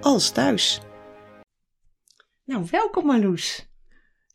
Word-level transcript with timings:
als 0.00 0.30
thuis. 0.30 0.80
Nou, 2.44 2.66
welkom 2.70 3.06
Marloes. 3.06 3.66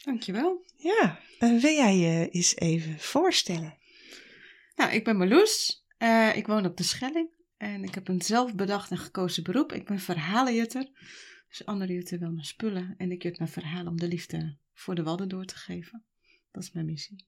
Dankjewel. 0.03 0.65
Ja, 0.75 1.19
uh, 1.39 1.61
wil 1.61 1.71
jij 1.71 1.97
je 1.97 2.29
eens 2.29 2.55
even 2.55 2.99
voorstellen? 2.99 3.77
Nou, 4.75 4.91
ik 4.91 5.03
ben 5.03 5.17
Marloes. 5.17 5.85
Uh, 5.99 6.35
ik 6.35 6.47
woon 6.47 6.65
op 6.65 6.77
de 6.77 6.83
Schelling 6.83 7.29
en 7.57 7.83
ik 7.83 7.95
heb 7.95 8.07
een 8.07 8.21
zelfbedacht 8.21 8.91
en 8.91 8.97
gekozen 8.97 9.43
beroep. 9.43 9.71
Ik 9.73 9.85
ben 9.85 9.99
verhalenjutter. 9.99 10.89
Dus 11.49 11.65
anderen 11.65 11.95
jutten 11.95 12.19
wel 12.19 12.31
naar 12.31 12.45
spullen 12.45 12.95
en 12.97 13.11
ik 13.11 13.23
jut 13.23 13.39
naar 13.39 13.49
verhalen 13.49 13.87
om 13.87 13.99
de 13.99 14.07
liefde 14.07 14.57
voor 14.73 14.95
de 14.95 15.03
wadden 15.03 15.29
door 15.29 15.45
te 15.45 15.55
geven. 15.55 16.03
Dat 16.51 16.63
is 16.63 16.71
mijn 16.71 16.85
missie. 16.85 17.25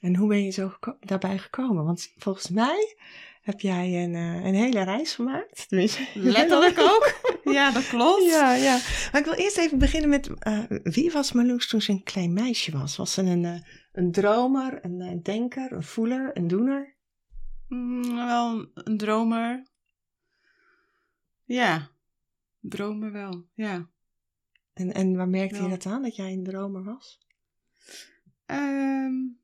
En 0.00 0.16
hoe 0.16 0.28
ben 0.28 0.44
je 0.44 0.50
zo 0.50 0.68
geko 0.68 0.96
daarbij 1.00 1.38
gekomen? 1.38 1.84
Want 1.84 2.12
volgens 2.16 2.48
mij 2.48 2.96
heb 3.42 3.60
jij 3.60 4.04
een, 4.04 4.14
uh, 4.14 4.44
een 4.44 4.54
hele 4.54 4.82
reis 4.82 5.14
gemaakt. 5.14 5.66
Letterlijk 6.14 6.78
ook. 6.78 7.27
Ja, 7.52 7.70
dat 7.70 7.88
klopt. 7.88 8.24
Ja, 8.24 8.54
ja. 8.54 8.78
Maar 9.12 9.20
ik 9.20 9.24
wil 9.24 9.34
eerst 9.34 9.58
even 9.58 9.78
beginnen 9.78 10.10
met, 10.10 10.28
uh, 10.28 10.64
wie 10.82 11.10
was 11.10 11.32
Marloes 11.32 11.68
toen 11.68 11.82
ze 11.82 11.92
een 11.92 12.02
klein 12.02 12.32
meisje 12.32 12.72
was? 12.72 12.96
Was 12.96 13.12
ze 13.12 13.22
een, 13.22 13.44
uh, 13.44 13.60
een 13.92 14.12
dromer, 14.12 14.84
een 14.84 15.22
denker, 15.22 15.72
een 15.72 15.82
voeler, 15.82 16.36
een 16.36 16.48
doener? 16.48 16.96
Mm, 17.68 18.14
wel, 18.14 18.70
een 18.74 18.96
dromer. 18.96 19.66
Ja, 21.44 21.90
dromen 22.60 23.12
wel, 23.12 23.46
ja. 23.54 23.88
En, 24.72 24.92
en 24.92 25.16
waar 25.16 25.28
merkte 25.28 25.56
ja. 25.56 25.62
je 25.62 25.68
dat 25.68 25.86
aan, 25.86 26.02
dat 26.02 26.16
jij 26.16 26.32
een 26.32 26.44
dromer 26.44 26.84
was? 26.84 27.26
Um, 28.46 29.40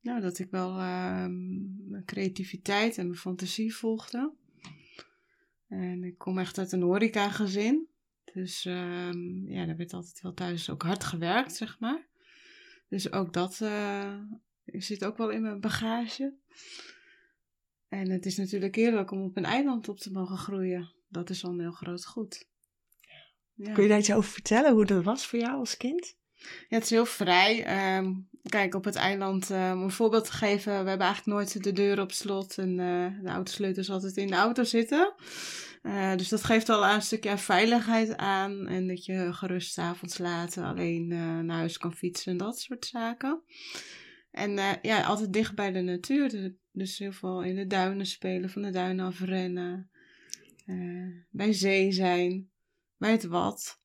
nou, 0.00 0.20
dat 0.20 0.38
ik 0.38 0.50
wel 0.50 0.72
mijn 0.72 2.02
creativiteit 2.04 2.98
en 2.98 3.06
mijn 3.06 3.18
fantasie 3.18 3.74
volgde. 3.74 4.32
En 5.68 6.04
ik 6.04 6.18
kom 6.18 6.38
echt 6.38 6.58
uit 6.58 6.72
een 6.72 6.82
horeca 6.82 7.30
gezin. 7.30 7.88
Dus 8.32 8.64
um, 8.64 9.48
ja, 9.48 9.66
daar 9.66 9.76
werd 9.76 9.92
altijd 9.92 10.20
wel 10.20 10.34
thuis 10.34 10.70
ook 10.70 10.82
hard 10.82 11.04
gewerkt, 11.04 11.54
zeg 11.54 11.78
maar. 11.78 12.06
Dus 12.88 13.12
ook 13.12 13.32
dat 13.32 13.60
uh, 13.62 14.14
zit 14.64 15.04
ook 15.04 15.16
wel 15.16 15.30
in 15.30 15.42
mijn 15.42 15.60
bagage. 15.60 16.34
En 17.88 18.10
het 18.10 18.26
is 18.26 18.36
natuurlijk 18.36 18.74
heerlijk 18.74 19.10
om 19.10 19.22
op 19.22 19.36
een 19.36 19.44
eiland 19.44 19.88
op 19.88 19.98
te 19.98 20.12
mogen 20.12 20.36
groeien. 20.36 20.92
Dat 21.08 21.30
is 21.30 21.44
al 21.44 21.50
een 21.50 21.60
heel 21.60 21.70
groot 21.70 22.06
goed. 22.06 22.48
Ja. 23.54 23.72
Kun 23.72 23.82
je 23.82 23.88
daar 23.88 23.98
iets 23.98 24.12
over 24.12 24.30
vertellen, 24.30 24.72
hoe 24.72 24.84
dat 24.86 25.04
was 25.04 25.26
voor 25.26 25.38
jou 25.38 25.58
als 25.58 25.76
kind? 25.76 26.16
Ja, 26.68 26.76
het 26.76 26.82
is 26.82 26.90
heel 26.90 27.06
vrij. 27.06 27.96
Um, 27.98 28.28
kijk, 28.48 28.74
op 28.74 28.84
het 28.84 28.94
eiland, 28.94 29.50
uh, 29.50 29.72
om 29.74 29.82
een 29.82 29.90
voorbeeld 29.90 30.24
te 30.24 30.32
geven, 30.32 30.82
we 30.82 30.88
hebben 30.88 31.06
eigenlijk 31.06 31.26
nooit 31.26 31.62
de 31.62 31.72
deur 31.72 32.00
op 32.00 32.12
slot 32.12 32.58
en 32.58 32.78
uh, 32.78 33.22
de 33.22 33.28
autosleutels 33.28 33.90
altijd 33.90 34.16
in 34.16 34.26
de 34.26 34.34
auto 34.34 34.64
zitten. 34.64 35.14
Uh, 35.82 36.16
dus 36.16 36.28
dat 36.28 36.44
geeft 36.44 36.68
al 36.68 36.86
een 36.86 37.02
stukje 37.02 37.38
veiligheid 37.38 38.16
aan 38.16 38.66
en 38.66 38.86
dat 38.88 39.04
je 39.04 39.32
gerust 39.32 39.78
avonds 39.78 40.18
later 40.18 40.64
alleen 40.64 41.06
naar 41.46 41.56
huis 41.56 41.78
kan 41.78 41.94
fietsen 41.94 42.32
en 42.32 42.38
dat 42.38 42.60
soort 42.60 42.86
zaken. 42.86 43.42
En 44.30 44.78
ja, 44.82 45.02
altijd 45.02 45.32
dicht 45.32 45.54
bij 45.54 45.72
de 45.72 45.80
natuur. 45.80 46.54
Dus 46.72 46.98
heel 46.98 47.12
veel 47.12 47.42
in 47.42 47.54
de 47.54 47.66
duinen 47.66 48.06
spelen, 48.06 48.50
van 48.50 48.62
de 48.62 48.70
duinen 48.70 49.06
afrennen, 49.06 49.90
bij 51.30 51.52
zee 51.52 51.92
zijn, 51.92 52.50
bij 52.96 53.10
het 53.10 53.24
wat. 53.24 53.80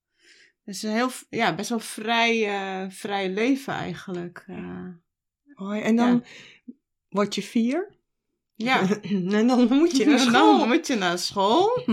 Dus 0.65 0.83
een 0.83 0.91
heel, 0.91 1.09
ja, 1.29 1.55
best 1.55 1.69
wel 1.69 1.79
vrij, 1.79 2.61
uh, 2.83 2.89
vrij 2.89 3.29
leven 3.29 3.73
eigenlijk. 3.73 4.45
Uh, 4.47 5.85
en 5.85 5.95
dan 5.95 6.13
ja. 6.13 6.73
word 7.09 7.35
je 7.35 7.41
vier. 7.41 7.95
Ja. 8.55 9.01
en 9.01 9.47
dan 9.47 9.67
moet 9.67 9.97
je 9.97 10.05
naar 10.09 10.19
school. 10.19 10.57
Dan 10.57 10.67
moet 10.67 10.87
je 10.87 10.95
naar 10.95 11.19
school. 11.19 11.83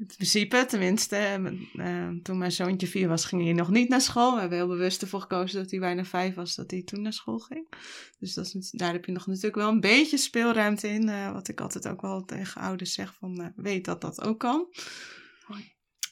In 0.00 0.06
principe, 0.06 0.64
tenminste, 0.68 1.40
uh, 1.72 2.08
toen 2.22 2.38
mijn 2.38 2.52
zoontje 2.52 2.86
vier 2.86 3.08
was, 3.08 3.24
ging 3.24 3.42
hij 3.42 3.52
nog 3.52 3.70
niet 3.70 3.88
naar 3.88 4.00
school. 4.00 4.34
We 4.34 4.40
hebben 4.40 4.58
heel 4.58 4.66
bewust 4.66 5.02
ervoor 5.02 5.20
gekozen 5.20 5.62
dat 5.62 5.70
hij 5.70 5.80
bijna 5.80 6.04
vijf 6.04 6.34
was, 6.34 6.54
dat 6.54 6.70
hij 6.70 6.82
toen 6.82 7.02
naar 7.02 7.12
school 7.12 7.38
ging. 7.38 7.74
Dus 8.18 8.34
dat 8.34 8.54
is, 8.54 8.70
daar 8.70 8.92
heb 8.92 9.04
je 9.04 9.12
nog 9.12 9.26
natuurlijk 9.26 9.54
wel 9.54 9.68
een 9.68 9.80
beetje 9.80 10.16
speelruimte 10.16 10.88
in. 10.88 11.08
Uh, 11.08 11.32
wat 11.32 11.48
ik 11.48 11.60
altijd 11.60 11.88
ook 11.88 12.00
wel 12.00 12.24
tegen 12.24 12.60
ouders 12.60 12.92
zeg, 12.92 13.14
van 13.14 13.40
uh, 13.40 13.46
weet 13.56 13.84
dat 13.84 14.00
dat 14.00 14.22
ook 14.22 14.38
kan. 14.38 14.66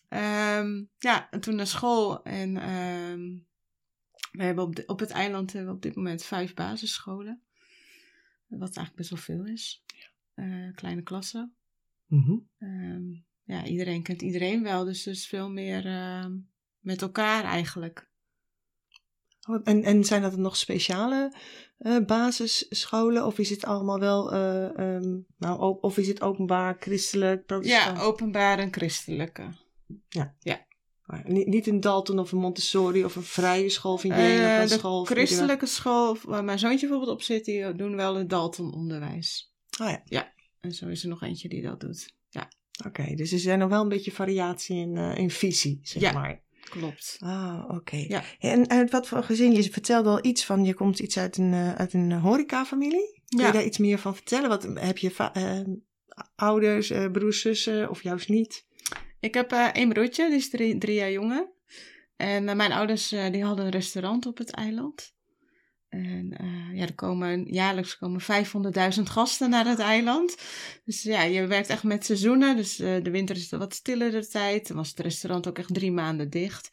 Um, 0.08 0.90
ja, 0.98 1.30
en 1.30 1.40
toen 1.40 1.54
naar 1.54 1.66
school. 1.66 2.22
En 2.22 2.70
um, 2.70 3.46
we 4.32 4.42
hebben 4.42 4.64
op, 4.64 4.76
de, 4.76 4.86
op 4.86 5.00
het 5.00 5.10
eiland 5.10 5.52
hebben 5.52 5.70
we 5.70 5.76
op 5.76 5.82
dit 5.82 5.96
moment 5.96 6.24
vijf 6.24 6.54
basisscholen. 6.54 7.42
Wat 8.46 8.76
eigenlijk 8.76 8.96
best 8.96 9.10
wel 9.10 9.18
veel 9.18 9.46
is. 9.46 9.84
Uh, 10.34 10.74
kleine 10.74 11.02
klassen. 11.02 11.54
Mm 12.06 12.22
-hmm. 12.22 12.48
um, 12.58 13.24
ja, 13.44 13.64
iedereen 13.64 14.02
kent 14.02 14.22
iedereen 14.22 14.62
wel. 14.62 14.84
Dus 14.84 15.06
is 15.06 15.26
veel 15.26 15.50
meer 15.50 15.86
uh, 15.86 16.26
met 16.78 17.02
elkaar 17.02 17.44
eigenlijk. 17.44 18.08
Oh, 19.48 19.60
en, 19.64 19.82
en 19.82 20.04
zijn 20.04 20.22
dat 20.22 20.36
nog 20.36 20.56
speciale 20.56 21.34
uh, 21.78 22.04
basisscholen? 22.04 23.26
Of 23.26 23.38
is 23.38 23.50
het 23.50 23.64
allemaal 23.64 23.98
wel, 23.98 24.34
uh, 24.34 25.18
nou, 25.36 25.78
of 25.80 25.98
is 25.98 26.08
het 26.08 26.20
openbaar, 26.20 26.76
christelijk, 26.80 27.46
protestant? 27.46 27.98
Ja, 27.98 28.02
openbaar 28.02 28.58
en 28.58 28.72
christelijke. 28.72 29.48
Ja. 30.08 30.34
ja. 30.40 30.66
Niet, 31.24 31.46
niet 31.46 31.66
een 31.66 31.80
Dalton 31.80 32.18
of 32.18 32.32
een 32.32 32.38
Montessori 32.38 33.04
of 33.04 33.16
een 33.16 33.22
vrije 33.22 33.68
school 33.68 33.98
vind 33.98 34.14
je? 34.14 34.20
Uh, 34.20 34.56
of 34.56 34.62
een 34.62 34.78
school, 34.78 35.04
christelijke 35.04 35.66
school 35.66 36.16
waar 36.22 36.44
mijn 36.44 36.58
zoontje 36.58 36.86
bijvoorbeeld 36.86 37.16
op 37.16 37.22
zit, 37.22 37.44
die 37.44 37.74
doen 37.74 37.96
wel 37.96 38.16
het 38.16 38.30
Dalton 38.30 38.74
onderwijs. 38.74 39.54
Oh 39.80 39.88
ja. 39.88 40.02
Ja, 40.04 40.32
en 40.60 40.72
zo 40.72 40.88
is 40.88 41.02
er 41.02 41.08
nog 41.08 41.22
eentje 41.22 41.48
die 41.48 41.62
dat 41.62 41.80
doet. 41.80 42.14
Ja. 42.28 42.50
Oké, 42.86 43.00
okay, 43.00 43.14
dus 43.14 43.32
er 43.32 43.38
zijn 43.38 43.58
nog 43.58 43.68
wel 43.68 43.82
een 43.82 43.88
beetje 43.88 44.12
variatie 44.12 44.76
in, 44.76 44.96
uh, 44.96 45.16
in 45.16 45.30
visie, 45.30 45.80
zeg 45.82 46.02
ja, 46.02 46.12
maar. 46.12 46.42
klopt. 46.60 47.16
Ah, 47.20 47.64
oké. 47.64 47.74
Okay. 47.74 48.06
Ja. 48.08 48.24
En 48.38 48.70
uit 48.70 48.90
wat 48.90 49.08
voor 49.08 49.22
gezin? 49.22 49.52
Je 49.52 49.70
vertelde 49.70 50.08
al 50.08 50.24
iets 50.24 50.44
van, 50.44 50.64
je 50.64 50.74
komt 50.74 50.98
iets 50.98 51.18
uit 51.18 51.36
een, 51.36 51.52
uh, 51.52 51.74
uit 51.74 51.92
een 51.92 52.12
horecafamilie. 52.12 53.22
Kun 53.28 53.38
ja. 53.38 53.46
je 53.46 53.52
daar 53.52 53.64
iets 53.64 53.78
meer 53.78 53.98
van 53.98 54.14
vertellen? 54.14 54.48
Wat, 54.48 54.68
heb 54.74 54.98
je 54.98 55.30
uh, 55.36 55.60
ouders, 56.34 56.92
broers, 57.12 57.40
zussen 57.40 57.90
of 57.90 58.02
juist 58.02 58.28
niet? 58.28 58.66
Ik 59.20 59.34
heb 59.34 59.52
uh, 59.52 59.66
één 59.66 59.88
broertje, 59.88 60.28
die 60.28 60.36
is 60.36 60.50
drie, 60.50 60.78
drie 60.78 60.94
jaar 60.94 61.10
jonger. 61.10 61.52
En 62.16 62.48
uh, 62.48 62.54
mijn 62.54 62.72
ouders 62.72 63.12
uh, 63.12 63.30
die 63.30 63.44
hadden 63.44 63.64
een 63.64 63.70
restaurant 63.70 64.26
op 64.26 64.38
het 64.38 64.50
eiland. 64.50 65.16
En 65.88 66.36
ja, 66.74 66.82
er 66.82 66.94
komen, 66.94 67.44
jaarlijks 67.52 67.98
komen 67.98 68.20
500.000 68.96 69.02
gasten 69.02 69.50
naar 69.50 69.66
het 69.66 69.78
eiland. 69.78 70.36
Dus 70.84 71.02
ja, 71.02 71.22
je 71.22 71.46
werkt 71.46 71.68
echt 71.68 71.82
met 71.82 72.04
seizoenen. 72.04 72.56
Dus 72.56 72.76
de 72.76 73.10
winter 73.10 73.36
is 73.36 73.50
wat 73.50 73.74
stillere 73.74 74.26
tijd. 74.26 74.68
Dan 74.68 74.76
was 74.76 74.88
het 74.88 74.98
restaurant 74.98 75.48
ook 75.48 75.58
echt 75.58 75.74
drie 75.74 75.92
maanden 75.92 76.30
dicht. 76.30 76.70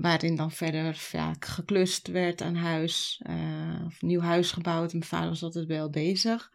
waarin 0.00 0.36
dan 0.36 0.50
verder 0.50 0.94
vaak 0.94 1.44
geklust 1.44 2.08
werd 2.08 2.40
aan 2.40 2.54
huis. 2.54 3.22
of 3.86 4.02
nieuw 4.02 4.20
huis 4.20 4.52
gebouwd. 4.52 4.92
Mijn 4.92 5.04
vader 5.04 5.28
was 5.28 5.42
altijd 5.42 5.66
wel 5.66 5.90
bezig. 5.90 6.50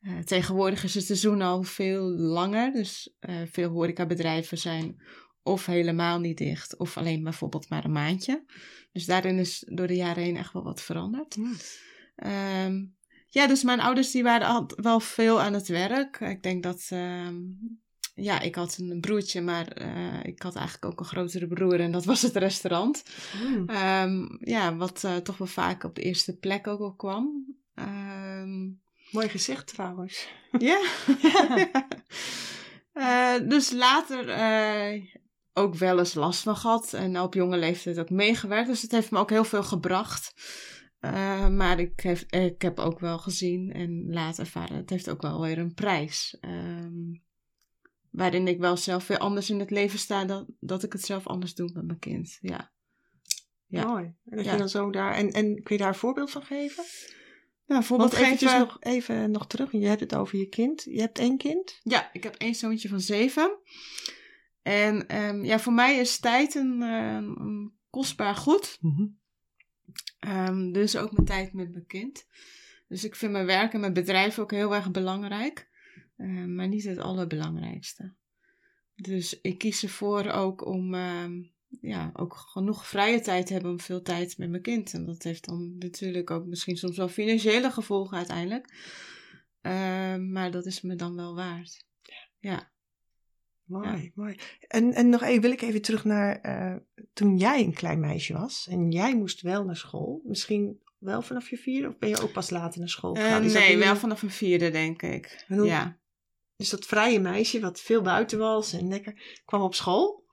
Uh, 0.00 0.18
tegenwoordig 0.18 0.84
is 0.84 0.94
het 0.94 1.04
seizoen 1.04 1.42
al 1.42 1.62
veel 1.62 2.02
langer, 2.10 2.72
dus 2.72 3.14
uh, 3.20 3.36
veel 3.50 3.70
horecabedrijven 3.70 4.58
zijn 4.58 5.02
of 5.42 5.66
helemaal 5.66 6.20
niet 6.20 6.38
dicht, 6.38 6.76
of 6.76 6.96
alleen 6.96 7.22
bijvoorbeeld 7.22 7.68
maar 7.68 7.84
een 7.84 7.92
maandje. 7.92 8.44
Dus 8.92 9.04
daarin 9.04 9.38
is 9.38 9.64
door 9.68 9.86
de 9.86 9.96
jaren 9.96 10.22
heen 10.22 10.36
echt 10.36 10.52
wel 10.52 10.62
wat 10.62 10.82
veranderd. 10.82 11.36
Ja, 12.16 12.64
um, 12.66 12.96
ja 13.28 13.46
dus 13.46 13.62
mijn 13.62 13.80
ouders 13.80 14.10
die 14.10 14.22
waren 14.22 14.46
al 14.46 14.70
wel 14.76 15.00
veel 15.00 15.40
aan 15.40 15.52
het 15.52 15.68
werk. 15.68 16.20
Ik 16.20 16.42
denk 16.42 16.62
dat, 16.62 16.88
um, 16.92 17.58
ja, 18.14 18.40
ik 18.40 18.54
had 18.54 18.78
een 18.78 19.00
broertje, 19.00 19.40
maar 19.40 19.82
uh, 19.82 20.24
ik 20.24 20.42
had 20.42 20.54
eigenlijk 20.54 20.84
ook 20.84 21.00
een 21.00 21.06
grotere 21.06 21.46
broer 21.46 21.80
en 21.80 21.92
dat 21.92 22.04
was 22.04 22.22
het 22.22 22.36
restaurant. 22.36 23.04
Mm. 23.42 23.70
Um, 23.70 24.38
ja, 24.40 24.76
wat 24.76 25.06
toch 25.22 25.38
wel 25.38 25.48
vaak 25.48 25.84
op 25.84 25.94
de 25.94 26.02
eerste 26.02 26.36
plek 26.36 26.66
ook 26.66 26.80
al 26.80 26.94
kwam. 26.94 27.44
Mooi 29.10 29.28
gezegd 29.28 29.66
trouwens. 29.66 30.28
Ja. 30.58 30.80
uh, 32.94 33.48
dus 33.50 33.70
later 33.70 34.28
uh, 34.28 35.04
ook 35.52 35.74
wel 35.74 35.98
eens 35.98 36.14
last 36.14 36.42
van 36.42 36.56
gehad. 36.56 36.92
En 36.92 37.20
op 37.20 37.34
jonge 37.34 37.56
leeftijd 37.56 37.98
ook 37.98 38.10
meegewerkt. 38.10 38.68
Dus 38.68 38.82
het 38.82 38.92
heeft 38.92 39.10
me 39.10 39.18
ook 39.18 39.30
heel 39.30 39.44
veel 39.44 39.62
gebracht. 39.62 40.34
Uh, 41.00 41.48
maar 41.48 41.78
ik, 41.78 42.00
heb, 42.00 42.18
ik 42.18 42.62
heb 42.62 42.78
ook 42.78 43.00
wel 43.00 43.18
gezien 43.18 43.72
en 43.72 44.12
laat 44.12 44.38
ervaren, 44.38 44.76
het 44.76 44.90
heeft 44.90 45.10
ook 45.10 45.22
wel 45.22 45.40
weer 45.40 45.58
een 45.58 45.74
prijs. 45.74 46.38
Um, 46.40 47.22
waarin 48.10 48.48
ik 48.48 48.58
wel 48.58 48.76
zelf 48.76 49.06
weer 49.06 49.18
anders 49.18 49.50
in 49.50 49.58
het 49.58 49.70
leven 49.70 49.98
sta 49.98 50.24
dan 50.24 50.46
dat 50.60 50.82
ik 50.82 50.92
het 50.92 51.02
zelf 51.02 51.26
anders 51.26 51.54
doe 51.54 51.70
met 51.74 51.86
mijn 51.86 51.98
kind. 51.98 52.38
Ja. 52.40 52.72
Ja. 53.66 53.86
Mooi. 53.86 54.04
En, 54.04 54.36
dat 54.36 54.44
Ja. 54.44 54.52
je 54.52 54.58
dan 54.58 54.68
zo 54.68 54.90
daar, 54.90 55.14
en, 55.14 55.30
en 55.30 55.62
kun 55.62 55.76
je 55.76 55.82
daar 55.82 55.88
een 55.88 55.94
voorbeeld 55.94 56.30
van 56.30 56.42
geven? 56.42 56.84
Nou, 57.70 57.84
Want 57.88 57.98
bijvoorbeeld 58.00 58.26
eventjes 58.26 58.50
geven... 58.50 58.66
nog, 58.66 58.76
even 58.80 59.30
nog 59.30 59.46
terug. 59.46 59.72
Je 59.72 59.86
hebt 59.86 60.00
het 60.00 60.14
over 60.14 60.38
je 60.38 60.48
kind. 60.48 60.82
Je 60.82 61.00
hebt 61.00 61.18
één 61.18 61.36
kind. 61.36 61.80
Ja, 61.82 62.10
ik 62.12 62.22
heb 62.22 62.34
één 62.34 62.54
zoontje 62.54 62.88
van 62.88 63.00
zeven. 63.00 63.58
En 64.62 65.08
ehm, 65.08 65.44
ja, 65.44 65.58
voor 65.58 65.72
mij 65.72 65.98
is 65.98 66.18
tijd 66.18 66.54
een, 66.54 66.82
eh, 66.82 67.14
een 67.14 67.72
kostbaar 67.90 68.34
goed. 68.34 68.78
Ehm, 70.18 70.72
dus 70.72 70.96
ook 70.96 71.12
mijn 71.12 71.26
tijd 71.26 71.52
met 71.52 71.70
mijn 71.70 71.86
kind. 71.86 72.26
Dus 72.88 73.04
ik 73.04 73.16
vind 73.16 73.32
mijn 73.32 73.46
werk 73.46 73.72
en 73.72 73.80
mijn 73.80 73.92
bedrijf 73.92 74.38
ook 74.38 74.50
heel 74.50 74.74
erg 74.74 74.90
belangrijk. 74.90 75.68
Ehm, 76.16 76.54
maar 76.54 76.68
niet 76.68 76.84
het 76.84 76.98
allerbelangrijkste. 76.98 78.14
Dus 78.94 79.40
ik 79.40 79.58
kies 79.58 79.82
ervoor 79.82 80.30
ook 80.30 80.66
om 80.66 80.94
ehm, 80.94 81.42
ja, 81.80 82.10
ook 82.14 82.34
genoeg 82.36 82.86
vrije 82.86 83.20
tijd 83.20 83.48
hebben 83.48 83.70
om 83.70 83.80
veel 83.80 84.02
tijd 84.02 84.38
met 84.38 84.50
mijn 84.50 84.62
kind. 84.62 84.92
En 84.94 85.04
dat 85.06 85.22
heeft 85.22 85.44
dan 85.46 85.76
natuurlijk 85.78 86.30
ook 86.30 86.46
misschien 86.46 86.76
soms 86.76 86.96
wel 86.96 87.08
financiële 87.08 87.70
gevolgen 87.70 88.16
uiteindelijk. 88.16 88.74
Ehm, 89.60 90.32
maar 90.32 90.50
dat 90.50 90.66
is 90.66 90.80
me 90.80 90.94
dan 90.96 91.16
wel 91.16 91.34
waard. 91.34 91.84
Ja. 92.38 92.70
Mooi, 93.64 94.12
mooi. 94.14 94.36
En, 94.68 94.92
en 94.92 95.08
nog 95.08 95.22
even, 95.22 95.42
wil 95.42 95.50
ik 95.50 95.60
even 95.62 95.82
terug 95.82 96.04
naar 96.04 96.40
eh, 96.40 96.76
toen 97.12 97.36
jij 97.36 97.64
een 97.64 97.74
klein 97.74 98.00
meisje 98.00 98.32
was. 98.32 98.66
En 98.70 98.90
jij 98.90 99.16
moest 99.16 99.40
wel 99.40 99.64
naar 99.64 99.76
school. 99.76 100.20
Misschien 100.24 100.82
wel 100.98 101.22
vanaf 101.22 101.50
je 101.50 101.56
vierde 101.56 101.88
of 101.88 101.98
ben 101.98 102.08
je 102.08 102.20
ook 102.20 102.32
pas 102.32 102.50
later 102.50 102.78
naar 102.78 102.88
school 102.88 103.14
Eh, 103.14 103.22
gegaan? 103.22 103.46
Nee, 103.46 103.76
wel 103.78 103.96
vanaf 103.96 104.22
een 104.22 104.30
vierde, 104.30 104.70
denk 104.70 105.02
ik. 105.02 105.44
Hoe- 105.48 105.64
Ja. 105.66 105.98
Dus 106.56 106.70
dat 106.70 106.86
vrije 106.86 107.20
meisje 107.20 107.60
wat 107.60 107.80
veel 107.80 108.02
buiten 108.02 108.38
was 108.38 108.72
en 108.72 108.88
lekker 108.88 109.40
kwam 109.44 109.60
op 109.62 109.74
school. 109.74 110.24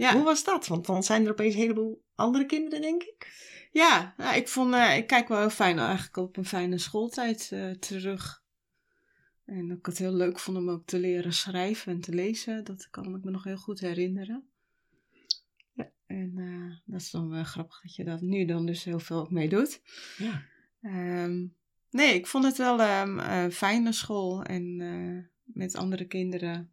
Ja. 0.00 0.12
Hoe 0.14 0.22
was 0.22 0.44
dat? 0.44 0.66
Want 0.66 0.86
dan 0.86 1.02
zijn 1.02 1.24
er 1.24 1.30
opeens 1.30 1.54
een 1.54 1.60
heleboel 1.60 2.02
andere 2.14 2.46
kinderen, 2.46 2.80
denk 2.80 3.02
ik. 3.02 3.48
Ja, 3.72 4.14
nou, 4.16 4.36
ik, 4.36 4.48
vond, 4.48 4.74
eh, 4.74 4.96
ik 4.96 5.06
kijk 5.06 5.28
wel 5.28 5.38
heel 5.38 5.50
fijn 5.50 5.78
eigenlijk 5.78 6.16
op 6.16 6.36
een 6.36 6.44
fijne 6.44 6.78
schooltijd 6.78 7.48
eh, 7.52 7.70
terug. 7.70 8.42
En 9.44 9.68
dat 9.68 9.78
ik 9.78 9.86
het 9.86 9.98
heel 9.98 10.12
leuk 10.12 10.38
vond 10.38 10.56
om 10.56 10.70
ook 10.70 10.86
te 10.86 10.98
leren 10.98 11.32
schrijven 11.32 11.92
en 11.92 12.00
te 12.00 12.14
lezen. 12.14 12.64
Dat 12.64 12.88
kan 12.90 13.14
ik 13.14 13.24
me 13.24 13.30
nog 13.30 13.44
heel 13.44 13.56
goed 13.56 13.80
herinneren. 13.80 14.48
Ja. 15.72 15.90
En 16.06 16.32
eh, 16.36 16.76
dat 16.84 17.00
is 17.00 17.10
dan 17.10 17.30
wel 17.30 17.44
grappig 17.44 17.80
dat 17.82 17.94
je 17.94 18.04
dat 18.04 18.20
nu 18.20 18.44
dan 18.44 18.66
dus 18.66 18.84
heel 18.84 19.00
veel 19.00 19.20
ook 19.20 19.30
mee 19.30 19.48
doet. 19.48 19.80
Ja. 20.18 20.42
Ehm, 20.82 21.46
nee, 21.90 22.14
ik 22.14 22.26
vond 22.26 22.44
het 22.44 22.56
wel 22.56 22.80
ehm 22.80 23.18
eh, 23.18 23.48
fijn 23.50 23.82
naar 23.82 23.94
school 23.94 24.42
en 24.42 24.76
met 25.44 25.76
andere 25.76 26.06
kinderen. 26.06 26.72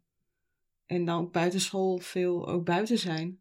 En 0.88 1.04
dan 1.04 1.20
ook 1.20 1.32
buitenschool 1.32 1.98
veel 1.98 2.48
ook 2.48 2.64
buiten 2.64 2.98
zijn. 2.98 3.40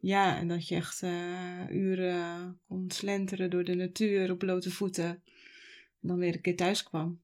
Ja, 0.00 0.36
en 0.36 0.48
dat 0.48 0.68
je 0.68 0.74
echt 0.74 1.02
eh, 1.02 1.68
uren 1.70 2.60
kon 2.68 2.90
slenteren 2.90 3.50
door 3.50 3.64
de 3.64 3.74
natuur 3.74 4.30
op 4.30 4.38
blote 4.38 4.70
voeten. 4.70 5.04
En 5.04 6.08
dan 6.08 6.18
weer 6.18 6.34
een 6.34 6.40
keer 6.40 6.56
thuis 6.56 6.82
kwam. 6.82 7.20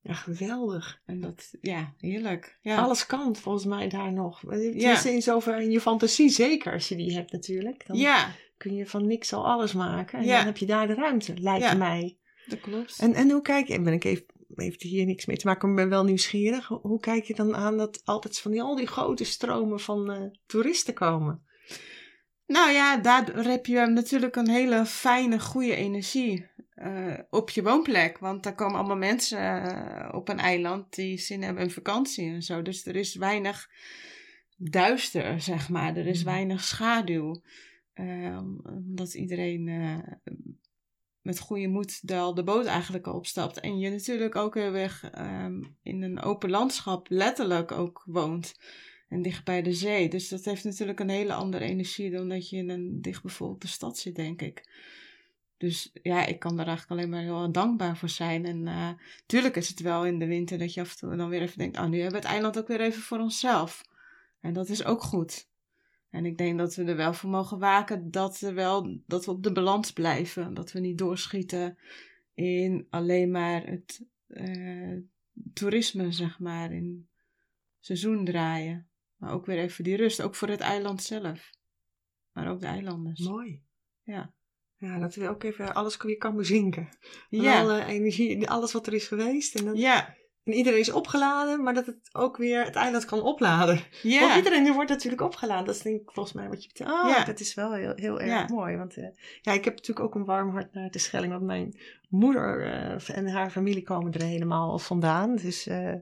Ja, 0.00 0.14
geweldig. 0.14 1.00
En 1.06 1.20
dat, 1.20 1.54
ja, 1.60 1.94
heerlijk. 1.98 2.58
Ja. 2.60 2.76
Alles 2.76 3.06
kan 3.06 3.36
volgens 3.36 3.64
mij 3.64 3.88
daar 3.88 4.12
nog. 4.12 4.42
Ja. 4.74 5.04
In 5.04 5.22
zover 5.22 5.60
in 5.60 5.70
je 5.70 5.80
fantasie 5.80 6.28
zeker, 6.28 6.72
als 6.72 6.88
je 6.88 6.96
die 6.96 7.14
hebt 7.14 7.32
natuurlijk. 7.32 7.86
Dan 7.86 7.96
Ja, 7.96 8.34
kun 8.56 8.74
je 8.74 8.86
van 8.86 9.06
niks 9.06 9.32
al 9.32 9.46
alles 9.46 9.72
maken. 9.72 10.18
En 10.18 10.24
Ja. 10.24 10.36
dan 10.36 10.46
heb 10.46 10.56
je 10.56 10.66
daar 10.66 10.86
de 10.86 10.94
ruimte, 10.94 11.40
lijkt 11.40 11.64
Ja. 11.64 11.74
mij. 11.74 12.18
dat 12.46 12.60
klopt. 12.60 12.98
En, 13.00 13.14
en 13.14 13.30
hoe 13.30 13.42
kijk 13.42 13.66
je, 13.68 13.74
en 13.74 13.84
ben 13.84 13.92
ik 13.92 14.04
even, 14.04 14.24
heeft 14.54 14.82
hier 14.82 15.04
niks 15.06 15.26
mee 15.26 15.36
te 15.36 15.46
maken, 15.46 15.68
maar 15.68 15.76
ik 15.76 15.82
ben 15.82 15.98
wel 15.98 16.04
nieuwsgierig. 16.04 16.66
Hoe, 16.66 17.00
kijk 17.00 17.24
je 17.24 17.34
dan 17.34 17.56
aan 17.56 17.76
dat 17.76 18.00
altijd 18.04 18.38
van 18.38 18.50
die, 18.50 18.62
al 18.62 18.76
die 18.76 18.86
grote 18.86 19.24
stromen 19.24 19.80
van 19.80 20.10
eh, 20.10 20.22
toeristen 20.46 20.94
komen? 20.94 21.44
Nou 22.46 22.70
ja, 22.70 22.96
daar 22.96 23.44
heb 23.44 23.66
je 23.66 23.86
natuurlijk 23.86 24.36
een 24.36 24.48
hele 24.48 24.86
fijne, 24.86 25.40
goede 25.40 25.74
energie 25.74 26.46
eh, 26.74 27.18
op 27.30 27.50
je 27.50 27.62
woonplek. 27.62 28.18
Want 28.18 28.42
daar 28.42 28.54
komen 28.54 28.78
allemaal 28.78 28.96
mensen 28.96 29.38
eh, 29.62 30.14
op 30.14 30.28
een 30.28 30.38
eiland 30.38 30.94
die 30.94 31.18
zin 31.18 31.42
hebben 31.42 31.62
in 31.62 31.70
vakantie 31.70 32.28
en 32.28 32.42
zo. 32.42 32.62
Dus 32.62 32.86
er 32.86 32.96
is 32.96 33.14
weinig 33.14 33.70
duister, 34.56 35.40
zeg 35.40 35.68
maar. 35.68 35.96
Er 35.96 36.06
is 36.06 36.22
Mhm. 36.22 36.32
weinig 36.32 36.64
schaduw. 36.64 37.42
Ehm, 37.94 38.46
omdat 38.64 39.14
iedereen 39.14 39.68
met 41.26 41.38
goede 41.38 41.66
moed 41.66 42.08
de, 42.08 42.32
de 42.34 42.42
boot 42.42 42.66
eigenlijk 42.66 43.06
opstapt. 43.06 43.60
En 43.60 43.78
je 43.78 43.90
natuurlijk 43.90 44.36
ook 44.36 44.54
heel 44.54 44.74
erg 44.74 45.10
ehm, 45.10 45.62
in 45.82 46.02
een 46.02 46.20
open 46.20 46.50
landschap 46.50 47.08
letterlijk 47.08 47.72
ook 47.72 48.02
woont. 48.06 48.54
En 49.08 49.22
dicht 49.22 49.44
bij 49.44 49.62
de 49.62 49.72
zee. 49.72 50.08
Dus 50.08 50.28
dat 50.28 50.44
heeft 50.44 50.64
natuurlijk 50.64 51.00
een 51.00 51.08
hele 51.08 51.32
andere 51.32 51.64
energie 51.64 52.10
dan 52.10 52.28
dat 52.28 52.48
je 52.48 52.56
in 52.56 52.70
een 52.70 53.02
dichtbevolkte 53.02 53.68
stad 53.68 53.98
zit, 53.98 54.14
denk 54.14 54.42
ik. 54.42 54.68
Dus 55.56 55.90
ja, 56.02 56.26
ik 56.26 56.38
kan 56.38 56.56
daar 56.56 56.66
eigenlijk 56.66 57.00
alleen 57.00 57.10
maar 57.10 57.22
heel 57.22 57.52
dankbaar 57.52 57.96
voor 57.96 58.08
zijn. 58.08 58.44
En 58.44 58.68
eh 58.68 58.90
tuurlijk 59.26 59.56
is 59.56 59.68
het 59.68 59.80
wel 59.80 60.06
in 60.06 60.18
de 60.18 60.26
winter 60.26 60.58
dat 60.58 60.74
je 60.74 60.80
af 60.80 60.90
en 60.90 60.96
toe 60.96 61.16
dan 61.16 61.28
weer 61.28 61.42
even 61.42 61.58
denkt: 61.58 61.78
oh, 61.78 61.86
nu 61.86 62.00
hebben 62.00 62.20
we 62.20 62.26
het 62.26 62.34
eiland 62.34 62.58
ook 62.58 62.68
weer 62.68 62.80
even 62.80 63.02
voor 63.02 63.18
onszelf. 63.18 63.82
En 64.40 64.52
dat 64.52 64.68
is 64.68 64.84
ook 64.84 65.02
goed. 65.02 65.48
En 66.10 66.24
ik 66.24 66.38
denk 66.38 66.58
dat 66.58 66.74
we 66.74 66.84
er 66.84 66.96
wel 66.96 67.14
voor 67.14 67.30
mogen 67.30 67.58
waken 67.58 68.10
dat, 68.10 68.40
er 68.40 68.54
wel, 68.54 69.00
dat 69.06 69.24
we 69.24 69.30
op 69.30 69.42
de 69.42 69.52
balans 69.52 69.92
blijven. 69.92 70.54
Dat 70.54 70.72
we 70.72 70.80
niet 70.80 70.98
doorschieten 70.98 71.78
in 72.34 72.86
alleen 72.90 73.30
maar 73.30 73.66
het 73.66 74.06
eh, 74.26 74.96
toerisme, 75.52 76.12
zeg 76.12 76.38
maar, 76.38 76.72
in 76.72 77.08
seizoen 77.80 78.24
draaien. 78.24 78.88
Maar 79.16 79.32
ook 79.32 79.46
weer 79.46 79.58
even 79.58 79.84
die 79.84 79.96
rust, 79.96 80.22
ook 80.22 80.34
voor 80.34 80.48
het 80.48 80.60
eiland 80.60 81.02
zelf. 81.02 81.50
Maar 82.32 82.50
ook 82.50 82.60
de 82.60 82.66
eilanders. 82.66 83.20
Mooi. 83.20 83.62
Ja. 84.02 84.34
Ja, 84.76 84.98
dat 84.98 85.14
we 85.14 85.28
ook 85.28 85.42
even 85.42 85.74
alles 85.74 85.96
weer 85.96 86.16
kan 86.16 86.36
bezinken. 86.36 86.88
Ja. 87.28 87.60
Alle 87.60 87.84
energie, 87.84 88.48
alles 88.48 88.72
wat 88.72 88.86
er 88.86 88.94
is 88.94 89.06
geweest. 89.06 89.54
En, 89.54 89.64
dan, 89.64 89.76
Ja. 89.76 90.16
En 90.46 90.52
iedereen 90.52 90.78
is 90.78 90.92
opgeladen, 90.92 91.62
maar 91.62 91.74
dat 91.74 91.86
het 91.86 92.08
ook 92.12 92.36
weer 92.36 92.64
het 92.64 92.74
eiland 92.74 93.04
kan 93.04 93.22
opladen. 93.22 93.74
Want 93.74 93.86
Ja. 94.02 94.36
iedereen 94.36 94.72
wordt 94.72 94.90
natuurlijk 94.90 95.22
opgeladen. 95.22 95.66
Dat 95.66 95.74
is 95.74 95.82
denk 95.82 96.00
ik 96.00 96.10
volgens 96.12 96.34
mij 96.34 96.48
wat 96.48 96.62
je 96.62 96.68
betekent. 96.68 96.96
Ah, 96.96 97.08
Ja. 97.08 97.24
dat 97.24 97.40
is 97.40 97.54
wel 97.54 97.72
heel, 97.72 97.92
heel 97.96 98.20
erg 98.20 98.48
mooi. 98.48 98.76
Want 98.76 98.96
eh, 98.96 99.08
ja, 99.42 99.52
ik 99.52 99.64
heb 99.64 99.74
natuurlijk 99.74 100.06
ook 100.06 100.14
een 100.14 100.24
warm 100.24 100.50
hart 100.50 100.72
naar 100.72 100.90
de 100.90 100.98
Schelling. 100.98 101.32
Want 101.32 101.44
mijn 101.44 101.78
moeder 102.08 102.64
eh, 102.72 103.16
en 103.16 103.28
haar 103.28 103.50
familie 103.50 103.82
komen 103.82 104.12
er 104.12 104.22
helemaal 104.22 104.78
vandaan. 104.78 105.36
Dus 105.36 105.66
eh, 105.66 105.94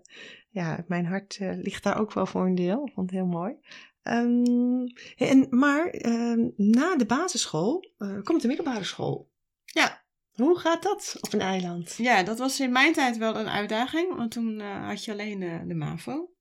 ja, 0.51 0.85
mijn 0.89 1.07
hart 1.07 1.39
ligt 1.41 1.83
daar 1.83 1.99
ook 2.01 2.13
wel 2.13 2.27
voor 2.27 2.47
een 2.47 2.55
deel. 2.55 2.91
Vond 2.95 3.11
het 3.11 3.19
heel 3.19 3.29
mooi. 3.29 3.55
Ehm, 4.03 4.87
en, 5.17 5.47
maar 5.51 5.87
ehm, 5.87 6.49
na 6.57 6.97
de 6.97 7.07
basisschool 7.07 7.93
komt 8.23 8.43
de 8.43 8.49
middelbare 8.49 8.85
school. 8.85 9.31
Ja. 9.65 10.04
Hoe 10.35 10.59
gaat 10.59 10.83
dat 10.83 11.17
op 11.21 11.33
een 11.33 11.41
eiland? 11.41 11.95
ja, 11.97 12.23
dat 12.23 12.38
was 12.38 12.61
in 12.61 12.73
mijn 12.73 12.93
tijd 12.93 13.17
wel 13.17 13.37
een 13.37 13.49
uitdaging. 13.49 14.17
Want 14.17 14.31
toen 14.31 14.61
eh, 14.61 14.87
had 14.87 15.05
je 15.05 15.12
alleen 15.12 15.43
eh, 15.43 15.61
de 15.67 15.75
MAVO. 15.75 16.33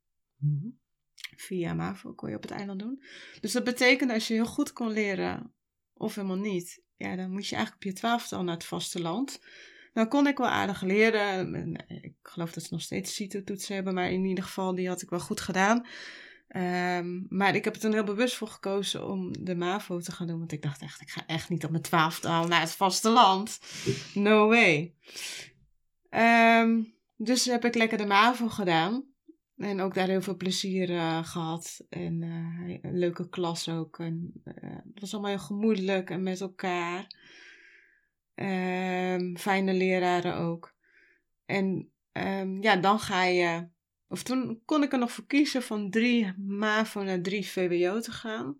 Via 1.36 1.74
MAVO 1.74 2.14
kon 2.14 2.30
je 2.30 2.36
op 2.36 2.42
het 2.42 2.52
eiland 2.52 2.80
doen. 2.80 3.04
Dus 3.42 3.52
dat 3.52 3.64
betekende 3.64 4.14
als 4.14 4.28
je 4.28 4.34
heel 4.34 4.46
goed 4.46 4.74
kon 4.74 4.92
leren 4.92 5.54
of 5.94 6.16
helemaal 6.16 6.38
niet. 6.38 6.82
Ja, 6.96 7.16
dan 7.16 7.32
moet 7.32 7.48
je 7.48 7.56
eigenlijk 7.56 7.86
op 7.86 7.92
je 7.92 7.98
twaalfde 8.00 8.36
al 8.36 8.44
naar 8.44 8.54
het 8.54 8.66
vasteland. 8.66 9.40
Dan 9.94 10.08
kon 10.08 10.28
ik 10.28 10.38
wel 10.38 10.48
aardig 10.48 10.82
leren. 10.82 11.56
En, 11.56 11.86
Ik 11.88 12.16
geloof 12.22 12.52
dat 12.52 12.64
ze 12.64 12.74
nog 12.74 12.82
steeds 12.82 13.16
CITO-toetsen 13.16 13.76
hebben. 13.76 13.94
Maar 13.94 14.12
in 14.12 14.26
ieder 14.26 14.44
geval, 14.44 14.76
die 14.76 14.88
had 14.88 15.02
ik 15.02 15.10
wel 15.10 15.20
goed 15.20 15.42
gedaan. 15.42 15.86
Ehm, 16.54 17.22
maar 17.30 17.56
ik 17.56 17.64
heb 17.64 17.74
er 17.74 17.80
toen 17.80 17.94
heel 17.94 18.04
bewust 18.04 18.36
voor 18.36 18.48
gekozen 18.48 19.08
om 19.08 19.44
de 19.44 19.56
MAVO 19.56 20.00
te 20.00 20.12
gaan 20.12 20.28
doen. 20.28 20.40
Want 20.40 20.52
ik 20.52 20.62
dacht 20.62 20.82
echt, 20.82 21.02
ik 21.02 21.10
ga 21.10 21.24
echt 21.26 21.50
niet 21.50 21.64
op 21.64 21.72
mijn 21.72 21.84
twaalfde 21.84 22.28
al 22.28 22.48
naar 22.48 22.62
het 22.62 22.72
vasteland. 22.72 23.60
No 24.14 24.48
way. 24.48 24.94
Ehm, 26.10 26.84
dus 27.16 27.46
heb 27.46 27.66
ik 27.66 27.76
lekker 27.76 27.98
de 27.98 28.06
MAVO 28.06 28.48
gedaan. 28.48 29.06
En 29.58 29.82
ook 29.82 29.94
daar 29.94 30.08
heel 30.08 30.22
veel 30.22 30.36
plezier 30.36 30.90
eh, 30.90 31.24
gehad. 31.24 31.86
En 31.90 32.24
eh, 32.24 32.78
een 32.82 32.98
leuke 32.98 33.30
klas 33.30 33.70
ook. 33.70 34.00
En, 34.00 34.32
eh, 34.44 34.70
het 34.94 35.00
was 35.00 35.14
allemaal 35.14 35.32
heel 35.32 35.40
gemoedelijk 35.40 36.10
en 36.10 36.24
met 36.24 36.42
elkaar. 36.42 37.08
Ehm, 38.36 39.36
fijne 39.36 39.74
leraren 39.74 40.36
ook. 40.36 40.76
En 41.46 41.92
ja, 42.62 42.76
dan 42.76 43.00
ga 43.00 43.24
je. 43.24 43.72
Of 44.14 44.24
toen 44.24 44.62
kon 44.66 44.84
ik 44.84 44.92
er 44.92 45.00
nog 45.00 45.12
voor 45.12 45.26
kiezen 45.26 45.64
van 45.64 45.90
drie 45.90 46.34
MAVO 46.38 47.04
naar 47.04 47.22
drie 47.22 47.48
VWO 47.48 48.00
te 48.00 48.12
gaan. 48.12 48.58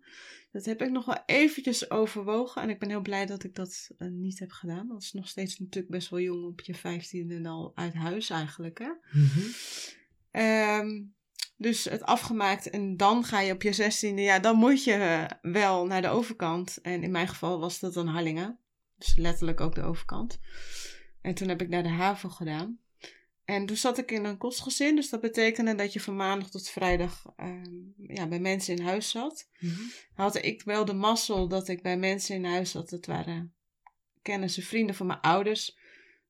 Dat 0.52 0.64
heb 0.64 0.82
ik 0.82 0.90
nog 0.90 1.04
wel 1.04 1.22
eventjes 1.26 1.90
overwogen. 1.90 2.62
En 2.62 2.70
ik 2.70 2.78
ben 2.78 2.88
heel 2.88 3.00
blij 3.00 3.26
dat 3.26 3.44
ik 3.44 3.54
dat 3.54 3.90
eh, 3.98 4.08
niet 4.08 4.38
heb 4.38 4.50
gedaan. 4.50 4.88
Dat 4.88 5.02
is 5.02 5.12
nog 5.12 5.28
steeds 5.28 5.58
natuurlijk 5.58 5.92
best 5.92 6.10
wel 6.10 6.20
jong 6.20 6.44
op 6.44 6.60
je 6.60 6.74
vijftiende 6.74 7.34
en 7.34 7.46
al 7.46 7.72
uit 7.74 7.94
huis 7.94 8.30
eigenlijk. 8.30 8.78
Hè? 8.78 8.90
Ehm, 10.30 11.02
dus 11.56 11.84
het 11.84 12.02
afgemaakt 12.02 12.70
en 12.70 12.96
dan 12.96 13.24
ga 13.24 13.40
je 13.40 13.52
op 13.52 13.62
je 13.62 13.72
zestiende, 13.72 14.22
ja, 14.22 14.38
dan 14.38 14.56
moet 14.56 14.84
je 14.84 14.92
eh, 14.92 15.52
wel 15.52 15.86
naar 15.86 16.02
de 16.02 16.08
overkant. 16.08 16.78
En 16.82 17.02
in 17.02 17.10
mijn 17.10 17.28
geval 17.28 17.58
was 17.60 17.80
dat 17.80 17.94
dan 17.94 18.06
Harlingen. 18.06 18.58
Dus 18.98 19.16
letterlijk 19.16 19.60
ook 19.60 19.74
de 19.74 19.82
overkant. 19.82 20.38
En 21.20 21.34
toen 21.34 21.48
heb 21.48 21.62
ik 21.62 21.68
naar 21.68 21.82
de 21.82 21.88
HAVO 21.88 22.28
gedaan. 22.28 22.78
En 23.44 23.66
toen 23.66 23.76
zat 23.76 23.98
ik 23.98 24.10
in 24.10 24.24
een 24.24 24.38
kostgezin, 24.38 24.96
dus 24.96 25.10
dat 25.10 25.20
betekende 25.20 25.74
dat 25.74 25.92
je 25.92 26.00
van 26.00 26.16
maandag 26.16 26.50
tot 26.50 26.68
vrijdag 26.68 27.32
ehm, 27.36 27.72
ja, 27.96 28.26
bij 28.28 28.40
mensen 28.40 28.76
in 28.76 28.84
huis 28.84 29.10
zat. 29.10 29.48
Mhm. 29.58 29.80
Had 30.14 30.44
ik 30.44 30.62
wel 30.62 30.84
de 30.84 30.94
mazzel 30.94 31.48
dat 31.48 31.68
ik 31.68 31.82
bij 31.82 31.98
mensen 31.98 32.34
in 32.34 32.44
huis 32.44 32.70
zat. 32.70 32.90
Het 32.90 33.06
waren 33.06 33.54
kennissen, 34.22 34.62
vrienden 34.62 34.94
van 34.94 35.06
mijn 35.06 35.20
ouders. 35.20 35.78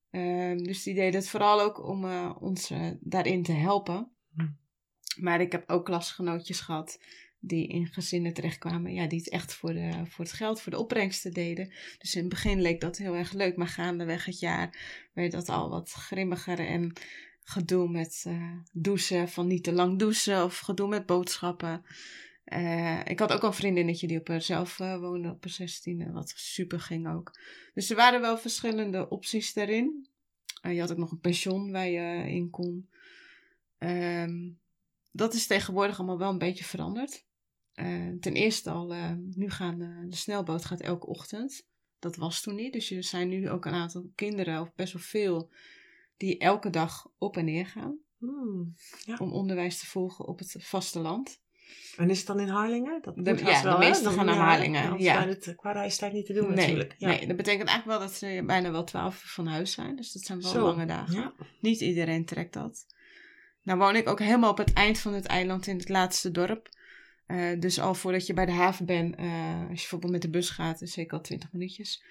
Ehm, 0.09 0.57
dus 0.57 0.83
die 0.83 0.93
deden 0.93 1.19
het 1.19 1.29
vooral 1.29 1.61
ook 1.61 1.83
om 1.83 2.05
eh, 2.05 2.35
ons 2.39 2.69
eh, 2.69 2.91
daarin 2.99 3.43
te 3.43 3.51
helpen. 3.51 4.11
Hm. 4.35 4.47
Maar 5.19 5.41
ik 5.41 5.51
heb 5.51 5.69
ook 5.69 5.85
klasgenootjes 5.85 6.59
gehad 6.59 6.99
die 7.47 7.67
in 7.67 7.87
gezinnen 7.87 8.33
terechtkwamen. 8.33 8.93
Ja, 8.93 9.07
die 9.07 9.19
het 9.19 9.29
echt 9.29 9.53
voor, 9.53 9.73
de, 9.73 9.91
voor 10.05 10.25
het 10.25 10.33
geld, 10.33 10.61
voor 10.61 10.71
de 10.71 10.79
opbrengsten 10.79 11.33
deden. 11.33 11.73
Dus 11.97 12.15
in 12.15 12.19
het 12.19 12.29
begin 12.29 12.61
leek 12.61 12.81
dat 12.81 12.97
heel 12.97 13.15
erg 13.15 13.31
leuk. 13.31 13.55
Maar 13.55 13.67
gaandeweg 13.67 14.25
het 14.25 14.39
jaar 14.39 14.77
werd 15.13 15.31
dat 15.31 15.49
al 15.49 15.69
wat 15.69 15.91
grimmiger. 15.91 16.59
En 16.59 16.93
gedoe 17.43 17.89
met 17.89 18.23
eh, 18.27 18.51
douchen, 18.71 19.29
van 19.29 19.47
niet 19.47 19.63
te 19.63 19.73
lang 19.73 19.99
douchen. 19.99 20.43
Of 20.43 20.59
gedoe 20.59 20.87
met 20.87 21.05
boodschappen. 21.05 21.85
Eh, 22.43 22.99
ik 23.05 23.19
had 23.19 23.33
ook 23.33 23.41
al 23.41 23.47
een 23.47 23.53
vriendinnetje 23.53 24.07
die 24.07 24.19
op 24.19 24.27
haarzelf 24.27 24.79
eh 24.79 24.99
woonde 24.99 25.29
op 25.29 25.43
haar 25.43 25.69
16e, 25.69 26.11
wat 26.11 26.33
super 26.35 26.79
ging 26.79 27.07
ook. 27.07 27.39
Dus 27.73 27.89
er 27.89 27.95
waren 27.95 28.21
wel 28.21 28.37
verschillende 28.37 29.09
opties 29.09 29.53
daarin. 29.53 30.07
Je 30.61 30.79
had 30.79 30.91
ook 30.91 30.97
nog 30.97 31.11
een 31.11 31.19
pension 31.19 31.71
waar 31.71 31.87
je 31.87 32.31
in 32.31 32.49
kon. 32.49 32.89
Ehm, 33.77 34.49
dat 35.11 35.33
is 35.33 35.47
tegenwoordig 35.47 35.97
allemaal 35.97 36.17
wel 36.17 36.29
een 36.29 36.37
beetje 36.37 36.63
veranderd. 36.63 37.25
Eh, 37.75 38.09
ten 38.19 38.33
eerste 38.33 38.69
al, 38.69 38.93
eh, 38.93 39.11
nu 39.31 39.49
gaan 39.49 39.77
de, 39.77 40.05
de 40.09 40.15
snelboot 40.15 40.65
gaat 40.65 40.81
elke 40.81 41.05
ochtend. 41.07 41.67
Dat 41.99 42.15
was 42.15 42.41
toen 42.41 42.55
niet. 42.55 42.73
Dus 42.73 42.91
er 42.91 43.03
zijn 43.03 43.29
nu 43.29 43.49
ook 43.49 43.65
een 43.65 43.73
aantal 43.73 44.11
kinderen, 44.15 44.61
of 44.61 44.73
best 44.75 44.93
wel 44.93 45.01
veel, 45.01 45.51
die 46.17 46.37
elke 46.37 46.69
dag 46.69 47.11
op 47.17 47.37
en 47.37 47.45
neer 47.45 47.65
gaan. 47.65 47.97
Hmm. 48.17 48.75
Om 49.17 49.31
onderwijs 49.31 49.79
te 49.79 49.85
volgen 49.85 50.27
op 50.27 50.39
het 50.39 50.55
vasteland. 50.59 51.43
En 51.97 52.09
is 52.09 52.17
het 52.17 52.27
dan 52.27 52.39
in 52.39 52.47
Harlingen? 52.47 53.01
Dat 53.01 53.15
De- 53.15 53.21
ja, 53.23 53.61
de 53.61 53.67
wel, 53.67 53.79
hè? 53.79 53.87
meesten 53.87 54.11
gaan 54.11 54.25
naar 54.25 54.35
ja, 54.35 54.45
Harlingen, 54.45 54.99
ja. 54.99 55.13
zijn 55.13 55.27
het 55.27 55.47
eh, 55.47 55.55
qua 55.55 55.71
reistijd 55.71 56.13
niet 56.13 56.25
te 56.25 56.33
doen 56.33 56.47
nee, 56.47 56.55
natuurlijk. 56.55 56.95
Ja. 56.97 57.07
nee, 57.07 57.27
dat 57.27 57.37
betekent 57.37 57.67
eigenlijk 57.69 57.99
wel 57.99 58.07
dat 58.07 58.17
ze 58.17 58.43
bijna 58.45 58.71
wel 58.71 58.83
twaalf 58.83 59.23
uur 59.23 59.29
van 59.29 59.47
huis 59.47 59.71
zijn. 59.71 59.95
Dus 59.95 60.11
dat 60.11 60.21
zijn 60.21 60.41
wel 60.41 60.51
Zo, 60.51 60.65
lange 60.65 60.85
dagen. 60.85 61.15
Ja. 61.15 61.33
Niet 61.59 61.81
iedereen 61.81 62.25
trekt 62.25 62.53
dat. 62.53 62.85
Nou 63.61 63.79
woon 63.79 63.95
ik 63.95 64.09
ook 64.09 64.19
helemaal 64.19 64.51
op 64.51 64.57
het 64.57 64.73
eind 64.73 64.99
van 64.99 65.13
het 65.13 65.25
eiland 65.25 65.67
in 65.67 65.77
het 65.77 65.89
laatste 65.89 66.31
dorp. 66.31 66.69
Eh, 67.25 67.59
dus 67.59 67.79
al 67.79 67.95
voordat 67.95 68.27
je 68.27 68.33
bij 68.33 68.45
de 68.45 68.51
haven 68.51 68.85
bent, 68.85 69.15
eh, 69.15 69.59
als 69.59 69.67
je 69.69 69.75
bijvoorbeeld 69.75 70.11
met 70.11 70.21
de 70.21 70.29
bus 70.29 70.49
gaat, 70.49 70.81
is 70.81 70.93
zeker 70.93 71.17
al 71.17 71.23
20 71.23 71.51
minuutjes. 71.51 72.03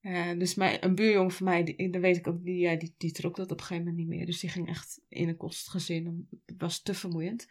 Eh, 0.00 0.38
dus 0.38 0.54
mijn, 0.54 0.84
een 0.84 0.94
buurjong 0.94 1.34
van 1.34 1.46
mij, 1.46 1.64
die, 1.64 1.90
dat 1.90 2.00
weet 2.00 2.16
ik 2.16 2.26
ook, 2.26 2.44
die, 2.44 2.58
ja, 2.58 2.76
die, 2.76 2.94
die 2.98 3.12
trok 3.12 3.36
dat 3.36 3.50
op 3.50 3.58
een 3.58 3.64
gegeven 3.64 3.84
moment 3.84 3.96
niet 3.96 4.16
meer. 4.16 4.26
Dus 4.26 4.40
die 4.40 4.50
ging 4.50 4.68
echt 4.68 5.00
in 5.08 5.28
een 5.28 5.36
kostgezin. 5.36 6.28
Het 6.46 6.54
was 6.58 6.82
te 6.82 6.94
vermoeiend. 6.94 7.48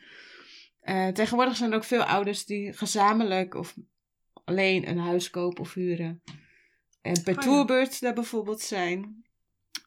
Tegenwoordig 1.13 1.55
zijn 1.55 1.71
er 1.71 1.77
ook 1.77 1.83
veel 1.83 2.03
ouders 2.03 2.45
die 2.45 2.73
gezamenlijk 2.73 3.53
of 3.53 3.75
alleen 4.43 4.89
een 4.89 4.97
huis 4.97 5.29
kopen 5.29 5.61
of 5.61 5.73
huren. 5.73 6.21
En 7.01 7.23
per 7.23 7.37
Oh 7.37 7.43
ja. 7.43 7.49
tourbeurt 7.49 8.01
daar 8.01 8.13
bijvoorbeeld 8.13 8.61
zijn. 8.61 9.25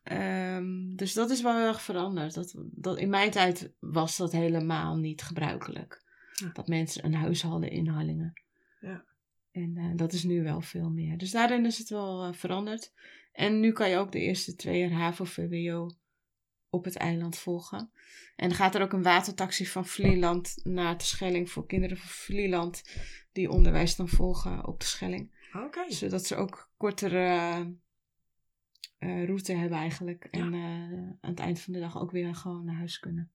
Ehm, 0.02 0.94
dus 0.96 1.12
dat 1.12 1.30
is 1.30 1.42
wel 1.42 1.56
heel 1.56 1.66
erg 1.66 1.82
veranderd. 1.82 2.34
Dat, 2.34 2.54
dat, 2.56 2.98
in 2.98 3.10
mijn 3.10 3.30
tijd 3.30 3.72
was 3.78 4.16
dat 4.16 4.32
helemaal 4.32 4.96
niet 4.96 5.22
gebruikelijk. 5.22 6.02
Ja. 6.40 6.50
Dat 6.52 6.68
mensen 6.68 7.04
een 7.04 7.14
huis 7.14 7.42
hadden 7.42 7.70
in 7.70 7.86
Harlingen. 7.86 8.32
Ja. 8.80 9.04
En 9.52 9.76
eh, 9.76 9.90
dat 9.96 10.12
is 10.12 10.24
nu 10.24 10.42
wel 10.42 10.60
veel 10.60 10.90
meer. 10.90 11.18
Dus 11.18 11.30
daarin 11.30 11.66
is 11.66 11.78
het 11.78 11.88
wel 11.88 12.24
eh, 12.24 12.32
veranderd. 12.32 12.92
En 13.32 13.60
nu 13.60 13.72
kan 13.72 13.90
je 13.90 13.96
ook 13.96 14.12
de 14.12 14.20
eerste 14.20 14.56
twee 14.56 14.78
jaar 14.78 14.90
HAVO-VWO 14.90 15.90
op 16.68 16.84
het 16.84 16.96
eiland 16.96 17.38
volgen. 17.38 17.90
En 18.36 18.54
gaat 18.54 18.74
er 18.74 18.82
ook 18.82 18.92
een 18.92 19.02
watertaxi 19.02 19.66
van 19.66 19.86
Vlieland 19.86 20.56
naar 20.62 20.98
de 20.98 21.04
Schelling 21.04 21.50
voor 21.50 21.66
kinderen 21.66 21.96
van 21.96 22.08
Vlieland. 22.08 22.82
Die 23.32 23.50
onderwijs 23.50 23.96
dan 23.96 24.08
volgen 24.08 24.66
op 24.66 24.80
de 24.80 24.86
Schelling. 24.86 25.48
Oké. 25.52 25.92
Zodat 25.92 26.26
ze 26.26 26.36
ook 26.36 26.70
kortere 26.76 27.26
eh, 28.98 29.24
route 29.24 29.52
hebben 29.52 29.78
eigenlijk. 29.78 30.24
En 30.24 30.54
aan 30.54 31.30
het 31.30 31.40
eind 31.40 31.60
van 31.60 31.72
de 31.72 31.80
dag 31.80 32.00
ook 32.00 32.10
weer 32.10 32.34
gewoon 32.34 32.64
naar 32.64 32.76
huis 32.76 32.98
kunnen. 32.98 33.30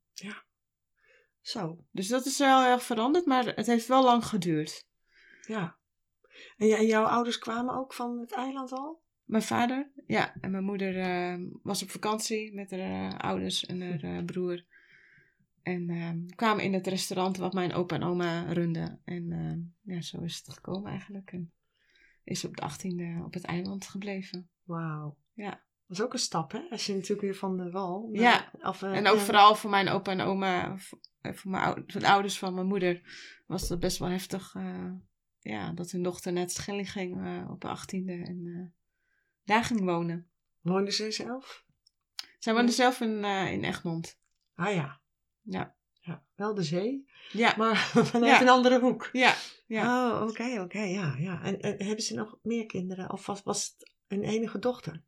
Zo, 1.45 1.85
Dus 1.91 2.07
dat 2.07 2.25
is 2.25 2.37
wel 2.37 2.61
heel 2.61 2.71
erg 2.71 2.83
veranderd, 2.83 3.25
maar 3.25 3.45
het 3.45 3.65
heeft 3.65 3.87
wel 3.87 4.03
lang 4.03 4.25
geduurd. 4.25 4.87
ja. 5.47 5.77
En, 6.57 6.85
jouw 6.85 7.03
ouders 7.03 7.37
kwamen 7.37 7.75
ook 7.75 7.93
van 7.93 8.19
het 8.19 8.31
eiland 8.31 8.71
al? 8.71 9.01
Mijn 9.23 9.43
vader, 9.43 9.91
ja, 10.07 10.35
en 10.41 10.51
mijn 10.51 10.63
moeder 10.63 10.99
eh, 10.99 11.39
was 11.63 11.83
op 11.83 11.89
vakantie 11.89 12.53
met 12.53 12.71
haar 12.71 12.79
eh, 12.79 13.17
ouders 13.19 13.65
en 13.65 13.81
haar 13.81 14.03
eh, 14.03 14.25
broer. 14.25 14.63
En 15.61 15.89
eh, 15.89 16.35
kwamen 16.35 16.63
in 16.63 16.73
het 16.73 16.87
restaurant 16.87 17.37
wat 17.37 17.53
mijn 17.53 17.73
opa 17.73 17.95
en 17.95 18.03
oma 18.03 18.53
runden. 18.53 19.01
En 19.03 19.31
eh, 19.31 19.95
ja, 19.95 20.01
zo 20.01 20.21
is 20.21 20.37
het 20.37 20.53
gekomen 20.53 20.91
eigenlijk. 20.91 21.31
En 21.31 21.53
is 22.23 22.45
op 22.45 22.55
de 22.55 22.69
18e 22.71 23.23
op 23.23 23.33
het 23.33 23.43
eiland 23.43 23.87
gebleven. 23.87 24.49
Wauw. 24.63 25.17
Ja. 25.33 25.63
Dat 25.87 25.97
is 25.97 26.03
ook 26.03 26.13
een 26.13 26.19
stap, 26.19 26.51
hè? 26.51 26.59
Als 26.69 26.85
je 26.85 26.93
natuurlijk 26.93 27.21
weer 27.21 27.35
van 27.35 27.57
de 27.57 27.71
wal... 27.71 28.09
Ja. 28.11 28.51
Of, 28.61 28.81
eh, 28.81 28.97
En 28.97 29.07
ook 29.07 29.17
ja. 29.17 29.21
vooral 29.23 29.55
voor 29.55 29.69
mijn 29.69 29.89
opa 29.89 30.11
en 30.11 30.21
oma, 30.21 30.77
voor, 30.77 30.99
eh, 31.21 31.33
voor, 31.33 31.51
mijn 31.51 31.83
voor 31.87 32.01
de 32.01 32.07
ouders 32.07 32.37
van 32.37 32.53
mijn 32.53 32.67
moeder, 32.67 33.01
was 33.45 33.67
dat 33.67 33.79
best 33.79 33.97
wel 33.97 34.09
heftig. 34.09 34.55
eh, 34.55 34.91
ja, 35.39 35.71
dat 35.71 35.91
hun 35.91 36.03
dochter 36.03 36.33
naar 36.33 36.41
het 36.43 36.51
Schelling 36.51 36.91
ging 36.91 37.47
op 37.49 37.61
de 37.61 37.67
18e 37.67 38.23
en 38.27 38.73
daar 39.43 39.63
ging 39.63 39.79
wonen. 39.83 40.29
Woonden 40.61 40.93
ze 40.93 41.11
zelf? 41.11 41.65
Zij 42.39 42.53
woonde 42.53 42.71
zelf 42.71 43.01
in, 43.01 43.23
in 43.23 43.63
Egmond. 43.63 44.19
Ah 44.55 44.73
ja. 44.73 45.01
Ja. 45.41 45.75
ja. 45.99 46.25
Wel 46.35 46.53
de 46.53 46.63
zee, 46.63 47.09
Ja, 47.31 47.53
maar 47.57 47.75
vanuit 48.11 48.31
Ja. 48.31 48.41
een 48.41 48.49
andere 48.49 48.79
hoek. 48.79 49.09
ja, 49.11 49.35
ja. 49.65 50.11
Oh, 50.21 50.27
oké, 50.27 50.61
oké, 50.61 50.79
ja, 50.81 51.15
ja. 51.17 51.43
En, 51.43 51.59
en 51.59 51.83
hebben 51.83 52.03
ze 52.03 52.13
nog 52.15 52.37
meer 52.41 52.65
kinderen? 52.65 53.11
Of 53.11 53.25
was, 53.25 53.43
was 53.43 53.65
het 53.77 53.91
een 54.07 54.23
enige 54.23 54.59
dochter? 54.59 55.03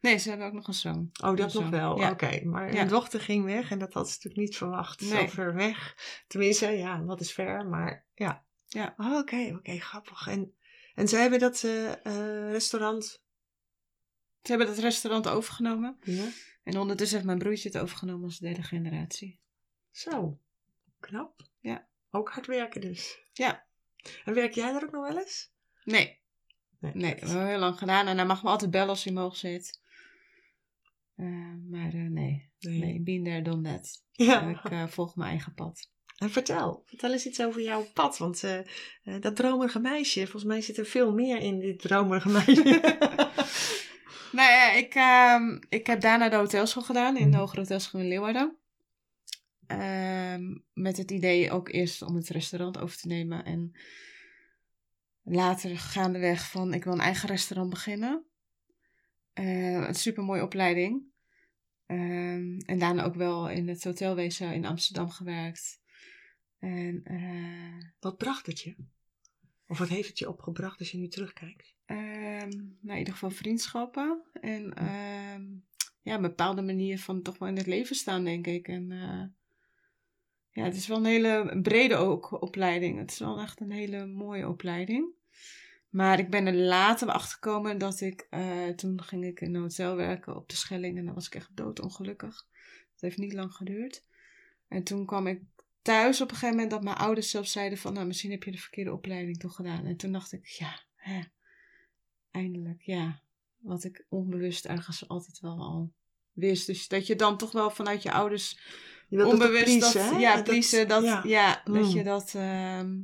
Nee, 0.00 0.18
ze 0.18 0.28
hebben 0.28 0.46
ook 0.46 0.52
nog 0.52 0.66
een 0.66 0.74
zoon. 0.74 1.10
Oh, 1.22 1.36
dat 1.36 1.52
nog 1.54 1.68
wel. 1.68 1.98
Ja. 1.98 2.10
Oké, 2.10 2.44
maar 2.44 2.72
Ja. 2.74 2.80
een 2.80 2.88
dochter 2.88 3.20
ging 3.20 3.44
weg 3.44 3.70
en 3.70 3.78
dat 3.78 3.92
had 3.92 4.06
ze 4.08 4.14
natuurlijk 4.14 4.42
niet 4.42 4.56
verwacht. 4.56 5.00
Zo 5.02 5.26
ver 5.26 5.54
weg. 5.54 5.96
Tenminste, 6.26 6.66
ja, 6.70 7.02
wat 7.04 7.20
is 7.20 7.32
ver, 7.32 7.66
maar 7.66 8.06
ja. 8.14 8.44
Ja. 8.66 8.94
Oh, 8.96 9.16
Oké, 9.16 9.52
oké, 9.56 9.78
grappig. 9.78 10.26
En, 10.26 10.54
en 10.94 11.08
zij 11.08 11.20
hebben 11.20 11.38
dat 11.38 11.62
eh, 11.64 12.06
eh, 12.06 12.50
restaurant. 12.50 13.04
Ze 14.42 14.54
hebben 14.54 14.68
het 14.68 14.78
restaurant 14.78 15.28
overgenomen. 15.28 15.96
Ja. 16.00 16.28
En 16.62 16.78
ondertussen 16.78 17.16
heeft 17.16 17.28
mijn 17.28 17.38
broertje 17.38 17.68
het 17.68 17.78
overgenomen 17.78 18.24
als 18.24 18.38
derde 18.38 18.62
generatie. 18.62 19.40
Zo, 19.90 20.38
knap. 21.00 21.42
Ja. 21.60 21.88
Ook 22.10 22.30
hard 22.30 22.46
werken 22.46 22.80
dus. 22.80 23.18
Ja. 23.32 23.66
En 24.24 24.34
werk 24.34 24.52
jij 24.52 24.72
daar 24.72 24.84
ook 24.84 24.90
nog 24.92 25.08
wel 25.08 25.18
eens? 25.18 25.52
Nee, 25.84 26.20
nee, 26.78 27.14
dat 27.14 27.20
hebben 27.20 27.42
we 27.42 27.50
heel 27.50 27.58
lang 27.58 27.78
gedaan. 27.78 28.06
En 28.06 28.16
hij 28.16 28.26
mag 28.26 28.42
me 28.42 28.48
altijd 28.48 28.70
bellen 28.70 28.88
als 28.88 29.04
hij 29.04 29.12
omhoog 29.12 29.36
zit. 29.36 29.80
Eh, 31.16 31.54
maar 31.70 31.92
eh, 31.92 32.10
nee, 32.10 32.50
nee, 32.58 33.00
been 33.00 33.24
there, 33.24 33.42
done 33.42 33.72
that. 33.72 34.02
Ja. 34.26 34.48
Ik 34.48 34.70
eh, 34.70 34.86
volg 34.86 35.16
mijn 35.16 35.30
eigen 35.30 35.54
pad. 35.54 35.90
En 36.16 36.30
vertel, 36.30 36.82
vertel 36.86 37.12
eens 37.12 37.26
iets 37.26 37.42
over 37.42 37.62
jouw 37.62 37.86
pad. 37.94 38.18
Want 38.18 38.44
dat 39.20 39.36
dromerige 39.36 39.80
meisje, 39.80 40.20
volgens 40.20 40.44
mij 40.44 40.60
zit 40.60 40.78
er 40.78 40.86
veel 40.86 41.12
meer 41.12 41.38
in 41.38 41.58
dit 41.58 41.80
dromerige 41.80 42.28
meisje. 42.28 42.80
Nou 44.32 44.50
ja, 44.50 44.72
ik, 44.72 44.94
ehm, 44.94 45.58
ik 45.68 45.86
heb 45.86 46.00
daarna 46.00 46.28
de 46.28 46.36
hotelschool 46.36 46.82
gedaan 46.82 47.16
in 47.16 47.30
de 47.30 47.36
Hogere 47.36 47.60
Hotelschool 47.60 48.00
in 48.00 48.08
Leeuwarden. 48.08 48.56
Ehm, 49.66 50.42
met 50.72 50.96
het 50.96 51.10
idee 51.10 51.50
ook 51.50 51.68
eerst 51.68 52.02
om 52.02 52.14
het 52.14 52.28
restaurant 52.28 52.78
over 52.78 52.96
te 52.96 53.06
nemen. 53.06 53.44
En 53.44 53.72
later 55.30 55.78
gaandeweg 55.78 56.50
van 56.50 56.74
ik 56.74 56.84
wil 56.84 56.92
een 56.92 57.00
eigen 57.00 57.28
restaurant 57.28 57.70
beginnen. 57.70 58.26
Eh, 59.32 59.86
een 59.86 59.94
super 59.94 60.24
mooie 60.24 60.42
opleiding. 60.42 61.02
Ehm, 61.86 62.58
en 62.58 62.78
daarna 62.78 63.04
ook 63.04 63.14
wel 63.14 63.50
in 63.50 63.68
het 63.68 63.84
hotelwezen 63.84 64.52
in 64.52 64.66
Amsterdam 64.66 65.10
gewerkt. 65.10 65.80
En 66.58 67.00
eh, 67.04 67.88
wat 68.00 68.16
bracht 68.16 68.46
het 68.46 68.60
je? 68.60 68.76
Of 69.66 69.78
wat 69.78 69.88
heeft 69.88 70.08
het 70.08 70.18
je 70.18 70.28
opgebracht 70.28 70.78
als 70.78 70.90
je 70.90 70.98
nu 70.98 71.08
terugkijkt? 71.08 71.74
Ehm, 71.84 72.50
nou, 72.50 72.92
in 72.92 72.98
ieder 72.98 73.12
geval 73.12 73.30
vriendschappen. 73.30 74.22
En 74.32 74.74
ehm, 74.74 75.44
ja, 76.02 76.14
een 76.14 76.22
bepaalde 76.22 76.62
manier 76.62 76.98
van 76.98 77.22
toch 77.22 77.38
wel 77.38 77.48
in 77.48 77.56
het 77.56 77.66
leven 77.66 77.96
staan, 77.96 78.24
denk 78.24 78.46
ik. 78.46 78.68
En 78.68 78.92
eh, 78.92 79.24
ja, 80.50 80.64
het 80.64 80.76
is 80.76 80.86
wel 80.86 80.96
een 80.96 81.04
hele 81.04 81.58
brede 81.62 81.96
ook, 81.96 82.42
opleiding. 82.42 82.98
Het 82.98 83.10
is 83.10 83.18
wel 83.18 83.40
echt 83.40 83.60
een 83.60 83.70
hele 83.70 84.06
mooie 84.06 84.48
opleiding. 84.48 85.16
Maar 85.88 86.18
ik 86.18 86.30
ben 86.30 86.46
er 86.46 86.54
later 86.54 87.06
wel 87.06 87.14
achter 87.14 87.32
gekomen 87.32 87.78
dat 87.78 88.00
ik... 88.00 88.26
eh, 88.30 88.68
toen 88.68 89.02
ging 89.02 89.24
ik 89.24 89.40
in 89.40 89.54
een 89.54 89.60
hotel 89.60 89.96
werken 89.96 90.36
op 90.36 90.48
de 90.48 90.56
Schelling. 90.56 90.98
En 90.98 91.04
dan 91.04 91.14
was 91.14 91.26
ik 91.26 91.34
echt 91.34 91.50
doodongelukkig. 91.56 92.46
Het 92.92 93.00
heeft 93.00 93.18
niet 93.18 93.32
lang 93.32 93.52
geduurd. 93.54 94.04
En 94.68 94.82
toen 94.82 95.06
kwam 95.06 95.26
ik 95.26 95.42
thuis 95.82 96.20
op 96.20 96.28
een 96.28 96.34
gegeven 96.34 96.54
moment 96.54 96.70
dat 96.72 96.82
mijn 96.82 96.96
ouders 96.96 97.30
zelf 97.30 97.46
zeiden 97.46 97.78
van... 97.78 97.92
Nou, 97.92 98.06
misschien 98.06 98.30
heb 98.30 98.42
je 98.42 98.50
de 98.50 98.58
verkeerde 98.58 98.92
opleiding 98.92 99.38
toch 99.38 99.54
gedaan. 99.54 99.84
En 99.86 99.96
toen 99.96 100.12
dacht 100.12 100.32
ik, 100.32 100.46
ja, 100.46 100.80
hè, 100.94 101.20
eindelijk, 102.30 102.82
ja. 102.82 103.20
Wat 103.58 103.84
ik 103.84 104.04
onbewust 104.08 104.64
ergens 104.66 105.08
altijd 105.08 105.40
wel 105.40 105.58
al 105.58 105.92
wist. 106.32 106.66
Dus 106.66 106.88
dat 106.88 107.06
je 107.06 107.16
dan 107.16 107.36
toch 107.36 107.52
wel 107.52 107.70
vanuit 107.70 108.02
je 108.02 108.12
ouders 108.12 108.58
Je 109.08 109.26
onbewust 109.26 109.64
pleasen, 109.64 110.10
dat, 110.10 110.20
ja, 110.20 110.34
Dat- 110.34 110.44
pleasen, 110.44 110.88
dat, 110.88 111.04
ja. 111.04 111.22
ja, 111.26 111.60
dat 111.64 111.74
Mm. 111.74 111.88
je 111.96 112.04
dat. 112.04 112.34
ehm, 112.34 112.96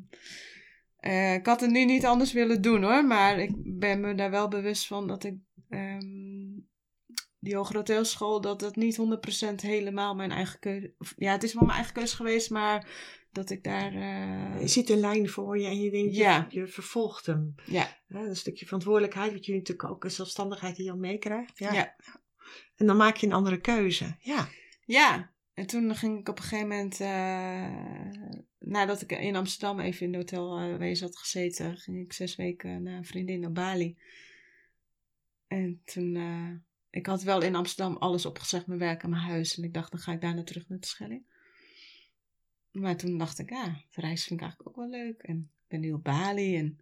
eh, 1.05 1.35
ik 1.35 1.47
had 1.47 1.61
het 1.61 1.71
nu 1.71 1.85
niet 1.85 2.07
anders 2.07 2.33
willen 2.33 2.63
doen 2.63 2.83
hoor, 2.83 3.05
maar 3.05 3.39
ik 3.39 3.53
ben 3.79 4.01
me 4.01 4.15
daar 4.15 4.31
wel 4.31 4.49
bewust 4.49 4.87
van 4.87 5.07
dat 5.07 5.25
ik 5.25 5.35
ehm, 5.69 6.01
die 7.39 7.57
hogere 7.57 7.79
hotelschoool, 7.79 8.41
dat 8.41 8.61
dat 8.61 8.77
niet 8.77 8.97
100% 8.97 9.55
helemaal 9.55 10.15
mijn 10.15 10.31
eigen 10.31 10.59
keuze. 10.59 10.95
Ja, 11.17 11.33
het 11.33 11.43
is 11.43 11.55
wel 11.55 11.63
mijn 11.63 11.77
eigen 11.77 11.95
keuze 11.95 12.17
geweest, 12.17 12.51
maar 12.51 12.89
dat 13.33 13.51
ik 13.51 13.63
daar. 13.65 13.93
eh, 13.95 14.61
Je 14.61 14.69
ziet 14.69 14.91
een 14.91 15.01
lijn 15.01 15.29
voor 15.29 15.59
je 15.59 15.67
en 15.67 15.81
je 15.81 15.91
denkt, 15.91 16.17
Ja. 16.17 16.47
je, 16.49 16.61
je 16.61 16.67
vervolgt 16.67 17.27
hem. 17.27 17.55
ja, 17.67 17.89
een 18.09 18.37
stukje 18.37 18.65
verantwoordelijkheid, 18.65 19.33
wat 19.33 19.45
jullie 19.45 19.61
natuurlijk 19.61 19.91
ook 19.91 20.05
een 20.05 20.11
zelfstandigheid 20.11 20.77
die 20.77 20.85
je 20.85 20.91
al 20.91 20.97
meekrijgt. 20.97 21.59
Ja. 21.59 21.73
Ja. 21.73 21.95
En 22.77 22.87
dan 22.87 22.97
maak 22.97 23.17
je 23.17 23.27
een 23.27 23.33
andere 23.33 23.61
keuze. 23.61 24.17
Ja. 24.19 24.49
Ja, 24.87 25.33
en 25.55 25.67
toen 25.67 25.97
ging 25.97 26.19
ik 26.19 26.29
op 26.29 26.37
een 26.39 26.45
gegeven 26.45 26.69
moment, 26.69 27.01
eh, 27.01 28.45
nadat 28.59 29.03
ik 29.03 29.13
in 29.13 29.37
Amsterdam 29.37 29.81
even 29.81 30.07
in 30.07 30.13
de 30.13 30.19
hotel 30.19 30.59
eh, 30.59 31.01
had 31.01 31.19
gezeten, 31.19 31.77
ging 31.77 32.01
ik 32.01 32.13
zes 32.13 32.37
weken 32.37 32.83
naar 32.83 32.97
een 32.97 33.05
vriendin 33.05 33.41
naar 33.41 33.53
Bali. 33.53 33.99
En 35.47 35.81
toen, 35.85 36.17
eh, 36.17 36.51
ik 36.91 37.07
had 37.07 37.23
wel 37.23 37.43
in 37.43 37.55
Amsterdam 37.55 37.97
alles 37.97 38.27
opgezegd, 38.27 38.67
mijn 38.67 38.79
werk 38.79 39.03
en 39.03 39.11
mijn 39.11 39.23
huis. 39.23 39.57
En 39.57 39.65
ik 39.65 39.75
dacht, 39.75 39.91
dan 39.91 40.01
ga 40.01 40.13
ik 40.13 40.21
daarna 40.21 40.43
terug 40.43 40.69
naar 40.69 40.81
de 40.81 40.87
Schelling. 40.87 41.25
Maar 42.71 42.97
toen 42.97 43.19
dacht 43.19 43.39
ik, 43.39 43.51
ja, 43.51 43.81
de 43.91 44.01
reis 44.01 44.25
vind 44.25 44.41
ik 44.41 44.47
eigenlijk 44.47 44.69
ook 44.69 44.77
wel 44.77 45.01
leuk. 45.01 45.23
En 45.23 45.37
ik 45.37 45.69
ben 45.69 45.81
nu 45.81 45.93
op 45.93 46.05
Bali 46.05 46.57
en 46.57 46.79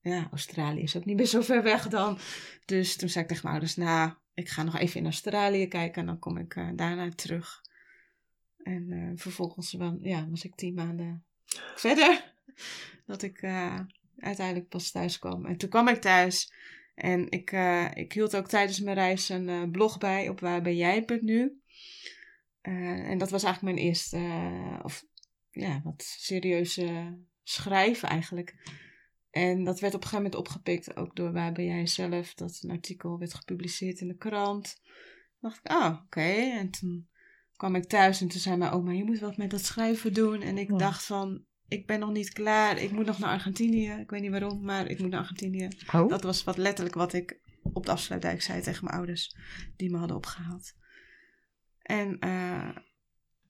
ja, 0.00 0.28
Australië 0.30 0.82
is 0.82 0.96
ook 0.96 1.04
niet 1.04 1.16
meer 1.16 1.26
zo 1.26 1.40
ver 1.40 1.62
weg 1.62 1.88
dan. 1.88 2.18
Dus 2.64 2.96
toen 2.96 3.08
zei 3.08 3.24
ik 3.24 3.30
tegen 3.30 3.48
mijn 3.48 3.60
ouders, 3.60 3.76
nou, 3.76 4.12
ik 4.34 4.48
ga 4.48 4.62
nog 4.62 4.78
even 4.78 5.00
in 5.00 5.06
Australië 5.06 5.66
kijken 5.66 6.00
en 6.00 6.06
dan 6.06 6.18
kom 6.18 6.36
ik 6.36 6.54
daarna 6.54 7.10
terug. 7.10 7.68
En 8.62 8.92
eh, 8.92 9.10
vervolgens 9.14 9.72
wa- 9.72 9.96
ja, 10.00 10.28
was 10.28 10.44
ik 10.44 10.54
tien 10.54 10.74
maanden 10.74 11.24
verder. 11.74 12.34
Dat 13.06 13.22
ik 13.22 13.42
eh, 13.42 13.80
uiteindelijk 14.18 14.68
pas 14.68 14.90
thuis 14.90 15.18
kwam. 15.18 15.46
En 15.46 15.56
toen 15.56 15.68
kwam 15.68 15.88
ik 15.88 16.00
thuis. 16.00 16.52
En 16.94 17.30
ik, 17.30 17.52
eh, 17.52 17.90
ik 17.94 18.12
hield 18.12 18.36
ook 18.36 18.48
tijdens 18.48 18.80
mijn 18.80 18.96
reis 18.96 19.28
een 19.28 19.70
blog 19.70 19.98
bij 19.98 20.28
op 20.28 20.40
waar 20.40 20.62
ben 20.62 20.76
jij.nu. 20.76 21.60
Eh, 22.60 23.10
en 23.10 23.18
dat 23.18 23.30
was 23.30 23.42
eigenlijk 23.42 23.74
mijn 23.74 23.86
eerste, 23.86 24.18
of 24.82 25.04
ja, 25.50 25.80
wat 25.84 26.02
serieuze 26.02 27.18
schrijven 27.42 28.08
eigenlijk. 28.08 28.54
En 29.30 29.64
dat 29.64 29.80
werd 29.80 29.94
op 29.94 30.02
een 30.02 30.08
gegeven 30.08 30.30
moment 30.30 30.48
opgepikt 30.48 30.96
ook 30.96 31.16
door 31.16 31.32
Waar 31.32 31.52
ben 31.52 31.64
jij 31.64 31.86
zelf. 31.86 32.34
Dat 32.34 32.60
een 32.62 32.70
artikel 32.70 33.18
werd 33.18 33.34
gepubliceerd 33.34 34.00
in 34.00 34.08
de 34.08 34.16
krant. 34.16 34.80
Toen 34.82 35.50
dacht 35.50 35.58
ik, 35.58 35.66
ah, 35.70 36.00
oké. 36.04 36.30
En 36.58 36.70
toen 36.70 37.08
kwam 37.60 37.74
ik 37.74 37.84
thuis 37.84 38.20
en 38.20 38.28
toen 38.28 38.40
zei 38.40 38.56
mijn 38.56 38.70
oma, 38.72 38.92
je 38.92 39.04
moet 39.04 39.18
wat 39.18 39.36
met 39.36 39.50
dat 39.50 39.64
schrijven 39.64 40.12
doen. 40.12 40.42
En 40.42 40.58
ik 40.58 40.70
Ja. 40.70 40.76
dacht 40.76 41.04
van, 41.04 41.44
ik 41.68 41.86
ben 41.86 42.00
nog 42.00 42.10
niet 42.12 42.32
klaar. 42.32 42.78
Ik 42.78 42.90
moet 42.90 43.06
nog 43.06 43.18
naar 43.18 43.30
Argentinië. 43.30 43.90
Ik 43.90 44.10
weet 44.10 44.20
niet 44.20 44.30
waarom, 44.30 44.60
maar 44.64 44.86
ik 44.86 44.98
moet 44.98 45.10
naar 45.10 45.20
Argentinië. 45.20 45.68
Oh. 45.94 46.08
Dat 46.08 46.22
was 46.22 46.44
wat 46.44 46.56
letterlijk 46.56 46.94
wat 46.96 47.12
ik 47.12 47.40
op 47.72 47.86
de 47.86 47.92
afsluitdijk 47.92 48.42
zei 48.42 48.62
tegen 48.62 48.84
mijn 48.84 48.96
ouders. 48.96 49.36
Die 49.76 49.90
me 49.90 49.96
hadden 49.98 50.16
opgehaald. 50.16 50.72
En 51.82 52.18
eh, 52.18 52.76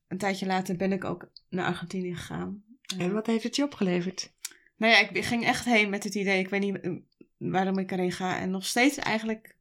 een 0.09 0.19
tijdje 0.19 0.47
later 0.47 0.76
ben 0.76 0.93
ik 0.93 1.05
ook 1.05 1.31
naar 1.49 1.67
Argentinië 1.67 2.14
gegaan. 2.17 2.64
Eh, 2.97 3.00
En 3.05 3.12
wat 3.12 3.26
heeft 3.26 3.45
het 3.45 3.57
je 3.57 3.64
opgeleverd? 3.64 4.33
nou 4.76 4.93
ja, 4.93 5.09
ik 5.11 5.25
ging 5.25 5.45
echt 5.45 5.64
heen 5.64 5.90
met 5.90 6.05
het 6.05 6.14
idee. 6.14 6.38
Ik 6.38 6.49
weet 6.49 6.61
niet 6.61 6.81
eh, 6.81 6.93
waarom 7.37 7.79
ik 7.79 7.93
erheen 7.93 8.12
ga. 8.12 8.38
En 8.38 8.50
nog 8.50 8.67
steeds 8.67 8.97
eigenlijk 8.97 9.57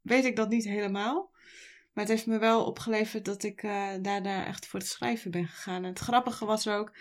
weet 0.00 0.24
ik 0.24 0.36
dat 0.36 0.48
niet 0.48 0.64
helemaal. 0.64 1.34
Maar 1.96 2.04
het 2.04 2.14
heeft 2.14 2.26
me 2.26 2.38
wel 2.38 2.64
opgeleverd 2.64 3.24
dat 3.24 3.42
ik 3.42 3.62
eh, 3.62 3.88
daarna 4.02 4.46
echt 4.46 4.66
voor 4.66 4.78
het 4.80 4.88
schrijven 4.88 5.30
ben 5.30 5.46
gegaan. 5.48 5.82
En 5.82 5.88
het 5.88 5.98
grappige 5.98 6.44
was 6.44 6.68
ook, 6.68 6.96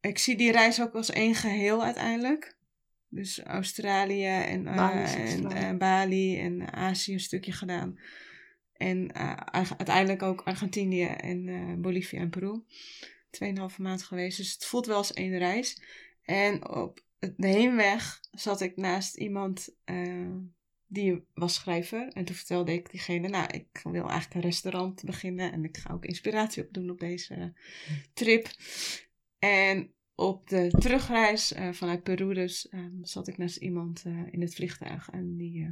ik 0.00 0.18
zie 0.18 0.36
die 0.36 0.52
reis 0.52 0.80
ook 0.80 0.94
als 0.94 1.10
één 1.10 1.34
geheel 1.34 1.84
uiteindelijk. 1.84 2.56
Dus 3.08 3.42
Australië 3.42 4.26
en, 4.26 4.66
eh, 4.66 4.76
Bali 4.76 5.04
en, 5.14 5.52
en 5.52 5.78
Bali 5.78 6.40
en 6.40 6.72
Azië 6.72 7.12
een 7.12 7.20
stukje 7.20 7.52
gedaan. 7.52 7.98
En 8.76 9.12
eh, 9.12 9.32
uite- 9.32 9.76
uiteindelijk 9.76 10.22
ook 10.22 10.40
Argentinië 10.42 11.04
en 11.06 11.48
eh, 11.48 11.74
Bolivia 11.76 12.20
en 12.20 12.30
Peru. 12.30 12.62
Tweeënhalve 13.30 13.82
maand 13.82 14.02
geweest. 14.02 14.36
Dus 14.36 14.52
het 14.52 14.64
voelt 14.64 14.86
wel 14.86 14.96
als 14.96 15.12
één 15.12 15.38
reis. 15.38 15.82
En 16.22 16.68
op 16.68 17.00
de 17.36 17.46
heenweg 17.46 18.20
zat 18.30 18.60
ik 18.60 18.76
naast 18.76 19.16
iemand 19.16 19.68
eh, 19.84 20.26
die 20.92 21.24
was 21.34 21.54
schrijver. 21.54 22.08
En 22.08 22.24
toen 22.24 22.34
vertelde 22.34 22.72
ik 22.72 22.90
diegene, 22.90 23.28
nou, 23.28 23.46
ik 23.50 23.80
wil 23.82 24.08
eigenlijk 24.08 24.34
een 24.34 24.50
restaurant 24.50 25.04
beginnen. 25.04 25.52
En 25.52 25.64
ik 25.64 25.76
ga 25.76 25.94
ook 25.94 26.04
inspiratie 26.04 26.64
opdoen 26.64 26.90
op 26.90 27.00
deze 27.00 27.54
trip. 28.12 28.48
En 29.38 29.92
op 30.14 30.48
de 30.48 30.70
terugreis 30.78 31.52
eh, 31.52 31.72
vanuit 31.72 32.02
Peru 32.02 32.34
dus 32.34 32.68
eh, 32.68 32.84
zat 33.02 33.28
ik 33.28 33.38
naast 33.38 33.56
iemand 33.56 34.02
eh, 34.04 34.32
in 34.32 34.40
het 34.40 34.54
vliegtuig. 34.54 35.08
En 35.10 35.36
die 35.36 35.64
eh, 35.64 35.70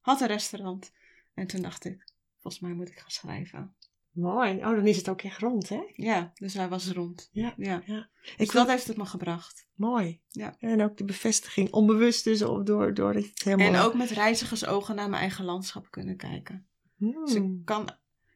had 0.00 0.20
een 0.20 0.26
restaurant. 0.26 0.92
En 1.34 1.46
toen 1.46 1.62
dacht 1.62 1.84
ik, 1.84 2.12
volgens 2.38 2.62
mij 2.62 2.72
moet 2.72 2.88
ik 2.88 2.98
gaan 2.98 3.10
schrijven. 3.10 3.74
Mooi. 4.16 4.56
Oh, 4.56 4.62
dan 4.76 4.86
is 4.86 4.96
het 4.96 5.08
ook 5.08 5.22
echt 5.22 5.38
rond, 5.40 5.68
hè? 5.68 5.80
Ja, 5.94 6.32
dus 6.34 6.54
hij 6.54 6.68
was 6.68 6.90
rond. 6.92 7.28
Ja. 7.32 7.54
Ja. 7.56 7.82
ja. 7.86 8.08
Dus 8.22 8.34
Ik 8.36 8.52
dat 8.52 8.68
heeft 8.68 8.86
het 8.86 8.96
me 8.96 9.04
gebracht. 9.06 9.66
Mooi. 9.74 10.20
Ja. 10.28 10.56
En 10.58 10.82
ook 10.82 10.96
de 10.96 11.04
bevestiging, 11.04 11.72
onbewust 11.72 12.24
dus, 12.24 12.42
op- 12.42 12.66
door, 12.66 12.94
door 12.94 13.14
het 13.14 13.42
helemaal... 13.44 13.66
En 13.66 13.80
ook 13.80 13.94
met 13.94 14.10
reizigersogen 14.10 14.94
naar 14.94 15.08
mijn 15.08 15.20
eigen 15.20 15.44
landschap 15.44 15.90
kunnen 15.90 16.16
kijken. 16.16 16.66
Hmm. 16.96 17.24
Dus 17.24 17.34
ik 17.34 17.64
kan, 17.64 17.90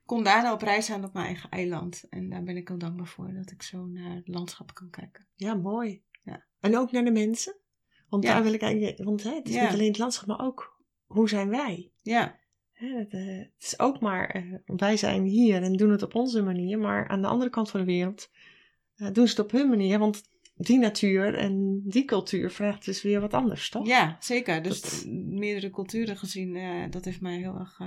kon 0.05 0.25
daarna 0.25 0.53
op 0.53 0.62
reis 0.62 0.87
zijn 0.87 1.05
op 1.05 1.12
mijn 1.12 1.27
eigen 1.27 1.51
eiland. 1.51 2.05
En 2.09 2.29
daar 2.29 2.43
ben 2.43 2.57
ik 2.57 2.69
heel 2.69 2.79
dankbaar 2.79 3.07
voor, 3.07 3.33
dat 3.33 3.51
ik 3.51 3.62
zo 3.62 3.87
naar 3.87 4.14
het 4.14 4.29
landschap 4.29 4.75
kan 4.75 4.90
kijken. 4.90 5.27
Ja, 5.35 5.55
mooi. 5.55 6.03
Ja. 6.23 6.45
En 6.61 6.77
ook 6.79 6.93
naar 6.93 7.05
de 7.05 7.12
mensen. 7.12 7.57
Want 8.09 8.25
Ja. 8.25 8.33
daar 8.35 8.43
wil 8.43 8.53
ik 8.53 8.62
eigenlijk... 8.62 9.05
Want 9.05 9.23
hè, 9.23 9.35
het 9.35 9.49
is 9.49 9.55
niet 9.55 9.71
alleen 9.73 9.88
het 9.88 9.99
landschap, 9.99 10.27
maar 10.27 10.47
ook 10.47 10.83
hoe 11.07 11.29
zijn 11.29 11.49
wij? 11.49 11.93
Ja, 12.03 12.38
het, 12.88 13.12
eh, 13.12 13.27
het 13.38 13.51
is 13.59 13.79
ook 13.79 14.01
maar... 14.01 14.29
eh, 14.29 14.43
wij 14.66 14.97
zijn 14.97 15.23
hier 15.25 15.62
en 15.62 15.73
doen 15.73 15.90
het 15.90 16.03
op 16.03 16.14
onze 16.14 16.43
manier. 16.43 16.79
Maar 16.79 17.09
aan 17.09 17.21
de 17.23 17.29
andere 17.29 17.51
kant 17.51 17.71
van 17.71 17.81
de 17.81 17.87
wereld 17.87 18.31
eh, 18.97 19.09
doen 19.12 19.27
ze 19.29 19.31
het 19.37 19.45
op 19.45 19.51
hun 19.51 19.69
manier. 19.69 19.99
Want 19.99 20.23
die 20.55 20.79
natuur 20.79 21.35
en 21.35 21.83
die 21.85 22.05
cultuur 22.05 22.51
vraagt 22.51 22.85
dus 22.85 23.03
weer 23.03 23.21
wat 23.21 23.35
anders, 23.35 23.71
toch? 23.71 23.87
ja 23.87 24.16
zeker. 24.21 24.62
Dus 24.62 24.81
Dat- 24.81 25.05
meerdere 25.12 25.71
culturen 25.71 26.16
gezien, 26.16 26.59
dat 26.90 27.05
heeft 27.05 27.21
mij 27.21 27.37
heel 27.37 27.59
erg 27.59 27.79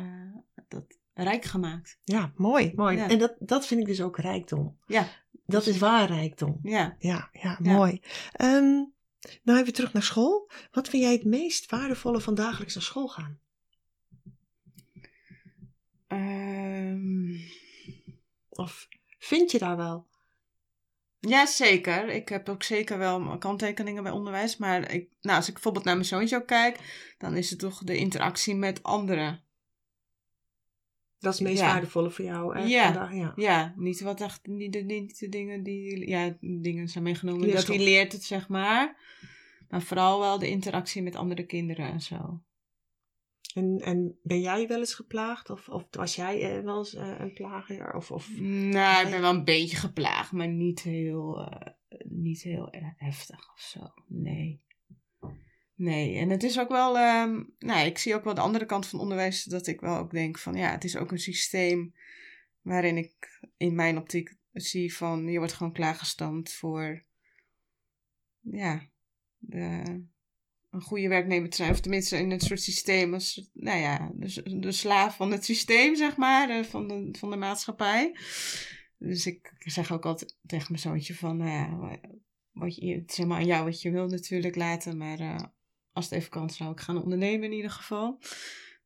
dat 0.67 0.83
rijk 1.13 1.43
gemaakt. 1.43 1.99
Ja, 2.03 2.31
mooi. 2.35 2.71
mooi. 2.75 2.97
Ja. 2.97 3.09
En 3.09 3.19
dat, 3.19 3.35
dat 3.39 3.67
vind 3.67 3.79
ik 3.81 3.85
dus 3.87 4.01
ook 4.01 4.17
rijkdom. 4.17 4.77
Ja. 4.87 5.07
Dat 5.45 5.65
is 5.67 5.77
waar 5.77 6.07
rijkdom. 6.07 6.59
Ja, 6.63 6.95
Ja, 6.99 7.29
ja, 7.31 7.59
Ja. 7.61 7.73
mooi. 7.73 8.01
Ehm, 8.31 8.83
nou 9.43 9.59
even 9.59 9.73
terug 9.73 9.93
naar 9.93 10.03
school. 10.03 10.49
Wat 10.71 10.89
vind 10.89 11.03
jij 11.03 11.11
het 11.11 11.23
meest 11.25 11.71
waardevolle 11.71 12.21
van 12.21 12.35
dagelijks 12.35 12.73
naar 12.73 12.83
school 12.83 13.07
gaan? 13.07 13.39
Ehm, 16.13 17.35
Of 18.49 18.87
vind 19.19 19.51
je 19.51 19.57
daar 19.59 19.77
wel? 19.77 20.07
ja, 21.19 21.45
zeker. 21.45 22.07
Ik 22.09 22.29
heb 22.29 22.49
ook 22.49 22.63
zeker 22.63 22.97
wel 22.97 23.37
kanttekeningen 23.37 24.03
bij 24.03 24.11
onderwijs. 24.11 24.57
Maar 24.57 24.91
ik, 24.91 25.09
nou, 25.21 25.37
als 25.37 25.47
ik 25.47 25.53
bijvoorbeeld 25.53 25.85
naar 25.85 25.95
mijn 25.95 26.07
zoontje 26.07 26.35
ook 26.35 26.47
kijk, 26.47 26.79
dan 27.17 27.35
is 27.35 27.49
het 27.49 27.59
toch 27.59 27.83
de 27.83 27.97
interactie 27.97 28.55
met 28.55 28.83
anderen. 28.83 29.41
Dat 31.19 31.33
is 31.33 31.39
het 31.39 31.47
meest 31.47 31.59
Ja. 31.61 31.67
waardevolle 31.71 32.09
voor 32.11 32.25
jou. 32.25 32.57
Hè? 32.57 32.63
Ja. 32.63 32.83
Vandaag, 32.83 33.13
ja. 33.13 33.33
Ja, 33.35 33.73
niet 33.77 34.01
wat 34.01 34.21
echt, 34.21 34.45
niet 34.47 34.73
de, 34.73 34.79
niet 34.79 35.19
de 35.19 35.29
dingen 35.29 35.63
die, 35.63 36.07
ja, 36.09 36.37
dingen 36.39 36.87
zijn 36.87 37.03
meegenomen. 37.03 37.41
Dat 37.41 37.49
Leerstof. 37.51 37.75
hij 37.75 37.83
leert 37.85 38.11
het, 38.11 38.23
zeg 38.23 38.47
maar. 38.47 38.95
Maar 39.69 39.81
vooral 39.81 40.19
wel 40.19 40.39
de 40.39 40.49
interactie 40.49 41.01
met 41.01 41.15
andere 41.15 41.45
kinderen 41.45 41.91
en 41.91 42.01
zo. 42.01 42.41
En, 43.53 43.79
en 43.79 44.19
ben 44.23 44.41
jij 44.41 44.67
wel 44.67 44.79
eens 44.79 44.93
geplaagd? 44.93 45.49
Of, 45.49 45.69
of 45.69 45.87
was 45.91 46.15
jij 46.15 46.57
eh, 46.57 46.63
wel 46.63 46.77
eens 46.77 46.93
eh, 46.93 47.15
een 47.19 47.33
plager? 47.33 47.93
Of, 47.93 48.11
of... 48.11 48.29
Nou, 48.39 49.05
ik 49.05 49.11
ben 49.11 49.21
wel 49.21 49.33
een 49.33 49.43
beetje 49.43 49.77
geplaagd, 49.77 50.31
maar 50.31 50.47
niet 50.47 50.81
heel, 50.81 51.41
eh, 51.41 51.73
niet 52.03 52.41
heel 52.41 52.67
heftig 52.97 53.53
of 53.53 53.59
zo. 53.59 53.93
Nee. 54.07 54.61
Nee, 55.75 56.17
en 56.17 56.29
het 56.29 56.43
is 56.43 56.59
ook 56.59 56.69
wel, 56.69 56.97
ehm, 56.97 57.43
nou, 57.59 57.85
ik 57.85 57.97
zie 57.97 58.15
ook 58.15 58.23
wel 58.23 58.33
de 58.33 58.41
andere 58.41 58.65
kant 58.65 58.87
van 58.87 58.99
onderwijs, 58.99 59.43
dat 59.43 59.67
ik 59.67 59.79
wel 59.79 59.97
ook 59.97 60.11
denk 60.11 60.37
van, 60.37 60.55
ja, 60.55 60.71
het 60.71 60.83
is 60.83 60.97
ook 60.97 61.11
een 61.11 61.19
systeem 61.19 61.95
waarin 62.61 62.97
ik 62.97 63.41
in 63.57 63.75
mijn 63.75 63.97
optiek 63.97 64.35
zie 64.51 64.95
van, 64.95 65.27
je 65.27 65.37
wordt 65.37 65.53
gewoon 65.53 65.73
klaargestoomd 65.73 66.51
voor, 66.51 67.03
ja, 68.39 68.81
de, 69.37 70.03
een 70.73 70.81
goede 70.81 71.07
werknemer 71.07 71.49
te 71.49 71.55
zijn. 71.55 71.71
Of 71.71 71.79
tenminste 71.79 72.17
in 72.17 72.31
een 72.31 72.39
soort 72.39 72.61
systeem 72.61 73.13
als, 73.13 73.49
nou 73.53 73.79
ja, 73.79 74.11
de, 74.45 74.71
slaaf 74.71 75.15
van 75.15 75.31
het 75.31 75.45
systeem, 75.45 75.95
zeg 75.95 76.17
maar, 76.17 76.49
eh, 76.49 76.63
van 76.63 76.87
de, 76.87 77.09
van 77.19 77.29
de 77.29 77.35
maatschappij. 77.35 78.15
Dus 78.97 79.25
ik 79.25 79.53
zeg 79.57 79.91
ook 79.91 80.05
altijd 80.05 80.37
tegen 80.45 80.67
mijn 80.69 80.81
zoontje 80.81 81.15
van, 81.15 81.37
nou 81.37 81.49
ja, 81.49 81.99
wat 82.51 82.75
je, 82.75 82.95
het 82.95 83.11
is 83.11 83.17
helemaal 83.17 83.37
aan 83.37 83.45
jou 83.45 83.63
wat 83.63 83.81
je 83.81 83.91
wil 83.91 84.07
natuurlijk 84.07 84.55
laten, 84.55 84.97
maar 84.97 85.19
eh, 85.19 85.43
als 85.91 86.05
het 86.05 86.13
even 86.13 86.29
kan 86.29 86.49
zou 86.49 86.71
ik 86.71 86.79
gaan 86.79 87.03
ondernemen 87.03 87.45
in 87.45 87.55
ieder 87.55 87.71
geval. 87.71 88.19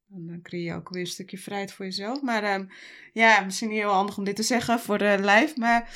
Dan 0.09 0.29
eh, 0.29 0.41
creëer 0.41 0.63
je 0.63 0.73
ook 0.73 0.89
weer 0.89 1.01
een 1.01 1.07
stukje 1.07 1.37
vrijheid 1.37 1.71
voor 1.71 1.85
jezelf. 1.85 2.21
Maar 2.21 2.43
ehm, 2.43 2.65
ja, 3.13 3.41
misschien 3.41 3.69
niet 3.69 3.77
heel 3.77 3.91
handig 3.91 4.17
om 4.17 4.23
dit 4.23 4.35
te 4.35 4.43
zeggen 4.43 4.79
voor 4.79 4.97
de 4.97 5.17
live. 5.19 5.53
Maar 5.55 5.89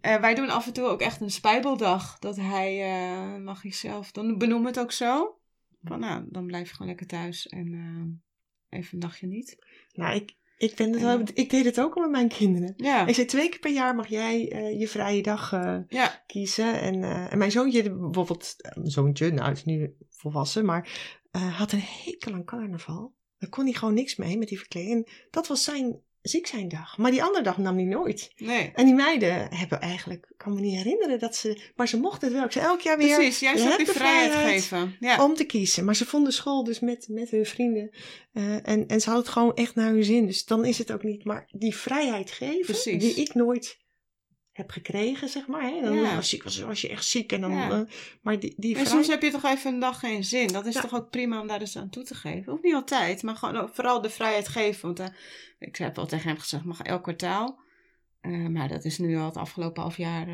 eh, 0.00 0.20
wij 0.20 0.34
doen 0.34 0.50
af 0.50 0.66
en 0.66 0.72
toe 0.72 0.84
ook 0.84 1.00
echt 1.00 1.20
een 1.20 1.30
spijbeldag. 1.30 2.18
Dat 2.18 2.36
hij 2.36 2.90
uh, 2.90 3.42
mag 3.44 3.62
jezelf, 3.62 4.12
dan 4.12 4.38
benoem 4.38 4.66
het 4.66 4.78
ook 4.78 4.92
zo. 4.92 5.38
Van 5.82 6.00
nou, 6.00 6.24
dan 6.28 6.46
blijf 6.46 6.68
je 6.68 6.72
gewoon 6.74 6.88
lekker 6.88 7.06
thuis 7.06 7.46
en 7.46 8.22
even 8.68 8.94
een 8.94 9.00
dagje 9.00 9.26
niet. 9.26 9.58
Nou, 9.92 10.14
ik, 10.14 10.34
ik, 10.56 10.74
ben 10.76 10.92
het 10.92 11.00
wel, 11.00 11.20
ik 11.34 11.50
deed 11.50 11.64
het 11.64 11.80
ook 11.80 11.94
al 11.94 12.02
met 12.02 12.10
mijn 12.10 12.28
kinderen. 12.28 12.74
Ja. 12.76 13.06
Ik 13.06 13.14
zei 13.14 13.26
twee 13.26 13.48
keer 13.48 13.60
per 13.60 13.72
jaar 13.72 13.94
mag 13.94 14.06
jij 14.08 14.38
je 14.78 14.88
vrije 14.88 15.22
dag 15.22 15.50
ja. 15.88 16.22
kiezen. 16.26 16.80
En, 16.80 17.02
en 17.30 17.38
mijn 17.38 17.50
zoontje, 17.50 17.82
bijvoorbeeld, 17.82 18.54
mijn 18.74 18.90
zoontje, 18.90 19.32
nou 19.32 19.52
is 19.52 19.64
nu 19.64 19.96
volwassen, 20.08 20.64
maar 20.64 21.18
had 21.30 21.72
een 21.72 21.82
hekel 21.82 22.32
aan 22.32 22.44
carnaval. 22.44 23.14
Daar 23.46 23.54
kon 23.54 23.64
hij 23.64 23.74
gewoon 23.78 23.94
niks 23.94 24.16
mee 24.16 24.38
met 24.38 24.48
die 24.48 24.58
verkleding. 24.58 25.26
Dat 25.30 25.46
was 25.46 25.64
zijn 25.64 26.00
ziek 26.22 26.46
zijn 26.46 26.68
dag. 26.68 26.98
Maar 26.98 27.10
die 27.10 27.22
andere 27.22 27.44
dag 27.44 27.58
nam 27.58 27.76
hij 27.76 27.84
nooit. 27.84 28.32
Nee. 28.36 28.72
En 28.74 28.84
die 28.84 28.94
meiden 28.94 29.54
hebben 29.54 29.80
eigenlijk, 29.80 30.26
ik 30.30 30.38
kan 30.38 30.54
me 30.54 30.60
niet 30.60 30.76
herinneren 30.76 31.18
dat 31.18 31.36
ze, 31.36 31.60
maar 31.76 31.88
ze 31.88 32.00
mochten 32.00 32.28
het 32.28 32.36
wel. 32.36 32.44
Ik 32.44 32.52
zei 32.52 32.64
elk 32.64 32.80
jaar 32.80 32.98
weer. 32.98 33.16
Precies, 33.16 33.40
juist 33.40 33.66
ook 33.66 33.76
die 33.76 33.86
vrijheid, 33.86 34.30
vrijheid, 34.30 34.62
geven. 34.62 34.96
Ja. 35.00 35.24
Om 35.24 35.34
te 35.34 35.44
kiezen. 35.44 35.84
Maar 35.84 35.96
ze 35.96 36.04
vonden 36.04 36.32
school 36.32 36.64
dus 36.64 36.80
met, 36.80 37.06
met 37.08 37.30
hun 37.30 37.46
vrienden. 37.46 37.90
Uh, 38.32 38.68
en, 38.68 38.86
en 38.86 39.00
ze 39.00 39.06
hadden 39.10 39.24
het 39.24 39.28
gewoon 39.28 39.54
echt 39.54 39.74
naar 39.74 39.90
hun 39.90 40.04
zin. 40.04 40.26
Dus 40.26 40.44
dan 40.44 40.64
is 40.64 40.78
het 40.78 40.92
ook 40.92 41.02
niet. 41.02 41.24
Maar 41.24 41.48
die 41.50 41.76
vrijheid 41.76 42.30
geven, 42.30 42.64
Precies. 42.64 43.02
die 43.02 43.14
ik 43.14 43.34
nooit 43.34 43.78
heb 44.56 44.70
gekregen, 44.70 45.28
zeg 45.28 45.46
maar. 45.46 45.62
Hè? 45.62 45.80
Dan 45.80 45.94
Ja. 45.96 46.14
was, 46.14 46.30
je, 46.30 46.70
je 46.72 46.88
echt 46.88 47.04
ziek 47.04 47.32
en 47.32 47.40
dan. 47.40 47.52
Ja. 47.52 47.70
eh, 47.70 47.80
maar 48.22 48.40
die, 48.40 48.54
die 48.56 48.76
En 48.76 48.86
soms 48.86 49.06
heb 49.06 49.22
je 49.22 49.30
toch 49.30 49.44
even 49.44 49.74
een 49.74 49.80
dag 49.80 49.98
geen 49.98 50.24
zin. 50.24 50.46
Dat 50.46 50.66
is 50.66 50.74
Ja. 50.74 50.80
toch 50.80 50.94
ook 50.94 51.10
prima 51.10 51.40
om 51.40 51.46
daar 51.46 51.58
dus 51.58 51.76
aan 51.76 51.90
toe 51.90 52.02
te 52.02 52.14
geven. 52.14 52.50
Hoeft 52.52 52.64
niet 52.64 52.74
altijd, 52.74 53.22
maar 53.22 53.36
gewoon 53.36 53.70
vooral 53.72 54.00
de 54.00 54.10
vrijheid 54.10 54.48
geven. 54.48 54.82
Want 54.82 55.00
eh, 55.00 55.06
ik 55.58 55.76
heb 55.76 55.98
al 55.98 56.06
tegen 56.06 56.28
hem 56.28 56.38
gezegd, 56.38 56.64
mag 56.64 56.80
elk 56.82 57.02
kwartaal. 57.02 57.58
Eh, 58.20 58.46
maar 58.46 58.68
dat 58.68 58.84
is 58.84 58.98
nu 58.98 59.16
al 59.16 59.24
het 59.24 59.36
afgelopen 59.36 59.82
half 59.82 59.96
jaar 59.96 60.26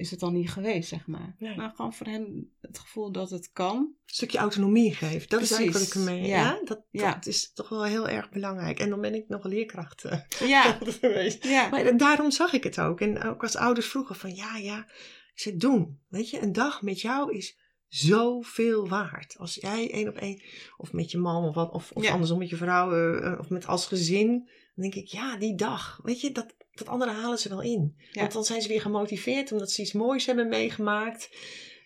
is 0.00 0.10
het 0.10 0.22
al 0.22 0.30
niet 0.30 0.50
geweest, 0.50 0.88
zeg 0.88 1.06
maar. 1.06 1.34
Nee. 1.38 1.56
Maar 1.56 1.72
gewoon 1.76 1.92
voor 1.94 2.06
hem 2.06 2.50
het 2.60 2.78
gevoel 2.78 3.12
dat 3.12 3.30
het 3.30 3.50
kan. 3.52 3.76
een 3.76 3.94
stukje 4.06 4.38
autonomie 4.38 4.94
geeft. 4.94 5.30
Dat 5.30 5.40
is 5.40 5.50
eigenlijk 5.50 5.84
wat 5.84 5.88
ik 5.88 5.94
ermee. 6.08 6.26
Ja. 6.28 6.36
Ja. 6.40 6.60
Dat, 6.64 6.82
Ja. 6.90 7.14
dat 7.14 7.26
is 7.26 7.52
toch 7.52 7.68
wel 7.68 7.84
heel 7.84 8.08
erg 8.08 8.30
belangrijk. 8.30 8.78
En 8.78 8.88
dan 8.90 9.00
ben 9.00 9.14
ik 9.14 9.28
nog 9.28 9.44
leerkracht 9.44 10.04
eh, 10.04 10.18
Ja, 10.48 10.78
geweest. 11.00 11.44
ja. 11.44 11.68
Maar 11.68 11.96
daarom 11.96 12.30
zag 12.30 12.52
ik 12.52 12.64
het 12.64 12.80
ook. 12.80 13.00
En 13.00 13.22
ook 13.22 13.42
als 13.42 13.56
ouders 13.56 13.86
vroegen 13.86 14.16
van 14.16 14.34
ja, 14.34 14.56
ja. 14.56 14.78
Ik 15.34 15.40
zei 15.46 15.56
doen. 15.56 16.00
Weet 16.08 16.30
je, 16.30 16.42
een 16.42 16.52
dag 16.52 16.82
met 16.82 17.00
jou 17.00 17.34
is 17.36 17.58
zoveel 17.88 18.88
waard. 18.88 19.34
Als 19.38 19.54
jij 19.54 19.90
één 19.92 20.08
op 20.08 20.16
één, 20.16 20.42
of 20.76 20.92
met 20.92 21.10
je 21.10 21.18
man, 21.18 21.44
of, 21.44 21.54
wat, 21.54 21.72
of, 21.72 21.90
of 21.92 22.06
andersom 22.06 22.38
met 22.38 22.48
je 22.48 22.56
vrouw, 22.56 22.92
eh, 23.20 23.38
of 23.38 23.48
met 23.48 23.66
als 23.66 23.86
gezin. 23.86 24.28
Dan 24.74 24.90
denk 24.90 24.94
ik, 24.94 25.06
ja, 25.06 25.36
die 25.36 25.54
dag. 25.54 26.00
Weet 26.02 26.20
je, 26.20 26.32
dat, 26.32 26.54
dat 26.84 26.88
andere 26.88 27.10
halen 27.10 27.38
ze 27.38 27.48
wel 27.48 27.62
in. 27.62 27.94
Ja. 28.12 28.20
Want 28.20 28.32
dan 28.32 28.44
zijn 28.44 28.62
ze 28.62 28.68
weer 28.68 28.80
gemotiveerd 28.80 29.52
omdat 29.52 29.70
ze 29.70 29.82
iets 29.82 29.92
moois 29.92 30.26
hebben 30.26 30.48
meegemaakt. 30.48 31.30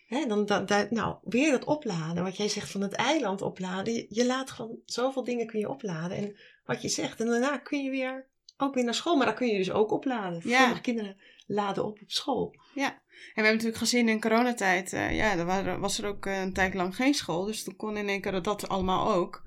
Hè, 0.07 0.25
dan, 0.25 0.67
nou, 0.89 1.15
weer 1.23 1.51
dat 1.51 1.63
opladen. 1.63 2.23
Wat 2.23 2.37
jij 2.37 2.49
zegt 2.49 2.71
van 2.71 2.81
het 2.81 2.93
eiland 2.93 3.41
opladen. 3.41 3.93
Je, 3.93 4.05
je 4.09 4.25
laat 4.25 4.51
gewoon 4.51 4.77
zoveel 4.85 5.23
dingen 5.23 5.47
kun 5.47 5.59
je 5.59 5.69
opladen. 5.69 6.17
En 6.17 6.35
wat 6.65 6.81
je 6.81 6.89
zegt. 6.89 7.19
En 7.19 7.25
daarna 7.25 7.57
kun 7.57 7.83
je 7.83 7.89
weer 7.89 8.27
ook 8.57 8.73
weer 8.73 8.83
naar 8.83 8.93
school. 8.93 9.15
Maar 9.15 9.25
dan 9.25 9.35
kun 9.35 9.47
je 9.47 9.57
dus 9.57 9.71
ook 9.71 9.91
opladen. 9.91 10.41
Ja. 10.43 10.59
Sommige 10.59 10.81
kinderen 10.81 11.17
laden 11.47 11.85
op 11.85 12.01
op 12.01 12.11
school. 12.11 12.55
En 12.85 13.01
we 13.13 13.31
hebben 13.33 13.51
natuurlijk 13.53 13.77
gezien 13.77 14.09
in 14.09 14.21
coronatijd, 14.21 14.93
eh, 14.93 15.15
ja, 15.15 15.37
er 15.37 15.45
waren- 15.45 15.79
was 15.79 15.97
er 15.97 16.05
ook 16.05 16.25
eh, 16.25 16.41
een 16.41 16.53
tijd 16.53 16.73
lang 16.73 16.95
geen 16.95 17.13
school. 17.13 17.45
Dus 17.45 17.63
toen 17.63 17.75
kon 17.75 17.97
in 17.97 18.09
één 18.09 18.21
keer 18.21 18.41
dat 18.41 18.67
allemaal 18.69 19.13
ook. 19.13 19.43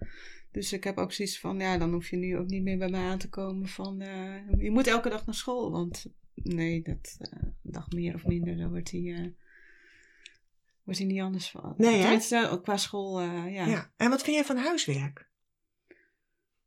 Dus 0.59 0.73
ik 0.73 0.85
heb 0.85 0.99
ook 0.99 1.13
zoiets 1.13 1.41
van, 1.41 1.59
ja, 1.61 1.79
dan 1.79 1.93
hoef 1.93 2.09
je 2.09 2.17
nu 2.17 2.39
ook 2.39 2.47
niet 2.47 2.63
meer 2.63 2.79
bij 2.79 2.89
mij 2.89 3.01
aan 3.01 3.19
te 3.19 3.29
komen 3.29 3.69
van, 3.69 4.01
eh, 4.01 4.51
je 4.59 4.71
moet 4.71 4.87
elke 4.87 5.09
dag 5.09 5.27
naar 5.27 5.35
school. 5.35 5.71
Want 5.71 6.07
nee, 6.35 6.83
dat 6.83 7.17
eh, 7.19 7.43
een 7.43 7.55
dag 7.63 7.91
meer 7.91 8.15
of 8.15 8.27
minder, 8.27 8.57
dan 8.57 8.71
wordt 8.71 8.91
hij, 8.91 9.15
eh, 9.15 9.27
wordt 10.83 10.99
hij 10.99 11.09
niet 11.09 11.21
anders 11.21 11.51
van. 11.51 11.75
Nee? 11.77 12.01
Tenminste, 12.01 12.49
ook 12.51 12.63
qua 12.63 12.77
school, 12.77 13.21
ja. 13.23 13.67
Ja. 13.67 13.93
En 13.97 14.11
wat 14.11 14.23
vind 14.23 14.37
jij 14.37 14.45
van 14.45 14.57
huiswerk? 14.57 15.29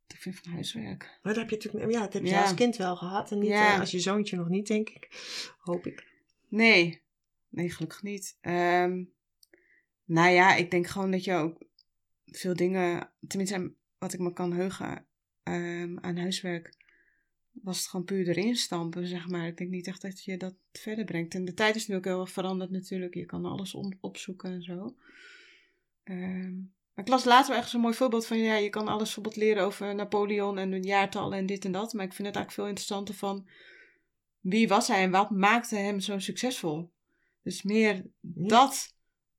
Ik 0.07 0.17
vind 0.17 0.35
van 0.35 0.51
huiswerk. 0.51 1.19
Dat 1.21 1.35
heb 1.35 1.49
je 1.49 1.55
natuurlijk, 1.55 1.91
ja, 1.91 1.99
dat 1.99 2.13
heb 2.13 2.23
je 2.23 2.29
Ja. 2.29 2.41
als 2.41 2.53
kind 2.53 2.75
wel 2.75 2.95
gehad. 2.95 3.31
En 3.31 3.39
niet 3.39 3.49
Ja. 3.49 3.79
als 3.79 3.91
je 3.91 3.99
zoontje 3.99 4.37
nog 4.37 4.49
niet, 4.49 4.67
denk 4.67 4.89
ik. 4.89 5.07
Hoop 5.57 5.85
ik. 5.85 6.07
Nee, 6.47 7.01
nee, 7.49 7.69
gelukkig 7.69 8.01
niet. 8.01 8.37
Ehm, 8.41 9.03
nou 10.05 10.29
ja, 10.29 10.55
ik 10.55 10.71
denk 10.71 10.87
gewoon 10.87 11.11
dat 11.11 11.23
je 11.23 11.33
ook 11.33 11.69
veel 12.25 12.55
dingen, 12.55 13.09
tenminste 13.27 13.73
wat 14.01 14.13
ik 14.13 14.19
me 14.19 14.33
kan 14.33 14.53
heugen 14.53 15.05
ehm, 15.43 15.97
aan 16.01 16.17
huiswerk, 16.17 16.75
was 17.51 17.77
het 17.77 17.87
gewoon 17.87 18.05
puur 18.05 18.27
erin 18.27 18.55
stampen, 18.55 19.07
zeg 19.07 19.27
maar. 19.27 19.47
Ik 19.47 19.57
denk 19.57 19.69
niet 19.69 19.87
echt 19.87 20.01
dat 20.01 20.23
je 20.23 20.37
dat 20.37 20.53
verder 20.71 21.05
brengt. 21.05 21.33
En 21.33 21.45
de 21.45 21.53
tijd 21.53 21.75
is 21.75 21.87
nu 21.87 21.95
ook 21.95 22.05
heel 22.05 22.19
erg 22.21 22.31
veranderd 22.31 22.71
natuurlijk. 22.71 23.13
Je 23.13 23.25
kan 23.25 23.45
alles 23.45 23.73
on- 23.73 23.97
opzoeken 23.99 24.51
en 24.51 24.63
zo. 24.63 24.95
Ehm, 26.03 26.55
maar 26.93 27.05
ik 27.05 27.07
las 27.07 27.23
later 27.23 27.49
wel 27.49 27.59
echt 27.59 27.69
zo'n 27.69 27.81
mooi 27.81 27.93
voorbeeld 27.93 28.25
van, 28.27 28.37
ja, 28.37 28.55
je 28.55 28.69
kan 28.69 28.87
alles 28.87 29.03
bijvoorbeeld 29.03 29.35
leren 29.35 29.63
over 29.63 29.95
Napoleon 29.95 30.57
en 30.57 30.71
de 30.71 30.81
jaartallen 30.81 31.37
en 31.37 31.45
dit 31.45 31.65
en 31.65 31.71
dat. 31.71 31.93
Maar 31.93 32.05
ik 32.05 32.13
vind 32.13 32.27
het 32.27 32.35
eigenlijk 32.37 32.51
veel 32.51 32.67
interessanter 32.67 33.15
van, 33.15 33.47
wie 34.39 34.67
was 34.67 34.87
hij 34.87 35.03
en 35.03 35.11
wat 35.11 35.29
maakte 35.29 35.75
hem 35.75 35.99
zo 35.99 36.19
succesvol? 36.19 36.91
Dus 37.43 37.61
meer 37.63 38.05
dat 38.21 38.95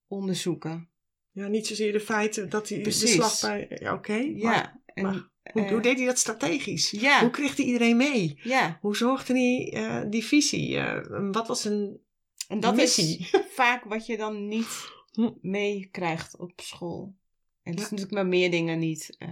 onderzoeken. 0.06 0.88
Ja, 1.32 1.46
niet 1.48 1.66
zozeer 1.66 1.92
de 1.92 2.00
feiten 2.00 2.48
dat 2.48 2.68
hij 2.68 2.82
de 2.82 2.90
slag 2.90 3.40
bij... 3.40 3.76
Ja, 3.80 3.94
oké. 3.94 4.14
Ja. 4.14 4.80
En, 4.86 5.02
maar 5.02 5.12
hoe, 5.52 5.62
eh, 5.62 5.70
hoe 5.70 5.80
deed 5.80 5.96
hij 5.96 6.06
dat 6.06 6.18
strategisch? 6.18 6.90
ja, 6.90 7.20
Hoe 7.20 7.30
kreeg 7.30 7.56
hij 7.56 7.66
iedereen 7.66 7.96
mee? 7.96 8.38
ja. 8.42 8.78
Hoe 8.80 8.96
zorgde 8.96 9.32
hij 9.32 9.72
eh, 9.72 10.10
die 10.10 10.24
visie? 10.24 10.76
eh, 10.78 11.30
wat 11.32 11.46
was 11.48 11.64
een 11.64 12.00
En 12.48 12.60
dat 12.60 12.76
missie? 12.76 13.18
is 13.18 13.30
vaak 13.60 13.84
wat 13.84 14.06
je 14.06 14.16
dan 14.16 14.48
niet 14.48 14.90
Hm. 15.12 15.30
meekrijgt 15.40 16.36
op 16.36 16.52
school. 16.60 17.14
En 17.62 17.70
het 17.72 17.80
is 17.80 17.84
natuurlijk 17.90 18.12
maar 18.16 18.26
meer 18.26 18.50
dingen 18.50 18.78
niet. 18.78 19.14
eh, 19.18 19.28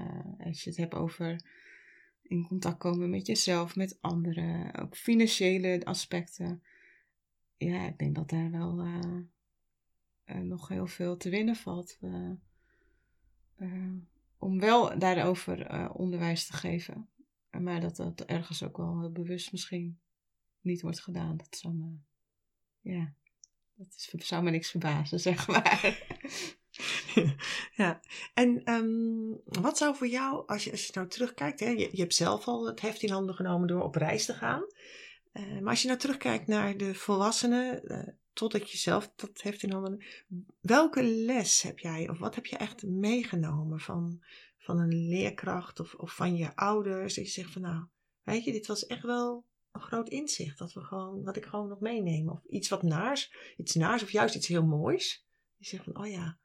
als 0.46 0.62
je 0.64 0.70
het 0.70 0.78
hebt 0.78 0.94
over 0.94 1.40
in 2.22 2.46
contact 2.48 2.78
komen 2.78 3.10
met 3.10 3.26
jezelf, 3.26 3.76
met 3.76 3.98
anderen, 4.00 4.74
ook 4.82 4.96
financiële 4.96 5.80
aspecten. 5.84 6.62
Ja, 7.56 7.86
ik 7.86 7.98
denk 7.98 8.14
dat 8.14 8.28
daar 8.30 8.50
wel 8.50 8.84
nog 10.38 10.68
heel 10.68 10.86
veel 10.86 11.16
te 11.16 11.30
winnen 11.30 11.56
valt. 11.56 11.98
eh, 12.00 12.30
eh, 13.56 13.92
om 14.38 14.60
wel 14.60 14.98
daarover 14.98 15.66
eh, 15.66 15.90
onderwijs 15.92 16.46
te 16.46 16.52
geven. 16.52 17.08
Maar 17.50 17.80
dat 17.80 17.96
dat 17.96 18.20
ergens 18.20 18.62
ook 18.62 18.76
wel 18.76 19.00
heel 19.00 19.12
bewust 19.12 19.52
misschien 19.52 20.00
niet 20.60 20.82
wordt 20.82 21.00
gedaan. 21.00 21.36
Dat 21.36 21.56
zou 21.60 21.74
me, 21.74 21.96
ja, 22.80 23.12
dat 23.74 23.86
is, 23.96 24.26
zou 24.26 24.42
me 24.42 24.50
niks 24.50 24.70
verbazen, 24.70 25.20
zeg 25.30 25.46
maar. 25.48 26.04
ja, 27.76 28.00
en 28.34 28.64
ehm, 28.64 29.62
wat 29.62 29.78
zou 29.78 29.96
voor 29.96 30.08
jou, 30.08 30.46
als 30.46 30.64
je, 30.64 30.70
als 30.70 30.86
je 30.86 30.92
nou 30.94 31.08
terugkijkt, 31.08 31.60
hè, 31.60 31.68
je, 31.68 31.88
je 31.92 32.00
hebt 32.00 32.14
zelf 32.14 32.46
al 32.46 32.66
het 32.66 32.80
heft 32.80 33.02
in 33.02 33.10
handen 33.10 33.34
genomen 33.34 33.68
door 33.68 33.82
op 33.82 33.94
reis 33.94 34.24
te 34.24 34.34
gaan. 34.34 34.62
Eh, 35.32 35.58
maar 35.60 35.70
als 35.70 35.80
je 35.82 35.86
nou 35.86 36.00
terugkijkt 36.00 36.46
naar 36.46 36.76
de 36.76 36.94
volwassenen, 36.94 37.84
eh, 37.84 38.12
totdat 38.32 38.70
je 38.70 38.78
zelf 38.78 39.12
dat 39.16 39.42
heft 39.42 39.62
in 39.62 39.72
handen 39.72 40.02
welke 40.60 41.02
les 41.02 41.62
heb 41.62 41.78
jij, 41.78 42.08
of 42.08 42.18
wat 42.18 42.34
heb 42.34 42.46
je 42.46 42.56
echt 42.56 42.86
meegenomen 42.86 43.80
van, 43.80 44.22
van 44.58 44.78
een 44.78 45.08
leerkracht 45.08 45.80
of, 45.80 45.94
of 45.94 46.14
van 46.14 46.36
je 46.36 46.56
ouders? 46.56 47.14
Dat 47.14 47.24
je 47.24 47.30
zegt 47.30 47.52
van 47.52 47.62
nou, 47.62 47.84
weet 48.22 48.44
je, 48.44 48.52
dit 48.52 48.66
was 48.66 48.86
echt 48.86 49.02
wel 49.02 49.44
een 49.72 49.80
groot 49.80 50.08
inzicht, 50.08 50.58
dat 50.58 50.72
we 50.72 50.80
gewoon, 50.80 51.22
wat 51.22 51.36
ik 51.36 51.44
gewoon 51.44 51.68
nog 51.68 51.80
meeneem. 51.80 52.28
Of 52.28 52.44
iets 52.44 52.68
wat 52.68 52.82
naars, 52.82 53.32
iets 53.56 53.74
naars 53.74 54.02
of 54.02 54.10
juist 54.10 54.34
iets 54.34 54.48
heel 54.48 54.66
moois. 54.66 55.26
Je 55.56 55.66
zegt 55.66 55.84
van, 55.84 55.98
oh 55.98 56.10
ja, 56.10 56.38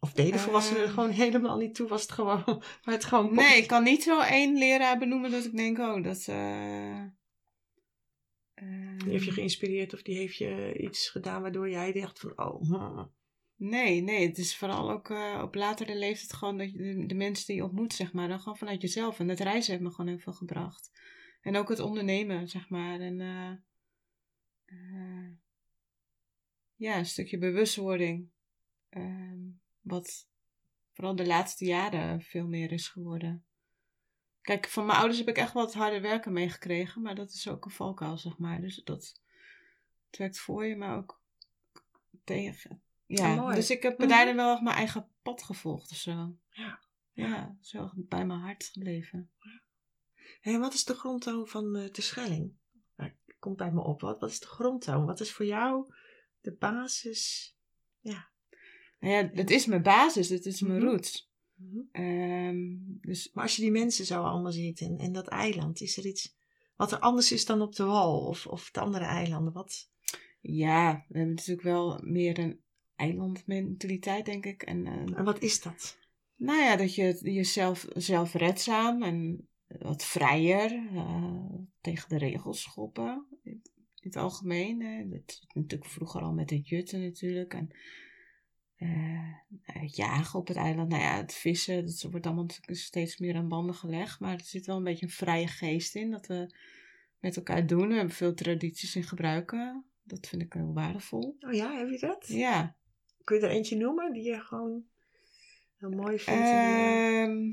of 0.00 0.12
deden 0.12 0.40
volwassenen 0.40 0.80
er 0.80 0.88
Eh. 0.88 0.94
gewoon 0.94 1.10
helemaal 1.10 1.56
niet 1.56 1.74
toe? 1.74 1.88
Was 1.88 2.02
het 2.02 2.12
gewoon, 2.12 2.44
maar 2.84 2.94
het 2.94 3.04
gewoon... 3.04 3.34
Nee, 3.34 3.56
ik 3.56 3.66
kan 3.66 3.82
niet 3.82 4.02
zo 4.02 4.20
één 4.20 4.58
leraar 4.58 4.98
benoemen 4.98 5.30
dat 5.30 5.44
ik 5.44 5.56
denk, 5.56 5.78
oh, 5.78 6.02
dat... 6.02 6.26
eh, 6.26 7.00
eh, 7.00 7.06
Die 8.96 9.10
heeft 9.10 9.24
je 9.24 9.32
geïnspireerd 9.32 9.94
of 9.94 10.02
die 10.02 10.16
heeft 10.16 10.36
je 10.36 10.78
iets 10.78 11.08
gedaan 11.08 11.42
waardoor 11.42 11.70
jij 11.70 11.92
dacht 11.92 12.20
van, 12.20 12.38
oh. 12.38 13.04
Nee, 13.56 14.00
nee, 14.00 14.26
het 14.26 14.38
is 14.38 14.56
vooral 14.56 14.90
ook 14.90 15.10
eh, 15.10 15.40
op 15.42 15.54
latere 15.54 15.96
leeftijd 15.96 16.32
gewoon 16.32 16.58
dat 16.58 16.72
je 16.72 16.78
de, 16.78 17.06
de 17.06 17.14
mensen 17.14 17.46
die 17.46 17.56
je 17.56 17.64
ontmoet, 17.64 17.92
zeg 17.92 18.12
maar, 18.12 18.28
dan 18.28 18.38
gewoon 18.38 18.58
vanuit 18.58 18.82
jezelf. 18.82 19.18
En 19.18 19.28
het 19.28 19.40
reizen 19.40 19.72
heeft 19.72 19.84
me 19.84 19.90
gewoon 19.90 20.06
heel 20.06 20.18
veel 20.18 20.32
gebracht. 20.32 20.90
En 21.40 21.56
ook 21.56 21.68
het 21.68 21.80
ondernemen, 21.80 22.48
zeg 22.48 22.68
maar. 22.68 23.00
En 23.00 23.20
eh, 23.20 23.50
eh, 24.64 25.30
ja, 26.74 26.98
een 26.98 27.06
stukje 27.06 27.38
bewustwording. 27.38 28.28
Ehm, 28.88 29.40
wat 29.80 30.28
vooral 30.92 31.16
de 31.16 31.26
laatste 31.26 31.64
jaren 31.64 32.22
veel 32.22 32.46
meer 32.46 32.72
is 32.72 32.88
geworden. 32.88 33.45
Kijk, 34.46 34.68
van 34.68 34.86
mijn 34.86 34.98
ouders 34.98 35.18
heb 35.18 35.28
ik 35.28 35.36
echt 35.36 35.52
wel 35.52 35.64
het 35.64 35.74
harde 35.74 36.00
werken 36.00 36.32
meegekregen, 36.32 37.02
maar 37.02 37.14
dat 37.14 37.30
is 37.30 37.48
ook 37.48 37.64
een 37.64 37.70
valkuil, 37.70 38.18
zeg 38.18 38.38
maar. 38.38 38.60
Dus 38.60 38.76
dat 38.84 39.20
het 40.10 40.18
werkt 40.18 40.38
voor 40.38 40.64
je, 40.66 40.76
maar 40.76 40.96
ook 40.96 41.20
tegen. 42.24 42.82
Ja, 43.06 43.26
Ja, 43.28 43.34
mooi. 43.34 43.54
dus 43.54 43.70
ik 43.70 43.82
heb 43.82 43.98
Mhm. 43.98 44.08
daarin 44.08 44.36
wel 44.36 44.52
echt 44.52 44.62
mijn 44.62 44.76
eigen 44.76 45.08
pad 45.22 45.42
gevolgd 45.42 45.90
of 45.90 45.96
zo. 45.96 46.36
Ja. 46.50 46.80
Ja, 47.12 47.56
zo 47.60 47.90
bij 47.94 48.26
mijn 48.26 48.40
hart 48.40 48.64
gebleven. 48.64 49.30
En 50.40 50.60
wat 50.60 50.74
is 50.74 50.84
de 50.84 50.94
grondtoon 50.94 51.46
van 51.48 51.76
uh, 51.76 51.92
de 51.92 52.02
Schelling? 52.02 52.52
Nou, 52.96 53.12
komt 53.38 53.56
bij 53.56 53.72
me 53.72 53.80
op. 53.82 54.00
Wat, 54.00 54.20
wat 54.20 54.30
is 54.30 54.40
de 54.40 54.46
grondtoon? 54.46 55.06
Wat 55.06 55.20
is 55.20 55.32
voor 55.32 55.46
jou 55.46 55.94
de 56.40 56.52
basis? 56.52 57.54
Ja. 58.00 58.28
Nou 59.00 59.14
ja, 59.14 59.30
het 59.32 59.50
is 59.50 59.66
mijn 59.66 59.82
basis, 59.82 60.28
het 60.28 60.46
is 60.46 60.60
mijn 60.60 60.78
Mhm. 60.82 60.86
Mhm. 61.56 61.80
Ehm, 61.92 62.76
dus 63.00 63.30
Maar 63.32 63.44
als 63.44 63.56
je 63.56 63.62
die 63.62 63.70
mensen 63.70 64.04
zo 64.04 64.22
allemaal 64.22 64.52
ziet 64.52 64.80
en, 64.80 64.98
en 64.98 65.12
dat 65.12 65.28
eiland, 65.28 65.80
is 65.80 65.96
er 65.96 66.06
iets 66.06 66.34
wat 66.76 66.92
er 66.92 66.98
anders 66.98 67.32
is 67.32 67.44
dan 67.44 67.60
op 67.60 67.74
de 67.74 67.84
wal 67.84 68.26
of, 68.26 68.46
of 68.46 68.70
de 68.70 68.80
andere 68.80 69.04
eilanden? 69.04 69.52
Wat? 69.52 69.90
ja, 70.40 71.04
we 71.08 71.18
hebben 71.18 71.34
natuurlijk 71.34 71.66
wel 71.66 72.00
meer 72.02 72.38
een 72.38 72.60
eilandmentaliteit, 72.96 74.24
denk 74.24 74.46
ik. 74.46 74.62
En, 74.62 74.86
eh, 74.86 75.18
En 75.18 75.24
wat 75.24 75.42
is 75.42 75.62
dat? 75.62 75.98
nou 76.36 76.60
ja, 76.60 76.76
dat 76.76 76.94
je 76.94 77.18
jezelf 77.32 77.86
zelfredzaam 77.94 79.02
en 79.02 79.48
wat 79.66 80.04
vrijer 80.04 80.88
eh, 80.94 81.54
tegen 81.80 82.08
de 82.08 82.18
regels 82.18 82.62
schoppen. 82.62 83.26
In, 83.42 83.62
in 83.94 84.12
het 84.12 84.16
algemeen. 84.16 84.82
Hè. 84.82 85.08
Dat 85.08 85.42
natuurlijk 85.52 85.90
vroeger 85.90 86.20
al 86.20 86.32
met 86.32 86.50
het 86.50 86.68
jutten 86.68 87.00
natuurlijk. 87.02 87.54
En 87.54 87.70
eh, 88.76 89.32
het 89.62 89.96
jagen 89.96 90.38
op 90.38 90.48
het 90.48 90.56
eiland. 90.56 90.88
Nou 90.88 91.02
ja, 91.02 91.16
het 91.16 91.34
vissen. 91.34 91.86
Dat 91.86 92.02
wordt 92.10 92.26
allemaal 92.26 92.44
natuurlijk 92.44 92.78
steeds 92.78 93.18
meer 93.18 93.34
aan 93.34 93.48
banden 93.48 93.74
gelegd. 93.74 94.20
Maar 94.20 94.32
er 94.34 94.44
zit 94.44 94.66
wel 94.66 94.76
een 94.76 94.84
beetje 94.84 95.06
een 95.06 95.12
vrije 95.12 95.46
geest 95.46 95.94
in. 95.94 96.10
Dat 96.10 96.26
we 96.26 96.54
met 97.18 97.36
elkaar 97.36 97.66
doen. 97.66 97.88
We 97.88 97.94
hebben 97.94 98.14
veel 98.14 98.34
tradities 98.34 98.96
in 98.96 99.02
gebruiken. 99.04 99.84
Dat 100.02 100.26
vind 100.26 100.42
ik 100.42 100.52
heel 100.52 100.72
waardevol. 100.72 101.36
Oh 101.40 101.52
ja, 101.52 101.76
heb 101.78 101.88
je 101.88 101.98
dat? 101.98 102.26
Ja. 102.28 102.76
Kun 103.24 103.36
je 103.36 103.42
er 103.46 103.50
eentje 103.50 103.76
noemen 103.76 104.12
die 104.12 104.22
je 104.22 104.40
gewoon 104.40 104.84
heel 105.78 105.90
mooi 105.90 106.18
vindt? 106.18 106.40
en, 106.40 107.30
Ehm, 107.30 107.52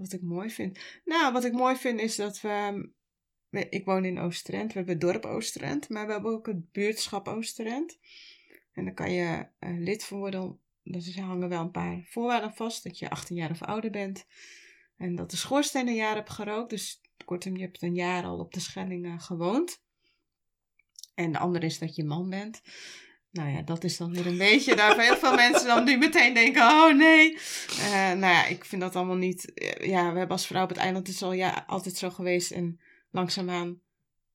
wat 0.00 0.12
ik 0.12 0.22
mooi 0.22 0.50
vind. 0.50 0.78
Nou, 1.04 1.32
wat 1.32 1.44
ik 1.44 1.52
mooi 1.52 1.76
vind 1.76 2.00
is 2.00 2.16
dat 2.16 2.40
we. 2.40 2.88
we- 3.48 3.68
Ik 3.68 3.84
woon 3.84 4.04
in 4.04 4.18
Oosterend. 4.18 4.66
We 4.72 4.72
hebben 4.78 4.92
het 4.94 5.02
dorp 5.02 5.24
Oosterend. 5.24 5.88
Maar 5.88 6.06
we 6.06 6.12
hebben 6.12 6.32
ook 6.32 6.46
het 6.46 6.72
buurtschap 6.72 7.28
Oosterend. 7.28 7.98
En 8.72 8.84
daar 8.84 8.94
kan 8.94 9.12
je 9.12 9.46
eh, 9.58 9.78
lid 9.78 10.08
worden. 10.08 10.60
Dus 10.82 11.16
er 11.16 11.22
hangen 11.22 11.48
wel 11.48 11.60
een 11.60 11.70
paar 11.70 12.02
voorwaarden 12.04 12.54
vast. 12.54 12.84
Dat 12.84 12.98
je 12.98 13.10
18 13.10 13.36
jaar 13.36 13.50
of 13.50 13.62
ouder 13.62 13.90
bent. 13.90 14.26
En 14.96 15.14
dat 15.14 15.30
de 15.30 15.36
schoorsteen 15.36 15.88
een 15.88 15.94
jaar 15.94 16.14
hebt 16.14 16.30
gerookt. 16.30 16.70
Dus 16.70 17.00
kortom, 17.24 17.56
je 17.56 17.62
hebt 17.62 17.82
een 17.82 17.94
jaar 17.94 18.24
al 18.24 18.38
op 18.38 18.52
de 18.52 18.60
Schelling 18.60 19.06
eh, 19.06 19.20
gewoond. 19.20 19.82
En 21.14 21.32
de 21.32 21.38
andere 21.38 21.66
is 21.66 21.78
dat 21.78 21.96
je 21.96 22.04
man 22.04 22.30
bent. 22.30 22.62
Nou 23.30 23.50
ja, 23.50 23.62
dat 23.62 23.84
is 23.84 23.96
dan 23.96 24.12
weer 24.12 24.26
een 24.26 24.38
beetje. 24.38 24.76
Daar 24.76 25.00
heel 25.00 25.16
veel 25.16 25.34
mensen 25.34 25.66
dan 25.66 25.84
nu 25.84 25.96
meteen 25.96 26.34
denken: 26.34 26.62
oh 26.62 26.94
nee. 26.94 27.38
Eh, 27.78 27.92
nou 27.92 28.20
ja, 28.20 28.46
ik 28.46 28.64
vind 28.64 28.82
dat 28.82 28.96
allemaal 28.96 29.16
niet. 29.16 29.52
Ja, 29.80 30.12
we 30.12 30.18
hebben 30.18 30.28
als 30.28 30.46
vrouw 30.46 30.62
op 30.62 30.68
het 30.68 30.78
eiland. 30.78 31.06
Het 31.06 31.16
is 31.16 31.22
al 31.22 31.32
ja, 31.32 31.64
altijd 31.66 31.96
zo 31.96 32.10
geweest. 32.10 32.50
En 32.50 32.80
langzaamaan 33.10 33.80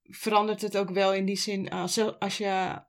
verandert 0.03 0.61
het 0.61 0.77
ook 0.77 0.89
wel 0.89 1.13
in 1.13 1.25
die 1.25 1.37
zin. 1.37 1.69
Als, 1.69 2.19
als 2.19 2.37
je 2.37 2.81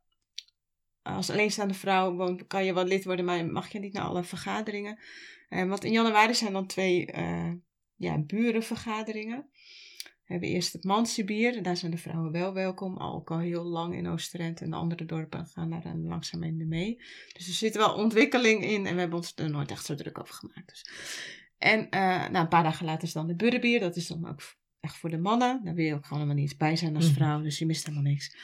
als 1.14 1.31
alleenstaande 1.31 1.75
vrouw 1.75 2.14
woont, 2.14 2.47
kan 2.47 2.64
je 2.64 2.75
wel 2.75 2.85
lid 2.85 3.05
worden, 3.05 3.25
maar 3.25 3.47
mag 3.47 3.73
je 3.73 3.79
niet 3.79 3.92
naar 3.92 4.05
alle 4.05 4.25
vergaderingen. 4.25 4.99
Eh, 5.49 5.68
want 5.68 5.85
in 5.85 5.92
januari 5.92 6.35
zijn 6.35 6.53
dan 6.53 6.66
twee 6.66 7.07
eh, 7.07 7.53
ja, 7.97 8.18
burenvergaderingen. 8.18 9.47
We 10.03 10.35
hebben 10.35 10.49
eerst 10.49 10.73
het 10.73 10.85
Mansiebier, 10.85 11.57
en 11.57 11.62
daar 11.62 11.77
zijn 11.77 11.90
de 11.90 11.97
vrouwen 11.97 12.33
wel 12.33 12.53
welkom, 12.53 12.97
al 12.97 13.14
ook 13.14 13.31
al 13.31 13.38
heel 13.38 13.64
lang 13.64 13.94
in 13.94 14.09
Oosterend 14.09 14.61
en 14.61 14.71
de 14.71 14.77
andere 14.77 15.05
dorpen 15.05 15.47
gaan 15.47 15.71
daar 15.71 15.94
langzaam 15.97 16.42
in 16.42 16.68
mee. 16.68 16.97
Dus 17.33 17.47
er 17.47 17.55
zit 17.55 17.77
wel 17.77 17.94
ontwikkeling 17.94 18.64
in 18.64 18.87
en 18.87 18.94
we 18.94 19.01
hebben 19.01 19.18
ons 19.18 19.33
er 19.37 19.51
nooit 19.51 19.71
echt 19.71 19.85
zo 19.85 19.94
druk 19.94 20.21
over 20.21 20.35
gemaakt. 20.35 20.68
Dus. 20.68 20.90
En 21.59 21.90
eh, 21.90 22.01
nou, 22.01 22.37
een 22.37 22.49
paar 22.49 22.62
dagen 22.62 22.87
later 22.87 23.03
is 23.03 23.12
dan 23.12 23.27
de 23.27 23.35
burgerbier, 23.35 23.81
dat 23.81 23.97
is 23.97 24.07
dan 24.07 24.29
ook 24.29 24.40
echt 24.81 24.97
voor 24.97 25.11
de 25.11 25.18
mannen. 25.18 25.64
Daar 25.64 25.75
wil 25.75 25.85
je 25.85 25.94
ook 25.94 26.07
gewoon 26.07 26.23
helemaal 26.23 26.42
niet 26.42 26.59
bij 26.59 26.77
zijn 26.77 26.97
als 26.97 27.05
Mhm. 27.05 27.14
vrouw, 27.14 27.42
dus 27.42 27.59
je 27.59 27.66
mist 27.66 27.87
helemaal 27.87 28.11
niks. 28.11 28.37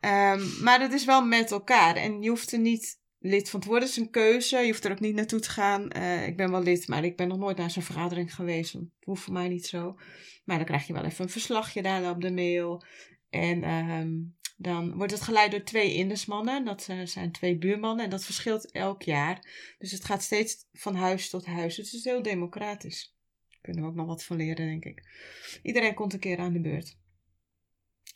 Ehm, 0.00 0.62
maar 0.62 0.78
dat 0.78 0.92
is 0.92 1.04
wel 1.04 1.24
met 1.24 1.50
elkaar 1.50 1.96
en 1.96 2.22
je 2.22 2.28
hoeft 2.28 2.52
er 2.52 2.58
niet 2.58 3.00
lid 3.18 3.50
van 3.50 3.60
te 3.60 3.68
worden. 3.68 3.88
Het 3.88 3.96
is 3.96 4.04
een 4.04 4.10
keuze, 4.10 4.58
je 4.58 4.66
hoeft 4.66 4.84
er 4.84 4.90
ook 4.90 5.00
niet 5.00 5.14
naartoe 5.14 5.40
te 5.40 5.50
gaan. 5.50 5.90
Eh, 5.90 6.26
ik 6.26 6.36
ben 6.36 6.50
wel 6.50 6.62
lid, 6.62 6.88
maar 6.88 7.04
ik 7.04 7.16
ben 7.16 7.28
nog 7.28 7.38
nooit 7.38 7.56
naar 7.56 7.70
zo'n 7.70 7.82
vergadering 7.82 8.34
geweest. 8.34 8.72
Het 8.72 8.82
hoeft 9.00 9.22
voor 9.22 9.32
mij 9.32 9.48
niet 9.48 9.66
zo. 9.66 9.98
Maar 10.44 10.56
dan 10.56 10.66
krijg 10.66 10.86
je 10.86 10.92
wel 10.92 11.04
even 11.04 11.24
een 11.24 11.30
verslagje 11.30 11.82
daar 11.82 12.10
op 12.10 12.20
de 12.20 12.32
mail. 12.32 12.84
En 13.30 13.62
ehm, 13.62 14.10
dan 14.56 14.96
wordt 14.96 15.12
het 15.12 15.20
geleid 15.20 15.50
door 15.50 15.62
twee 15.62 15.94
Indusmannen. 15.94 16.64
Dat 16.64 16.86
eh, 16.88 17.00
zijn 17.04 17.32
twee 17.32 17.58
buurmannen. 17.58 18.04
En 18.04 18.10
dat 18.10 18.24
verschilt 18.24 18.70
elk 18.70 19.02
jaar. 19.02 19.40
Dus 19.78 19.92
het 19.92 20.04
gaat 20.04 20.22
steeds 20.22 20.66
van 20.72 20.94
huis 20.94 21.30
tot 21.30 21.46
huis. 21.46 21.76
Het 21.76 21.92
is 21.92 22.04
heel 22.04 22.22
democratisch. 22.22 23.16
Daar 23.48 23.58
kunnen 23.60 23.82
we 23.82 23.88
ook 23.88 23.96
nog 23.96 24.06
wat 24.06 24.24
van 24.24 24.36
leren, 24.36 24.66
denk 24.66 24.84
ik. 24.84 25.02
Iedereen 25.62 25.94
komt 25.94 26.12
een 26.12 26.18
keer 26.18 26.38
aan 26.38 26.52
de 26.52 26.60
beurt. 26.60 26.96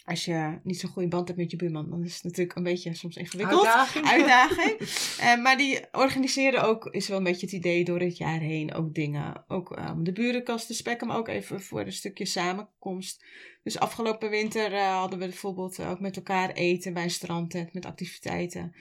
Als 0.04 0.24
je 0.24 0.58
niet 0.62 0.80
zo'n 0.80 0.90
goede 0.90 1.08
band 1.08 1.28
hebt 1.28 1.40
met 1.40 1.50
je 1.50 1.56
buurman, 1.56 1.90
dan 1.90 2.04
is 2.04 2.14
het 2.14 2.24
natuurlijk 2.24 2.56
een 2.56 2.62
beetje 2.62 2.94
soms 2.94 3.16
ingewikkeld 3.16 3.66
Uitdaging. 3.66 4.06
uitdaging. 4.06 4.76
Eh, 5.18 5.42
maar 5.42 5.56
die 5.56 5.80
organiseren 5.92 6.62
ook, 6.62 6.86
is 6.86 7.08
wel 7.08 7.18
een 7.18 7.24
beetje 7.24 7.46
het 7.46 7.54
idee 7.54 7.84
door 7.84 8.00
het 8.00 8.16
jaar 8.16 8.38
heen, 8.38 8.74
ook 8.74 8.94
dingen. 8.94 9.44
Ook 9.48 9.78
om 9.90 10.04
de 10.04 10.12
burenkast 10.12 10.66
te 10.66 10.74
spekken, 10.74 11.06
maar 11.06 11.16
ook 11.16 11.28
even 11.28 11.60
voor 11.60 11.80
een 11.80 11.92
stukje 11.92 12.24
samenkomst. 12.24 13.24
Dus 13.62 13.78
afgelopen 13.78 14.30
winter 14.30 14.72
eh, 14.72 14.98
hadden 14.98 15.18
we 15.18 15.24
bijvoorbeeld 15.24 15.80
ook 15.80 16.00
met 16.00 16.16
elkaar 16.16 16.50
eten 16.50 16.92
bij 16.92 17.02
een 17.02 17.10
strandtent 17.10 17.72
met 17.72 17.86
activiteiten. 17.86 18.74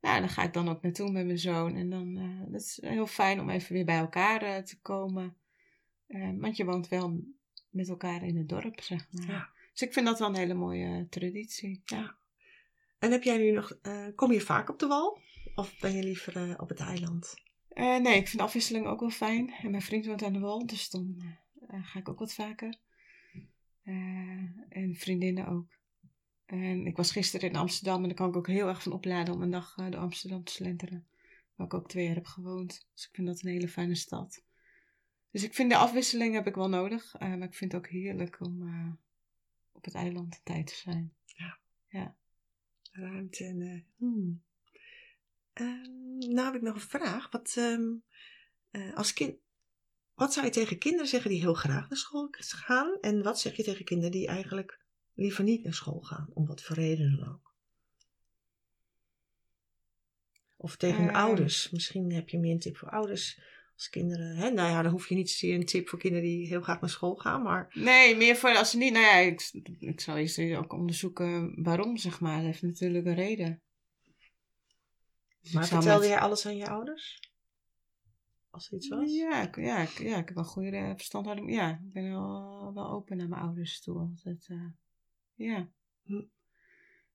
Nou, 0.00 0.20
daar 0.20 0.28
ga 0.28 0.42
ik 0.42 0.52
dan 0.52 0.68
ook 0.68 0.82
naartoe 0.82 1.10
met 1.10 1.26
mijn 1.26 1.38
zoon. 1.38 1.76
En 1.76 1.90
dan 1.90 2.16
uh, 2.16 2.52
dat 2.52 2.60
is 2.60 2.78
heel 2.82 3.06
fijn 3.06 3.40
om 3.40 3.50
even 3.50 3.72
weer 3.74 3.84
bij 3.84 3.98
elkaar 3.98 4.64
te 4.64 4.80
komen. 4.80 5.36
Want 6.38 6.56
je 6.56 6.64
woont 6.64 6.88
wel 6.88 7.20
met 7.70 7.88
elkaar 7.88 8.22
in 8.22 8.36
het 8.36 8.48
dorp, 8.48 8.80
zeg 8.80 9.06
maar. 9.10 9.26
Ja. 9.26 9.56
Dus 9.78 9.86
ik 9.86 9.92
vind 9.92 10.06
dat 10.06 10.18
wel 10.18 10.28
een 10.28 10.34
hele 10.34 10.54
mooie 10.54 11.06
traditie. 11.10 11.82
Ja. 11.84 12.16
En 12.98 13.10
heb 13.10 13.22
jij 13.22 13.38
nu 13.38 13.50
nog, 13.50 13.78
uh, 13.82 14.06
kom 14.14 14.32
je 14.32 14.40
vaak 14.40 14.68
op 14.68 14.78
de 14.78 14.86
wal? 14.86 15.20
Of 15.54 15.78
ben 15.78 15.96
je 15.96 16.02
liever 16.02 16.48
uh, 16.48 16.54
op 16.56 16.68
het 16.68 16.80
eiland? 16.80 17.34
Uh, 17.72 17.96
nee, 17.98 18.16
ik 18.16 18.28
vind 18.28 18.42
afwisseling 18.42 18.86
ook 18.86 19.00
wel 19.00 19.10
fijn. 19.10 19.50
En 19.50 19.70
mijn 19.70 19.82
vriend 19.82 20.06
woont 20.06 20.22
aan 20.22 20.32
de 20.32 20.38
wal, 20.38 20.66
dus 20.66 20.90
dan 20.90 21.22
ga 21.68 21.98
ik 21.98 22.08
ook 22.08 22.18
wat 22.18 22.34
vaker. 22.34 22.76
En 24.68 24.94
vriendinnen 24.94 25.46
ook. 25.46 25.78
En 26.46 26.86
ik 26.86 26.96
was 26.96 27.12
gisteren 27.12 27.48
in 27.48 27.56
Amsterdam 27.56 28.02
en 28.02 28.08
daar 28.08 28.16
kan 28.16 28.28
ik 28.28 28.36
ook 28.36 28.46
heel 28.46 28.68
erg 28.68 28.82
van 28.82 28.92
opladen 28.92 29.34
om 29.34 29.42
een 29.42 29.50
dag 29.50 29.74
door 29.74 30.00
Amsterdam 30.00 30.44
te 30.44 30.52
slenteren. 30.52 31.06
Waar 31.54 31.66
ik 31.66 31.74
ook 31.74 31.88
twee 31.88 32.04
jaar 32.04 32.14
heb 32.14 32.26
gewoond. 32.26 32.86
Dus 32.94 33.04
ik 33.04 33.14
vind 33.14 33.26
dat 33.26 33.42
een 33.42 33.50
hele 33.50 33.68
fijne 33.68 33.94
stad. 33.94 34.44
Dus 35.30 35.42
ik 35.42 35.54
vind 35.54 35.70
de 35.70 35.76
afwisseling 35.76 36.34
heb 36.34 36.46
ik 36.46 36.54
wel 36.54 36.68
nodig. 36.68 37.14
Maar 37.18 37.42
ik 37.42 37.54
vind 37.54 37.72
het 37.72 37.80
ook 37.80 37.88
heerlijk 37.88 38.40
om 38.40 38.62
op 39.78 39.84
het 39.84 39.94
eiland 39.94 40.40
tijd 40.44 40.66
te 40.66 40.74
zijn. 40.74 41.12
Ja. 41.24 41.58
ja. 41.88 42.14
Ruimte 42.92 43.44
en... 43.44 43.60
Uh, 43.60 43.80
hmm. 43.96 44.42
Um, 45.54 46.18
nou 46.18 46.46
heb 46.46 46.54
ik 46.54 46.62
nog 46.62 46.74
een 46.74 46.80
vraag. 46.80 47.30
Wat, 47.30 47.54
um, 47.58 48.02
uh, 48.70 48.96
als 48.96 49.12
kind, 49.12 49.36
wat 50.14 50.32
zou 50.32 50.46
je 50.46 50.52
tegen 50.52 50.78
kinderen 50.78 51.08
zeggen 51.08 51.30
die 51.30 51.40
heel 51.40 51.54
graag 51.54 51.88
naar 51.88 51.98
school 51.98 52.28
gaan? 52.38 52.98
En 53.00 53.22
wat 53.22 53.40
zeg 53.40 53.56
je 53.56 53.62
tegen 53.62 53.84
kinderen 53.84 54.12
die 54.12 54.26
eigenlijk 54.26 54.80
liever 55.14 55.44
niet 55.44 55.62
naar 55.62 55.74
school 55.74 56.00
gaan? 56.00 56.28
Om 56.34 56.46
wat 56.46 56.62
voor 56.62 56.76
reden 56.76 57.16
dan 57.16 57.28
ook. 57.28 57.54
Of 60.56 60.76
tegen 60.76 61.04
uh, 61.04 61.14
ouders. 61.14 61.70
Misschien 61.70 62.12
heb 62.12 62.28
je 62.28 62.38
meer 62.38 62.52
een 62.52 62.58
tip 62.58 62.76
voor 62.76 62.90
ouders. 62.90 63.40
Als 63.78 63.88
kinderen, 63.88 64.36
hè? 64.36 64.50
nou 64.50 64.70
ja, 64.70 64.82
dan 64.82 64.92
hoef 64.92 65.08
je 65.08 65.14
niet 65.14 65.30
zozeer 65.30 65.54
een 65.54 65.66
tip 65.66 65.88
voor 65.88 65.98
kinderen 65.98 66.24
die 66.24 66.46
heel 66.46 66.60
graag 66.60 66.80
naar 66.80 66.90
school 66.90 67.14
gaan, 67.14 67.42
maar... 67.42 67.70
Nee, 67.74 68.16
meer 68.16 68.36
voor 68.36 68.56
als 68.56 68.70
ze 68.70 68.76
niet, 68.78 68.92
nou 68.92 69.04
ja, 69.04 69.16
ik, 69.16 69.50
ik 69.78 70.00
zal 70.00 70.16
eerst 70.16 70.40
ook 70.40 70.72
onderzoeken 70.72 71.62
waarom, 71.62 71.96
zeg 71.96 72.20
maar. 72.20 72.36
Dat 72.36 72.44
heeft 72.44 72.62
natuurlijk 72.62 73.06
een 73.06 73.14
reden. 73.14 73.62
Dus 75.40 75.52
maar 75.52 75.66
vertelde 75.66 75.98
met... 75.98 76.08
jij 76.08 76.18
alles 76.18 76.46
aan 76.46 76.56
je 76.56 76.68
ouders? 76.68 77.20
Als 78.50 78.68
er 78.68 78.76
iets 78.76 78.88
was? 78.88 79.12
Ja, 79.12 79.42
ik, 79.42 79.56
ja, 79.56 79.78
ik, 79.78 79.98
ja, 79.98 80.18
ik 80.18 80.26
heb 80.26 80.34
wel 80.34 80.44
goede 80.44 80.92
verstandhouding. 80.96 81.52
Ja, 81.52 81.70
ik 81.70 81.92
ben 81.92 82.10
wel, 82.10 82.72
wel 82.74 82.90
open 82.90 83.16
naar 83.16 83.28
mijn 83.28 83.42
ouders 83.42 83.80
toe 83.80 83.98
altijd. 83.98 84.48
Uh, 84.48 84.70
ja. 85.34 85.68
Hm. 86.04 86.24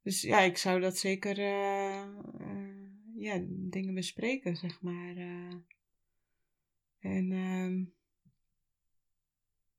Dus 0.01 0.21
ja, 0.21 0.39
ik 0.39 0.57
zou 0.57 0.79
dat 0.79 0.97
zeker, 0.97 1.39
uh, 1.39 2.05
uh, 2.39 2.85
ja, 3.15 3.43
dingen 3.47 3.93
bespreken, 3.93 4.55
zeg 4.55 4.81
maar. 4.81 5.15
En... 7.03 7.31
Um... 7.31 7.93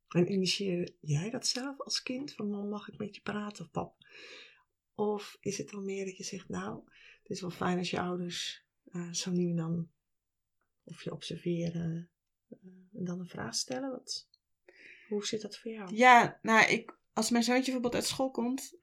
En 0.08 0.32
initieer 0.32 0.94
jij 1.00 1.30
dat 1.30 1.46
zelf 1.46 1.80
als 1.80 2.02
kind? 2.02 2.32
Van 2.32 2.50
man, 2.50 2.68
mag 2.68 2.88
ik 2.88 2.98
met 2.98 3.14
je 3.14 3.20
praten 3.20 3.64
of 3.64 3.70
pap? 3.70 4.06
Of 4.94 5.37
is 5.40 5.58
het 5.58 5.70
dan 5.70 5.84
meer 5.84 6.04
dat 6.04 6.16
je 6.16 6.24
zegt, 6.24 6.48
nou, 6.48 6.82
het 7.22 7.30
is 7.30 7.40
wel 7.40 7.50
fijn 7.50 7.78
als 7.78 7.90
je 7.90 8.00
ouders 8.00 8.64
uh, 8.92 9.12
zo 9.12 9.30
nu 9.30 9.50
en 9.50 9.56
dan, 9.56 9.90
of 10.84 11.02
je 11.02 11.12
observeren 11.12 12.10
uh, 12.48 12.58
en 12.92 13.04
dan 13.04 13.20
een 13.20 13.28
vraag 13.28 13.54
stellen? 13.54 13.90
Wat, 13.90 14.28
hoe 15.08 15.26
zit 15.26 15.42
dat 15.42 15.58
voor 15.58 15.70
jou? 15.70 15.94
Ja, 15.94 16.38
nou, 16.42 16.70
ik, 16.70 16.98
als 17.12 17.30
mijn 17.30 17.44
zoontje 17.44 17.64
bijvoorbeeld 17.64 17.94
uit 17.94 18.04
school 18.04 18.30
komt, 18.30 18.78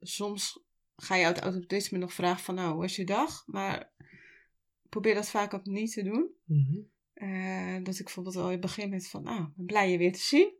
soms 0.00 0.64
ga 0.96 1.14
je 1.14 1.24
uit 1.24 1.40
automatisme 1.40 1.98
nog 1.98 2.12
vragen 2.12 2.44
van, 2.44 2.54
nou, 2.54 2.72
hoe 2.72 2.80
was 2.80 2.96
je 2.96 3.04
dag? 3.04 3.46
Maar 3.46 3.92
probeer 4.88 5.14
dat 5.14 5.28
vaak 5.28 5.54
ook 5.54 5.64
niet 5.64 5.92
te 5.92 6.02
doen. 6.02 6.30
Mm 6.44 6.64
-hmm. 6.64 6.92
Eh, 7.14 7.76
dat 7.82 7.98
ik 7.98 8.04
bijvoorbeeld 8.04 8.36
al 8.36 8.44
in 8.44 8.50
het 8.52 8.60
begin 8.60 8.90
met 8.90 9.08
van, 9.08 9.22
nou, 9.22 9.46
ben 9.56 9.66
blij 9.66 9.90
je 9.90 9.98
weer 9.98 10.12
te 10.12 10.18
zien. 10.18 10.52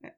Eh, 0.00 0.10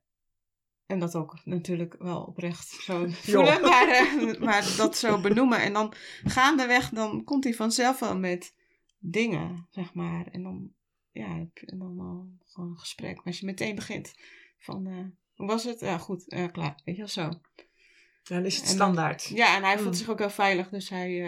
En 0.87 0.99
dat 0.99 1.15
ook 1.15 1.39
natuurlijk 1.45 1.95
wel 1.99 2.23
oprecht 2.23 2.69
zo 2.69 3.07
voelen, 3.11 3.61
maar, 3.61 3.89
eh, 3.89 4.41
maar 4.41 4.75
dat 4.77 4.97
zo 4.97 5.21
benoemen. 5.21 5.61
En 5.61 5.73
dan 5.73 5.93
gaandeweg, 6.25 6.89
dan 6.89 7.25
komt 7.25 7.45
hij 7.45 7.55
vanzelf 7.55 7.99
wel 7.99 8.19
met 8.19 8.55
dingen, 8.99 9.67
zeg 9.71 9.95
maar. 9.95 10.27
En 10.27 10.43
dan, 10.43 10.73
ja, 11.11 11.39
heb 11.39 11.59
je 11.59 11.67
dan 11.77 11.97
wel 11.97 12.29
gewoon 12.45 12.71
een 12.71 12.79
gesprek. 12.79 13.17
Maar 13.17 13.25
als 13.27 13.39
je 13.41 13.47
meteen 13.47 13.75
begint 13.75 14.15
van, 14.59 14.87
hoe 15.35 15.47
was 15.47 15.65
het? 15.65 15.81
Ja, 15.81 15.99
goed, 15.99 16.25
klaar. 16.53 16.81
Weet 16.85 16.95
je 16.97 17.01
wel 17.01 17.09
zo. 17.11 17.23
Ja, 17.23 18.35
dan 18.37 18.45
is 18.45 18.55
het 18.57 18.63
En 18.71 18.77
dan- 18.77 18.77
standaard. 18.77 19.25
Ja, 19.25 19.57
en 19.57 19.63
hij 19.63 19.77
voelt 19.77 19.89
Mm. 19.91 19.95
zich 19.99 20.09
ook 20.09 20.19
heel 20.19 20.31
veilig. 20.31 20.69
Dus 20.69 20.89
hij, 20.89 21.21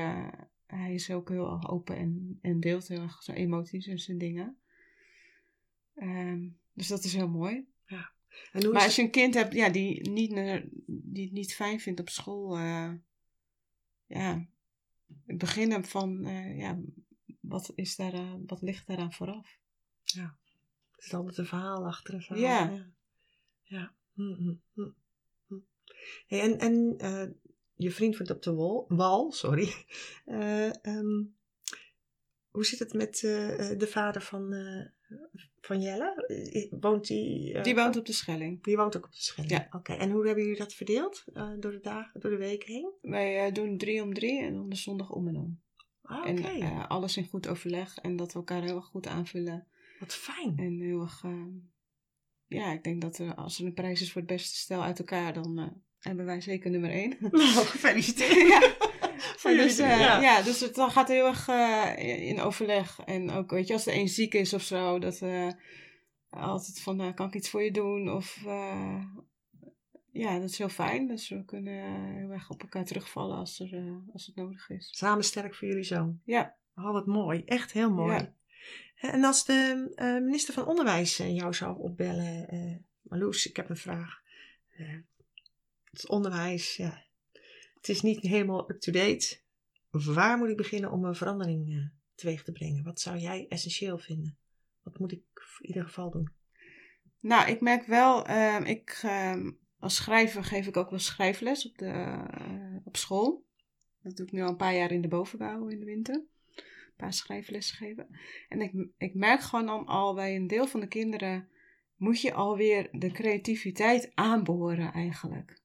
hij 0.76 0.94
is 0.94 1.10
ook 1.10 1.28
heel 1.28 1.68
open 1.68 1.96
en, 1.96 2.38
en 2.42 2.60
deelt 2.60 2.88
heel 2.88 3.00
erg 3.00 3.22
zijn 3.22 3.36
emoties 3.36 3.86
en 3.86 3.98
zijn 3.98 4.18
dingen. 4.18 4.58
Ehm, 5.94 6.48
dus 6.72 6.86
dat 6.86 7.04
is 7.04 7.14
heel 7.14 7.28
mooi. 7.28 7.66
En 8.52 8.64
hoe 8.64 8.72
Maar 8.72 8.82
als 8.82 8.96
je 8.96 9.02
een 9.02 9.10
kind 9.10 9.34
hebt 9.34 9.54
ja, 9.54 9.68
die, 9.68 10.10
niet, 10.10 10.30
die 10.86 11.24
het 11.24 11.32
niet 11.32 11.54
fijn 11.54 11.80
vindt 11.80 12.00
op 12.00 12.08
school, 12.08 12.56
eh, 12.56 12.92
ja, 14.06 14.46
het 15.26 15.38
beginnen 15.38 15.84
van, 15.84 16.24
eh, 16.24 16.58
ja, 16.58 16.78
wat, 17.40 17.72
is 17.74 17.96
daar, 17.96 18.12
eh, 18.12 18.34
wat 18.46 18.62
ligt 18.62 18.86
daaraan 18.86 19.12
vooraf? 19.12 19.58
het 20.90 21.06
is 21.06 21.14
altijd 21.14 21.38
een 21.38 21.46
verhaal 21.46 21.86
achter 21.86 22.14
een 22.14 22.22
verhaal. 22.22 22.44
Ja. 22.44 22.70
Ja. 22.70 22.86
ja. 23.62 23.92
Hm, 24.14 24.54
hm. 24.74 24.88
Hey, 26.26 26.40
en 26.40 26.58
en 26.58 26.96
je 27.78 27.90
vriend 27.90 28.16
wordt 28.16 28.32
op 28.32 28.42
de 28.42 28.54
wal, 28.54 28.84
wal 28.88 29.32
sorry. 29.32 29.72
Eh, 30.24 30.84
ehm, 30.84 31.24
hoe 32.50 32.64
zit 32.64 32.78
het 32.78 32.92
met 32.92 33.22
eh, 33.22 33.70
eh, 33.70 33.78
de 33.78 33.86
vader 33.86 34.22
van, 34.22 34.54
van 35.60 35.80
Jelle? 35.80 36.68
Woont 36.80 37.06
die? 37.06 37.60
Die 37.62 37.74
woont 37.74 37.96
op 37.96 38.06
de 38.06 38.12
Schelling. 38.12 38.62
Die 38.62 38.76
woont 38.76 38.96
ook 38.96 39.04
op 39.04 39.12
de 39.12 39.22
Schelling. 39.22 39.52
Ja. 39.52 39.68
Oké. 39.70 39.92
En 39.92 40.10
hoe 40.10 40.26
hebben 40.26 40.44
jullie 40.44 40.58
dat 40.58 40.74
verdeeld 40.74 41.24
door 41.34 41.72
de 41.72 41.80
dagen, 41.82 42.20
door 42.20 42.30
de 42.30 42.36
week 42.36 42.64
heen? 42.64 42.92
Wij 43.00 43.52
doen 43.52 43.78
drie 43.78 44.02
om 44.02 44.14
drie 44.14 44.42
en 44.42 44.54
dan 44.54 44.68
de 44.68 44.76
zondag 44.76 45.10
om 45.10 45.28
en 45.28 45.36
om. 45.36 45.60
Ah, 46.02 46.30
Oké. 46.30 46.48
En 46.48 46.88
alles 46.88 47.16
in 47.16 47.26
goed 47.26 47.48
overleg 47.48 47.96
en 47.96 48.16
dat 48.16 48.32
we 48.32 48.38
elkaar 48.38 48.62
heel 48.62 48.76
erg 48.76 48.86
goed 48.86 49.06
aanvullen. 49.06 49.66
Wat 50.00 50.14
fijn. 50.14 50.56
En 50.56 50.80
heel 50.80 51.00
erg, 51.00 51.22
ja, 52.46 52.72
ik 52.72 52.84
denk 52.84 53.00
dat 53.00 53.18
er, 53.18 53.34
als 53.34 53.58
er 53.58 53.66
een 53.66 53.74
prijs 53.74 54.00
is 54.00 54.12
voor 54.12 54.20
het 54.20 54.30
beste 54.30 54.56
stel 54.56 54.82
uit 54.82 54.98
elkaar, 54.98 55.32
dan 55.32 55.82
hebben 56.08 56.26
wij 56.26 56.40
zeker 56.40 56.70
nummer 56.70 56.90
één. 56.90 57.16
Nou, 57.30 57.66
gefeliciteerd. 57.66 58.48
ja. 58.48 58.60
Voor 59.40 59.50
dus, 59.50 59.78
eh, 59.78 60.00
ja. 60.00 60.20
ja. 60.20 60.42
dus 60.42 60.60
het 60.60 60.74
dan 60.74 60.90
gaat 60.90 61.08
heel 61.08 61.26
erg 61.26 61.48
eh, 61.48 62.28
in 62.28 62.40
overleg. 62.40 63.00
En 63.04 63.30
ook, 63.30 63.50
weet 63.50 63.66
je, 63.66 63.72
als 63.72 63.86
er 63.86 63.94
een 63.94 64.08
ziek 64.08 64.34
is 64.34 64.54
of 64.54 64.62
zo, 64.62 64.98
dat 64.98 65.22
eh 65.22 65.48
altijd 66.30 66.80
van, 66.80 67.00
eh, 67.00 67.14
kan 67.14 67.26
ik 67.26 67.34
iets 67.34 67.50
voor 67.50 67.62
je 67.62 67.70
doen? 67.70 68.12
Of, 68.12 68.42
eh, 68.46 69.04
ja, 70.12 70.38
dat 70.38 70.50
is 70.50 70.58
heel 70.58 70.68
fijn. 70.68 71.06
Dus 71.06 71.28
we 71.28 71.44
kunnen 71.44 72.12
heel 72.14 72.30
erg 72.30 72.50
op 72.50 72.62
elkaar 72.62 72.84
terugvallen 72.84 73.36
als, 73.36 73.60
er, 73.60 74.02
als 74.12 74.26
het 74.26 74.36
nodig 74.36 74.70
is. 74.70 74.88
Samen 74.96 75.24
sterk 75.24 75.54
voor 75.54 75.68
jullie 75.68 75.82
zoon. 75.82 76.20
Ja. 76.24 76.56
Oh, 76.74 76.92
wat 76.92 77.06
mooi. 77.06 77.42
Echt 77.44 77.72
heel 77.72 77.90
mooi. 77.90 78.16
Ja. 78.16 78.32
En 78.96 79.24
als 79.24 79.44
de 79.44 79.92
eh, 79.94 80.12
minister 80.12 80.54
van 80.54 80.66
Onderwijs 80.66 81.16
jou 81.16 81.54
zou 81.54 81.78
opbellen, 81.78 82.48
eh 82.48 82.76
Marloes, 83.02 83.46
ik 83.46 83.56
heb 83.56 83.70
een 83.70 83.76
vraag. 83.76 84.22
Het 85.90 86.08
onderwijs, 86.08 86.76
ja, 86.76 87.04
het 87.74 87.88
is 87.88 88.00
niet 88.00 88.20
helemaal 88.20 88.70
up-to-date. 88.70 89.40
Waar 89.90 90.38
moet 90.38 90.48
ik 90.48 90.56
beginnen 90.56 90.90
om 90.90 91.04
een 91.04 91.14
verandering 91.14 91.68
eh, 91.68 91.86
teweeg 92.14 92.44
te 92.44 92.52
brengen? 92.52 92.84
Wat 92.84 93.00
zou 93.00 93.18
jij 93.18 93.46
essentieel 93.48 93.98
vinden? 93.98 94.36
Wat 94.82 94.98
moet 94.98 95.12
ik 95.12 95.22
in 95.58 95.66
ieder 95.66 95.84
geval 95.84 96.10
doen? 96.10 96.30
Nou, 97.20 97.50
ik 97.50 97.60
merk 97.60 97.86
wel, 97.86 98.26
ehm, 98.26 98.62
ik, 98.62 99.00
ehm, 99.02 99.50
als 99.78 99.94
schrijver 99.94 100.44
geef 100.44 100.66
ik 100.66 100.76
ook 100.76 100.90
wel 100.90 100.98
schrijfles 100.98 101.66
op, 101.68 101.78
de, 101.78 101.86
eh, 101.86 102.76
op 102.84 102.96
school. 102.96 103.46
Dat 104.02 104.16
doe 104.16 104.26
ik 104.26 104.32
nu 104.32 104.42
al 104.42 104.48
een 104.48 104.56
paar 104.56 104.74
jaar 104.74 104.90
in 104.90 105.00
de 105.00 105.08
bovenbouw 105.08 105.68
in 105.68 105.78
de 105.78 105.84
winter. 105.84 106.14
Een 106.14 106.64
paar 106.96 107.12
schrijflessen 107.12 107.76
geven. 107.76 108.06
En 108.48 108.60
ik, 108.60 108.72
ik 108.98 109.14
merk 109.14 109.40
gewoon 109.40 109.66
dan 109.66 109.86
al 109.86 110.14
bij 110.14 110.36
een 110.36 110.46
deel 110.46 110.66
van 110.66 110.80
de 110.80 110.88
kinderen 110.88 111.48
moet 111.96 112.20
je 112.20 112.32
alweer 112.32 112.88
de 112.92 113.10
creativiteit 113.10 114.10
aanboren 114.14 114.92
eigenlijk. 114.92 115.60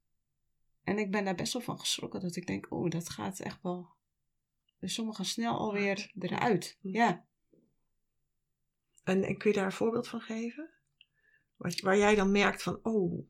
En 0.83 0.97
ik 0.97 1.11
ben 1.11 1.25
daar 1.25 1.35
best 1.35 1.53
wel 1.53 1.61
van 1.61 1.79
geschrokken 1.79 2.21
dat 2.21 2.35
ik 2.35 2.47
denk, 2.47 2.65
oh, 2.69 2.89
dat 2.89 3.09
gaat 3.09 3.39
echt 3.39 3.61
wel 3.61 3.87
bij 4.79 4.89
sommigen 4.89 5.25
snel 5.25 5.57
alweer 5.57 6.11
eruit. 6.19 6.77
Ja. 6.81 7.25
En, 9.03 9.23
en 9.23 9.37
kun 9.37 9.49
je 9.49 9.55
daar 9.55 9.65
een 9.65 9.71
voorbeeld 9.71 10.07
van 10.07 10.21
geven? 10.21 10.69
Wat, 11.55 11.79
waar 11.79 11.97
jij 11.97 12.15
dan 12.15 12.31
merkt 12.31 12.63
van, 12.63 12.79
oh, 12.83 13.25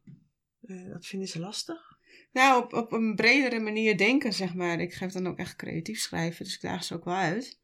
eh, 0.61 0.89
dat 0.89 1.05
vinden 1.05 1.27
ze 1.27 1.39
lastig? 1.39 1.97
Nou, 2.31 2.63
op, 2.63 2.73
op 2.73 2.91
een 2.91 3.15
bredere 3.15 3.59
manier 3.59 3.97
denken, 3.97 4.33
zeg 4.33 4.53
maar. 4.53 4.79
Ik 4.79 4.93
geef 4.93 5.11
dan 5.11 5.27
ook 5.27 5.37
echt 5.37 5.55
creatief 5.55 5.99
schrijven, 5.99 6.45
dus 6.45 6.55
ik 6.55 6.61
daag 6.61 6.83
ze 6.83 6.93
ook 6.93 7.05
wel 7.05 7.15
uit. 7.15 7.59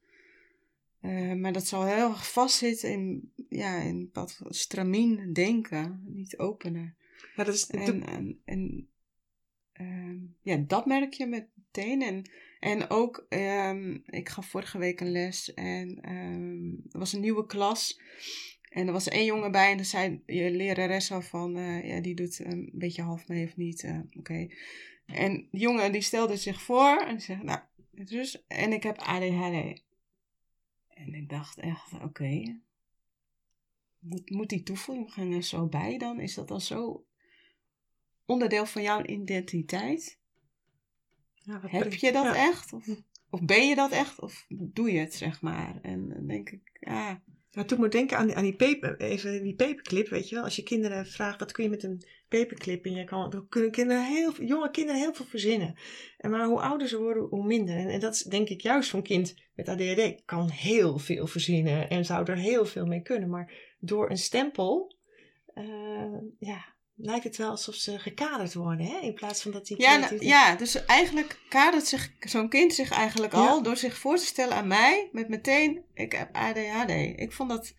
Eh, 0.99 1.33
maar 1.33 1.53
dat 1.53 1.67
zal 1.67 1.85
heel 1.85 2.09
erg 2.09 2.31
vastzitten 2.31 2.91
in, 2.91 3.33
ja, 3.49 3.77
in 3.77 4.09
wat 4.13 4.39
stramien 4.49 5.33
denken, 5.33 6.03
niet 6.05 6.37
openen. 6.37 6.95
Ja, 7.35 7.43
dat 7.43 7.53
is 7.53 7.67
En, 7.67 8.03
en, 8.03 8.41
en 8.45 8.89
ehm, 9.79 10.17
ja, 10.41 10.57
dat 10.57 10.85
merk 10.85 11.13
je 11.13 11.25
meteen. 11.25 12.01
En, 12.01 12.29
en 12.59 12.89
ook, 12.89 13.25
ehm, 13.29 13.97
ik 14.05 14.29
gaf 14.29 14.47
vorige 14.47 14.77
week 14.77 14.99
een 14.99 15.11
les 15.11 15.53
en 15.53 16.01
ehm, 16.01 16.67
er 16.91 16.99
was 16.99 17.13
een 17.13 17.21
nieuwe 17.21 17.45
klas. 17.45 18.01
En 18.69 18.87
er 18.87 18.93
was 18.93 19.07
één 19.07 19.25
jongen 19.25 19.51
bij 19.51 19.71
en 19.71 19.77
dan 19.77 19.85
zei 19.85 20.21
je 20.25 20.51
lerares 20.51 21.11
al 21.11 21.21
van, 21.21 21.57
eh, 21.57 21.87
ja, 21.89 22.01
die 22.01 22.15
doet 22.15 22.39
een 22.39 22.69
beetje 22.73 23.01
half 23.01 23.27
mee 23.27 23.45
of 23.45 23.55
niet. 23.57 23.83
eh, 23.83 23.99
Oké. 24.17 24.47
En 25.05 25.47
die 25.51 25.61
jongen 25.61 25.91
die 25.91 26.01
stelde 26.01 26.37
zich 26.37 26.61
voor 26.61 26.97
en 26.97 27.15
die 27.15 27.23
zegt, 27.25 27.43
nou, 27.43 27.59
dus, 27.91 28.45
en 28.47 28.73
ik 28.73 28.83
heb 28.83 28.97
ADHD. 28.97 29.81
En 30.93 31.13
ik 31.13 31.29
dacht 31.29 31.59
echt, 31.59 31.93
oké. 32.03 32.59
Moet, 33.99 34.29
moet 34.29 34.49
die 34.49 34.63
toevoeging 34.63 35.35
er 35.35 35.43
zo 35.43 35.65
bij 35.67 35.97
dan? 35.97 36.19
Is 36.19 36.33
dat 36.33 36.47
dan 36.47 36.61
zo 36.61 37.05
onderdeel 38.29 38.65
van 38.65 38.81
jouw 38.81 39.03
identiteit? 39.05 40.19
ja, 41.49 41.61
Heb 41.61 41.93
je 41.93 42.11
dat 42.11 42.23
ja. 42.23 42.35
echt? 42.35 42.73
Of, 42.73 42.87
of 43.29 43.41
ben 43.41 43.67
je 43.67 43.75
dat 43.75 43.91
echt? 43.91 44.19
Of 44.19 44.45
doe 44.49 44.91
je 44.91 44.99
het, 44.99 45.13
zeg 45.13 45.41
maar? 45.41 45.79
En 45.81 46.09
dan 46.09 46.27
denk 46.27 46.49
ik, 46.49 46.61
ja, 46.79 47.21
Nou, 47.51 47.67
toen 47.67 47.77
moet 47.77 47.85
ik 47.85 47.91
denken 47.91 48.17
aan, 48.17 48.35
aan 48.35 48.43
die, 48.43 48.55
paper, 48.55 48.99
even 48.99 49.43
die 49.43 49.55
paperclip, 49.55 50.09
weet 50.09 50.29
je 50.29 50.35
wel. 50.35 50.43
Als 50.43 50.55
je 50.55 50.63
kinderen 50.63 51.05
vraagt, 51.05 51.39
wat 51.39 51.51
kun 51.51 51.63
je 51.63 51.69
met 51.69 51.83
een 51.83 52.03
paperclip? 52.29 52.85
En 52.85 52.93
je 52.93 53.03
kan, 53.03 53.29
dan 53.29 53.47
kunnen 53.47 53.71
kinderen 53.71 54.05
heel, 54.05 54.43
jonge 54.43 54.71
kinderen 54.71 55.01
heel 55.01 55.13
veel 55.13 55.25
verzinnen. 55.25 55.75
En 56.17 56.29
maar 56.29 56.45
hoe 56.45 56.61
ouder 56.61 56.87
ze 56.87 56.97
worden, 56.97 57.23
hoe 57.23 57.45
minder. 57.45 57.75
En, 57.75 57.89
en 57.89 57.99
dat 57.99 58.13
is 58.13 58.21
denk 58.21 58.49
ik 58.49 58.61
juist 58.61 58.89
zo'n 58.89 59.01
kind 59.01 59.35
met 59.55 59.69
ADHD. 59.69 60.25
Kan 60.25 60.49
heel 60.49 60.97
veel 60.97 61.27
verzinnen 61.27 61.89
en 61.89 62.05
zou 62.05 62.25
er 62.25 62.37
heel 62.37 62.65
veel 62.65 62.85
mee 62.85 63.01
kunnen. 63.01 63.29
Maar 63.29 63.75
door 63.79 64.09
een 64.09 64.17
stempel, 64.17 64.95
eh, 65.53 66.17
ja, 66.39 66.65
lijkt 67.01 67.23
het 67.23 67.37
wel 67.37 67.49
alsof 67.49 67.75
ze 67.75 67.99
gekaderd 67.99 68.53
worden. 68.53 68.85
Hè? 68.85 68.97
In 68.99 69.13
plaats 69.13 69.41
van 69.41 69.51
dat 69.51 69.65
die 69.67 69.81
Ja, 69.81 69.97
nou, 69.97 70.25
ja, 70.25 70.55
dus 70.55 70.85
eigenlijk 70.85 71.39
kadert 71.49 71.87
zich 71.87 72.11
zo'n 72.19 72.49
kind 72.49 72.73
zich 72.73 72.91
eigenlijk 72.91 73.33
Ja. 73.33 73.47
al 73.47 73.63
door 73.63 73.77
zich 73.77 73.97
voor 73.97 74.17
te 74.17 74.25
stellen 74.25 74.55
aan 74.55 74.67
mij 74.67 75.09
met 75.11 75.29
meteen, 75.29 75.81
ik 75.93 76.11
heb 76.11 76.35
ADHD. 76.35 76.89
Ik 77.15 77.31
vond 77.31 77.49
dat, 77.49 77.73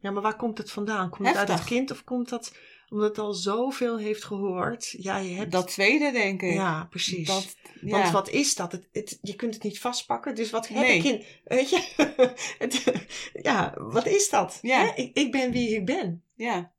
Ja, 0.00 0.10
maar 0.10 0.22
waar 0.22 0.36
komt 0.36 0.58
het 0.58 0.70
vandaan? 0.70 1.10
Komt 1.10 1.28
het 1.28 1.36
uit 1.36 1.48
het 1.48 1.58
Heftig. 1.58 1.76
kind 1.76 1.90
of 1.90 2.04
komt 2.04 2.28
dat 2.28 2.52
omdat 2.90 3.08
het 3.08 3.18
al 3.18 3.32
zoveel 3.34 3.98
heeft 3.98 4.24
gehoord? 4.24 4.94
Ja, 4.98 5.16
je 5.16 5.34
hebt... 5.34 5.52
dat 5.52 5.68
tweede 5.68 6.10
denk 6.12 6.42
ik. 6.42 6.52
Ja, 6.52 6.86
precies. 6.90 7.26
Dat, 7.26 7.56
ja. 7.80 7.90
Want 7.98 8.10
wat 8.10 8.28
is 8.28 8.54
dat? 8.54 8.72
Het, 8.72 8.88
het, 8.92 9.18
je 9.22 9.34
kunt 9.34 9.54
het 9.54 9.62
niet 9.62 9.78
vastpakken. 9.78 10.34
Dus 10.34 10.50
wat 10.50 10.68
heb 10.68 10.78
Nee. 10.78 10.96
ik 10.98 11.04
in... 11.04 11.24
Weet 11.44 11.70
je? 11.70 11.82
Het- 12.58 13.06
ja, 13.42 13.74
wat 13.78 14.06
is 14.06 14.28
dat? 14.28 14.58
Ja. 14.62 14.80
Hè? 14.84 14.92
Ik, 14.94 15.16
ik 15.16 15.32
ben 15.32 15.50
wie 15.52 15.74
ik 15.74 15.84
ben. 15.84 16.22
ja. 16.34 16.74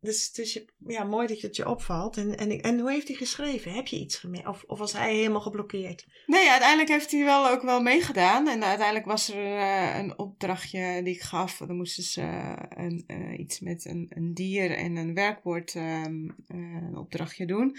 Dus, 0.00 0.32
dus 0.32 0.52
je, 0.52 0.72
ja, 0.86 1.04
mooi 1.04 1.26
dat 1.26 1.40
het 1.40 1.56
je 1.56 1.68
opvalt. 1.68 2.16
En, 2.16 2.36
en, 2.36 2.60
en 2.60 2.78
hoe 2.78 2.90
heeft 2.90 3.08
hij 3.08 3.16
geschreven? 3.16 3.72
Heb 3.72 3.86
je 3.86 3.98
iets 3.98 4.16
gemerkt? 4.16 4.48
Of, 4.48 4.64
of 4.66 4.78
was 4.78 4.92
hij 4.92 5.14
helemaal 5.14 5.40
geblokkeerd? 5.40 6.06
Nee, 6.26 6.50
uiteindelijk 6.50 6.88
heeft 6.88 7.10
hij 7.10 7.24
wel 7.24 7.48
ook 7.48 7.62
wel 7.62 7.82
meegedaan. 7.82 8.48
En 8.48 8.64
uiteindelijk 8.64 9.06
was 9.06 9.28
er 9.28 9.56
eh, 9.56 9.98
een 9.98 10.18
opdrachtje 10.18 11.00
die 11.02 11.14
ik 11.14 11.20
gaf. 11.20 11.56
Dan 11.56 11.76
moesten 11.76 12.02
ze 12.02 12.20
eh, 12.20 12.56
een, 12.68 13.04
eh, 13.06 13.38
iets 13.38 13.60
met 13.60 13.84
een, 13.84 14.06
een 14.08 14.34
dier 14.34 14.70
en 14.70 14.96
een 14.96 15.14
werkwoord 15.14 15.74
ehm, 15.74 16.28
eh, 16.46 16.82
een 16.82 16.96
opdrachtje 16.96 17.46
doen. 17.46 17.76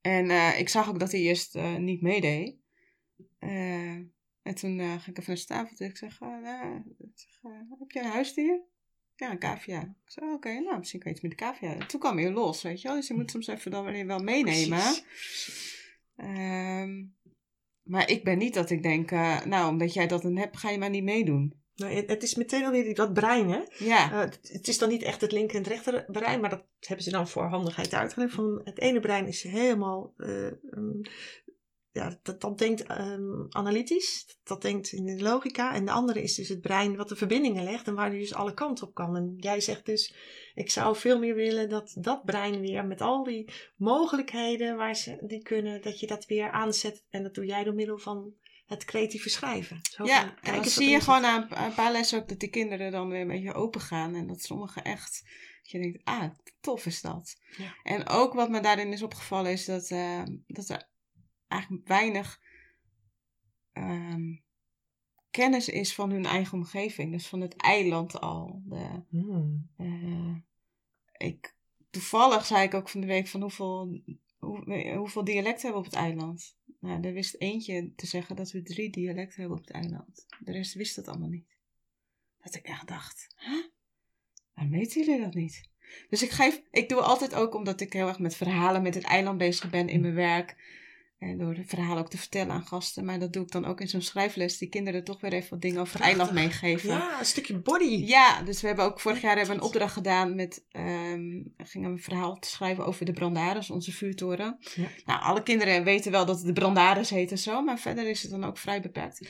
En 0.00 0.58
ik 0.58 0.68
zag 0.68 0.88
ook 0.88 0.98
dat 0.98 1.12
hij 1.12 1.20
eerst 1.20 1.54
niet 1.78 2.02
meedeed. 2.02 2.56
En 3.38 4.54
toen 4.54 4.80
ging 4.80 5.06
ik 5.06 5.18
even 5.18 5.24
naar 5.26 5.36
de 5.36 5.44
tafel 5.44 5.76
toe. 5.76 5.86
Ik 5.86 5.96
zeg, 5.96 6.20
nou, 6.20 6.82
ik 6.98 7.10
zeg 7.14 7.52
heb 7.78 7.90
je 7.90 7.98
een 7.98 8.04
huisdier? 8.04 8.62
Ja, 9.16 9.30
een 9.30 9.38
cavia. 9.38 9.80
Ik 9.80 10.10
zei, 10.12 10.32
oké, 10.32 10.60
nou, 10.60 10.78
misschien 10.78 11.00
kan 11.00 11.10
je 11.10 11.16
iets 11.16 11.26
met 11.26 11.38
de 11.38 11.44
cavia. 11.44 11.72
En 11.74 11.86
toen 11.86 12.00
kwam 12.00 12.18
hij 12.18 12.30
los, 12.30 12.62
weet 12.62 12.80
je 12.80 12.88
wel. 12.88 12.96
Dus 12.96 13.08
je 13.08 13.14
moet 13.14 13.30
soms 13.30 13.46
even 13.46 13.70
dan 13.70 13.84
weer 13.84 14.06
wel 14.06 14.18
meenemen. 14.18 14.78
Ehm, 16.16 17.04
maar 17.82 18.10
ik 18.10 18.24
ben 18.24 18.38
niet 18.38 18.54
dat 18.54 18.70
ik 18.70 18.82
denk, 18.82 19.10
eh, 19.10 19.44
nou, 19.44 19.68
omdat 19.70 19.92
jij 19.94 20.06
dat 20.06 20.22
dan 20.22 20.36
hebt, 20.36 20.56
ga 20.56 20.70
je 20.70 20.78
maar 20.78 20.90
niet 20.90 21.02
meedoen. 21.04 21.64
Nou, 21.74 21.92
het- 21.94 22.22
is 22.22 22.34
meteen 22.34 22.64
alweer 22.64 22.94
dat 22.94 23.12
brein, 23.12 23.48
hè? 23.50 23.60
Ja, 23.78 24.12
Eh, 24.12 24.18
het, 24.42 24.68
is 24.68 24.78
dan 24.78 24.88
niet 24.88 25.02
echt 25.02 25.20
het 25.20 25.32
linker 25.32 25.56
en 25.56 25.62
het 25.62 25.72
rechter 25.72 26.04
brein, 26.08 26.40
maar 26.40 26.50
dat 26.50 26.64
hebben 26.80 27.04
ze 27.04 27.10
dan 27.10 27.28
voor 27.28 27.44
handigheid 27.44 27.94
uitgelegd. 27.94 28.34
Van 28.34 28.60
het 28.64 28.78
ene 28.80 29.00
brein 29.00 29.26
is 29.26 29.42
helemaal, 29.42 30.12
eh, 30.16 30.46
ehm, 30.46 31.00
ja, 31.96 32.18
dat, 32.22 32.40
dat 32.40 32.58
denkt 32.58 32.82
ehm, 32.82 33.46
analytisch, 33.48 34.38
dat 34.44 34.62
denkt 34.62 34.92
in 34.92 35.04
de 35.04 35.22
logica. 35.22 35.74
En 35.74 35.84
de 35.84 35.90
andere 35.90 36.22
is 36.22 36.34
dus 36.34 36.48
het 36.48 36.60
brein 36.60 36.96
wat 36.96 37.08
de 37.08 37.16
verbindingen 37.16 37.64
legt 37.64 37.86
en 37.86 37.94
waar 37.94 38.10
die 38.10 38.20
dus 38.20 38.34
alle 38.34 38.54
kanten 38.54 38.86
op 38.86 38.94
kan. 38.94 39.16
En 39.16 39.34
jij 39.36 39.60
zegt 39.60 39.86
dus, 39.86 40.14
ik 40.54 40.70
zou 40.70 40.96
veel 40.96 41.18
meer 41.18 41.34
willen 41.34 41.68
dat 41.68 41.96
dat 41.98 42.24
brein 42.24 42.60
weer 42.60 42.84
met 42.84 43.00
al 43.00 43.24
die 43.24 43.52
mogelijkheden 43.76 44.76
waar 44.76 44.96
ze 44.96 45.18
die 45.20 45.42
kunnen, 45.42 45.82
dat 45.82 46.00
je 46.00 46.06
dat 46.06 46.26
weer 46.26 46.50
aanzet. 46.50 47.04
En 47.10 47.22
dat 47.22 47.34
doe 47.34 47.46
jij 47.46 47.64
door 47.64 47.74
middel 47.74 47.98
van 47.98 48.34
het 48.66 48.84
creatieve 48.84 49.28
schrijven. 49.28 49.78
Zo 49.82 50.04
ja. 50.04 50.22
en 50.22 50.34
kijk 50.40 50.56
dan 50.56 50.64
zie 50.64 50.88
je 50.88 51.00
gewoon 51.00 51.24
aan 51.24 51.46
een 51.50 51.74
paar 51.74 51.92
lessen 51.92 52.18
ook 52.18 52.28
dat 52.28 52.38
die 52.38 52.50
kinderen 52.50 52.92
dan 52.92 53.08
weer 53.08 53.20
een 53.20 53.28
beetje 53.28 53.54
open 53.54 53.80
gaan. 53.80 54.14
En 54.14 54.26
dat 54.26 54.40
sommigen 54.40 54.84
echt, 54.84 55.22
dat 55.62 55.70
je 55.70 55.78
denkt, 55.78 56.00
ah, 56.04 56.30
tof 56.60 56.86
is 56.86 57.00
dat. 57.00 57.36
Ja. 57.56 57.74
En 57.82 58.08
ook 58.08 58.34
wat 58.34 58.50
me 58.50 58.60
daarin 58.60 58.92
is 58.92 59.02
opgevallen 59.02 59.52
is 59.52 59.64
dat, 59.64 59.90
eh, 59.90 60.22
dat 60.46 60.68
er 60.68 60.94
eigenlijk 61.48 61.88
weinig 61.88 62.40
ehm, 63.72 64.34
kennis 65.30 65.68
is 65.68 65.94
van 65.94 66.10
hun 66.10 66.24
eigen 66.24 66.58
omgeving. 66.58 67.12
Dus 67.12 67.26
van 67.26 67.40
het 67.40 67.56
eiland 67.56 68.20
al. 68.20 68.62
De, 68.64 69.02
Hmm. 69.10 69.70
eh, 69.76 70.36
ik, 71.28 71.54
toevallig 71.90 72.46
zei 72.46 72.62
ik 72.62 72.74
ook 72.74 72.88
van 72.88 73.00
de 73.00 73.06
week 73.06 73.26
van 73.26 73.40
hoeveel, 73.40 74.00
hoe, 74.38 74.94
hoeveel 74.96 75.24
dialecten 75.24 75.62
hebben 75.62 75.82
we 75.82 75.86
op 75.86 75.94
het 75.94 76.02
eiland. 76.02 76.56
Nou, 76.80 77.02
er 77.02 77.12
wist 77.12 77.34
eentje 77.34 77.92
te 77.94 78.06
zeggen 78.06 78.36
dat 78.36 78.50
we 78.50 78.62
drie 78.62 78.90
dialecten 78.90 79.40
hebben 79.40 79.58
op 79.58 79.64
het 79.64 79.74
eiland. 79.74 80.26
De 80.38 80.52
rest 80.52 80.74
wist 80.74 80.96
dat 80.96 81.08
allemaal 81.08 81.28
niet. 81.28 81.54
Dat 82.42 82.54
ik 82.54 82.64
echt 82.64 82.88
dacht, 82.88 83.32
hè? 83.34 83.62
Waarom 84.54 84.72
weten 84.72 85.04
jullie 85.04 85.20
dat 85.20 85.34
niet? 85.34 85.68
Dus 86.08 86.22
ik 86.22 86.30
geef, 86.30 86.62
ik 86.70 86.88
doe 86.88 87.00
altijd 87.00 87.34
ook 87.34 87.54
omdat 87.54 87.80
ik 87.80 87.92
heel 87.92 88.08
erg 88.08 88.18
met 88.18 88.36
verhalen 88.36 88.82
met 88.82 88.94
het 88.94 89.04
eiland 89.04 89.38
bezig 89.38 89.70
ben 89.70 89.88
in 89.88 90.00
mijn 90.00 90.14
werk. 90.14 90.56
En 91.18 91.38
door 91.38 91.54
de 91.54 91.64
verhalen 91.64 91.98
ook 91.98 92.10
te 92.10 92.18
vertellen 92.18 92.52
aan 92.52 92.66
gasten. 92.66 93.04
Maar 93.04 93.18
dat 93.18 93.32
doe 93.32 93.42
ik 93.42 93.50
dan 93.50 93.64
ook 93.64 93.80
in 93.80 93.88
zo'n 93.88 94.02
schrijfles. 94.02 94.58
Die 94.58 94.68
kinderen 94.68 95.04
toch 95.04 95.20
weer 95.20 95.32
even 95.32 95.50
wat 95.50 95.60
dingen 95.60 95.80
over 95.80 95.94
het 95.94 96.02
eiland 96.02 96.32
meegeven. 96.32 96.88
Ja, 96.88 97.18
een 97.18 97.24
stukje 97.24 97.58
body. 97.58 98.04
Ja, 98.06 98.42
dus 98.42 98.60
we 98.60 98.66
hebben 98.66 98.84
ook 98.84 99.00
vorig 99.00 99.20
jaar 99.20 99.36
hebben 99.36 99.54
we 99.54 99.60
een 99.60 99.66
opdracht 99.66 99.92
gedaan 99.92 100.34
met, 100.34 100.64
ehm 100.70 101.42
gingen 101.56 101.90
we 101.90 101.96
een 101.96 102.02
verhaal 102.02 102.38
te 102.38 102.48
schrijven 102.48 102.86
over 102.86 103.04
de 103.04 103.12
Brandaris, 103.12 103.70
onze 103.70 103.92
vuurtoren. 103.92 104.58
Ja. 104.74 104.88
Nou, 105.04 105.20
alle 105.22 105.42
kinderen 105.42 105.84
weten 105.84 106.12
wel 106.12 106.26
dat 106.26 106.36
het 106.36 106.46
de 106.46 106.52
Brandaris 106.52 107.10
heet 107.10 107.30
en 107.30 107.38
zo, 107.38 107.62
maar 107.62 107.78
verder 107.78 108.08
is 108.08 108.22
het 108.22 108.30
dan 108.30 108.44
ook 108.44 108.58
vrij 108.58 108.80
beperkt. 108.80 109.28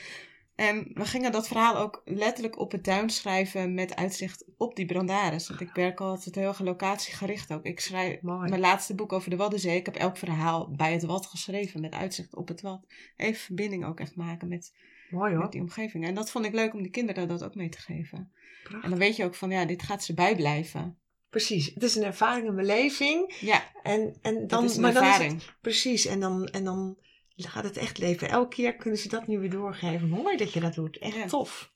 En 0.57 0.89
we 0.93 1.05
gingen 1.05 1.31
dat 1.31 1.47
verhaal 1.47 1.77
ook 1.77 2.01
letterlijk 2.05 2.59
op 2.59 2.71
het 2.71 2.83
duin 2.83 3.09
schrijven 3.09 3.73
met 3.73 3.95
uitzicht 3.95 4.45
op 4.57 4.75
die 4.75 4.85
Brandaris. 4.85 5.47
Want 5.47 5.61
ik 5.61 5.69
werk 5.73 5.99
altijd 6.01 6.35
heel 6.35 6.47
erg 6.47 6.59
locatiegericht 6.59 7.53
ook. 7.53 7.63
Ik 7.63 7.79
schrijf 7.79 8.21
Mooi. 8.21 8.49
mijn 8.49 8.61
laatste 8.61 8.95
boek 8.95 9.13
over 9.13 9.29
de 9.29 9.35
Waddenzee. 9.35 9.75
Ik 9.75 9.85
heb 9.85 9.95
elk 9.95 10.17
verhaal 10.17 10.71
bij 10.71 10.91
het 10.93 11.03
Wad 11.03 11.25
geschreven 11.25 11.81
met 11.81 11.93
uitzicht 11.93 12.35
op 12.35 12.47
het 12.47 12.61
Wad. 12.61 12.85
Even 13.17 13.41
verbinding 13.41 13.85
ook 13.85 13.99
echt 13.99 14.15
maken 14.15 14.47
met, 14.47 14.73
Mooi 15.09 15.35
met 15.35 15.51
die 15.51 15.61
omgeving. 15.61 16.05
En 16.05 16.13
dat 16.15 16.31
vond 16.31 16.45
ik 16.45 16.53
leuk 16.53 16.73
om 16.73 16.81
die 16.81 16.91
kinderen 16.91 17.27
dat 17.27 17.43
ook 17.43 17.55
mee 17.55 17.69
te 17.69 17.79
geven. 17.79 18.17
En 18.17 18.29
Prachtig. 18.63 18.89
dan 18.89 18.99
weet 18.99 19.15
je 19.15 19.23
ook 19.23 19.35
van, 19.35 19.49
ja, 19.49 19.65
dit 19.65 19.83
gaat 19.83 20.03
ze 20.03 20.13
bijblijven. 20.13 20.97
Precies. 21.29 21.73
Het 21.73 21.83
is 21.83 21.95
een 21.95 22.03
ervaring, 22.03 22.47
een 22.47 22.55
beleving. 22.55 23.33
Ja, 23.39 23.63
En, 23.83 24.17
en 24.21 24.47
dan, 24.47 24.63
is 24.63 24.75
een 24.75 24.81
maar 24.81 24.93
dan 24.93 25.03
is 25.03 25.09
ervaring. 25.09 25.33
het, 25.33 25.53
precies. 25.61 26.05
En 26.05 26.19
dan, 26.19 26.45
en 26.47 26.63
dan 26.63 26.97
gaat 27.45 27.63
het 27.63 27.77
echt 27.77 27.97
leven. 27.97 28.29
Elke 28.29 28.55
keer 28.55 28.75
kunnen 28.75 28.99
ze 28.99 29.07
dat 29.09 29.27
nu 29.27 29.39
weer 29.39 29.49
doorgeven. 29.49 30.09
Mooi 30.09 30.37
dat 30.37 30.53
je 30.53 30.59
dat 30.59 30.73
doet. 30.73 30.97
Echt 30.97 31.15
Ja. 31.15 31.27
tof. 31.27 31.73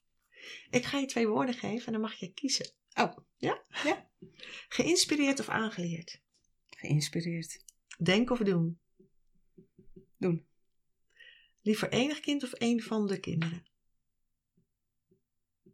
Ik 0.69 0.85
ga 0.85 0.97
je 0.97 1.05
twee 1.05 1.27
woorden 1.27 1.55
geven 1.55 1.85
en 1.85 1.91
dan 1.91 2.01
mag 2.01 2.13
je 2.13 2.33
kiezen. 2.33 2.71
Oh. 2.93 3.17
Ja? 3.37 3.63
Ja. 3.83 4.09
Geïnspireerd 4.69 5.39
of 5.39 5.49
aangeleerd? 5.49 6.21
Geïnspireerd. 6.69 7.65
Denken 7.97 8.31
of 8.35 8.39
doen? 8.39 8.79
Doen. 10.17 10.45
Liever 11.61 11.89
enig 11.89 12.19
kind 12.19 12.43
of 12.43 12.53
één 12.53 12.79
van 12.81 13.07
de 13.07 13.19
kinderen? 13.19 13.65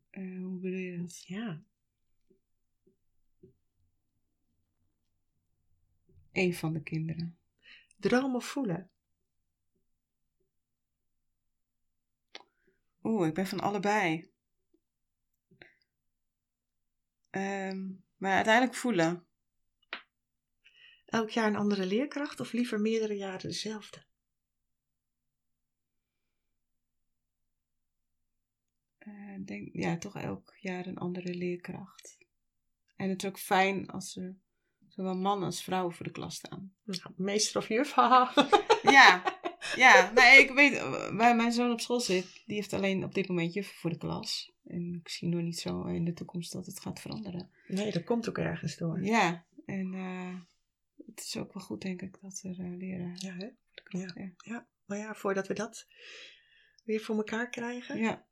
Eh, 0.10 0.42
hoe 0.42 0.60
bedoel 0.60 0.80
je 0.80 0.98
dat? 0.98 1.24
Ja. 1.26 1.64
Eén 6.32 6.54
van 6.54 6.74
de 6.74 6.84
kinderen. 6.84 7.38
Dromen 7.98 8.36
of 8.36 8.46
voelen? 8.46 8.92
Oeh, 13.08 13.28
ik 13.28 13.34
ben 13.34 13.48
van 13.48 13.60
allebei. 13.60 14.32
Ehm, 17.30 17.92
maar 18.18 18.36
uiteindelijk 18.36 18.76
voelen. 18.76 19.26
Elk 21.06 21.30
jaar 21.30 21.48
een 21.48 21.56
andere 21.56 21.86
leerkracht 21.86 22.40
of 22.40 22.52
liever 22.52 22.80
meerdere 22.80 23.16
jaren 23.16 23.50
dezelfde? 23.50 24.06
Eh, 28.98 29.46
denk, 29.46 29.70
ja, 29.74 29.98
toch 29.98 30.16
elk 30.16 30.54
jaar 30.60 30.86
een 30.86 30.98
andere 30.98 31.34
leerkracht. 31.34 32.18
En 32.96 33.10
het 33.10 33.24
is 33.24 33.30
ook 33.30 33.40
fijn 33.40 33.90
als 33.90 34.16
er 34.16 34.36
zowel 34.88 35.16
man 35.16 35.44
als 35.44 35.64
vrouw 35.64 35.92
voor 35.92 36.06
de 36.06 36.12
klas 36.12 36.36
staan. 36.36 36.76
Nou, 36.84 37.14
meester 37.16 37.62
of 37.62 37.68
juf? 37.68 37.92
haha. 37.92 38.32
Ja, 38.82 39.24
ja. 39.76 40.12
Nee, 40.16 40.40
ik 40.40 40.52
weet, 40.52 40.74
eh, 40.74 41.16
waar 41.18 41.36
mijn 41.36 41.52
zoon 41.52 41.72
op 41.72 41.80
school 41.82 42.00
zit, 42.00 42.44
die 42.46 42.56
heeft 42.56 42.74
alleen 42.74 43.04
op 43.04 43.14
dit 43.14 43.28
moment 43.28 43.54
juffen 43.54 43.76
voor 43.76 43.90
de 43.90 43.98
klas. 43.98 44.52
En 44.64 44.94
ik 45.04 45.10
zie 45.10 45.28
nog 45.28 45.42
niet 45.42 45.60
zo 45.60 45.84
in 45.84 46.06
de 46.06 46.14
toekomst 46.14 46.52
dat 46.52 46.66
het 46.66 46.80
gaat 46.80 47.00
veranderen. 47.00 47.50
Nee, 47.68 47.92
dat 47.92 48.04
komt 48.04 48.30
ook 48.30 48.38
ergens 48.38 48.78
door. 48.78 49.04
Ja, 49.04 49.46
en 49.66 49.94
eh, 49.94 50.36
het 51.06 51.20
is 51.20 51.38
ook 51.38 51.54
wel 51.54 51.64
goed, 51.64 51.82
denk 51.82 52.02
ik, 52.02 52.18
dat 52.22 52.40
er 52.44 52.60
eh, 52.60 52.78
leren 52.78 53.16
Ja, 53.18 53.34
hè? 53.34 53.48
klas. 53.84 54.12
Ja. 54.16 54.32
Ja, 54.38 54.68
maar 54.86 54.98
ja, 54.98 55.14
voordat 55.16 55.48
we 55.48 55.54
dat 55.54 55.88
weer 56.84 57.02
voor 57.02 57.16
elkaar 57.16 57.50
krijgen. 57.50 57.98
ja, 58.00 58.26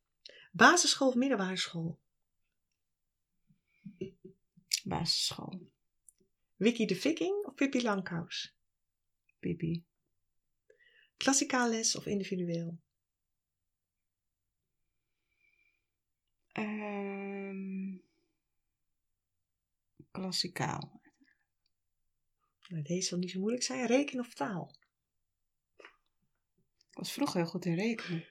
Basisschool 0.51 1.07
of 1.07 1.15
middelbare 1.15 1.57
school? 1.57 1.99
basisschool. 4.83 5.61
Wiki 6.55 6.85
de 6.85 6.95
Viking 6.95 7.45
of 7.45 7.53
Pippi 7.55 7.81
Langkous? 7.81 8.55
Pipi. 9.39 9.83
Klassikaal 11.17 11.69
les 11.69 11.95
of 11.95 12.05
individueel? 12.05 12.77
Ehm 16.51 17.15
klassikaal. 20.15 21.01
Nou, 22.67 22.83
deze 22.83 23.07
zal 23.07 23.17
niet 23.17 23.31
zo 23.31 23.39
moeilijk 23.39 23.63
zijn. 23.63 23.85
Reken 23.85 24.19
of 24.19 24.33
taal? 24.33 24.75
Ik 26.89 27.01
was 27.01 27.11
vroeger 27.11 27.39
heel 27.39 27.49
goed 27.49 27.65
in 27.65 27.75
rekenen. 27.75 28.25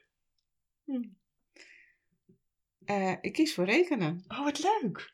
Hm. 0.83 1.03
Eh, 2.85 3.15
ik 3.21 3.33
kies 3.33 3.53
voor 3.53 3.65
rekenen. 3.65 4.23
Oh, 4.27 4.43
wat 4.43 4.59
leuk. 4.59 5.13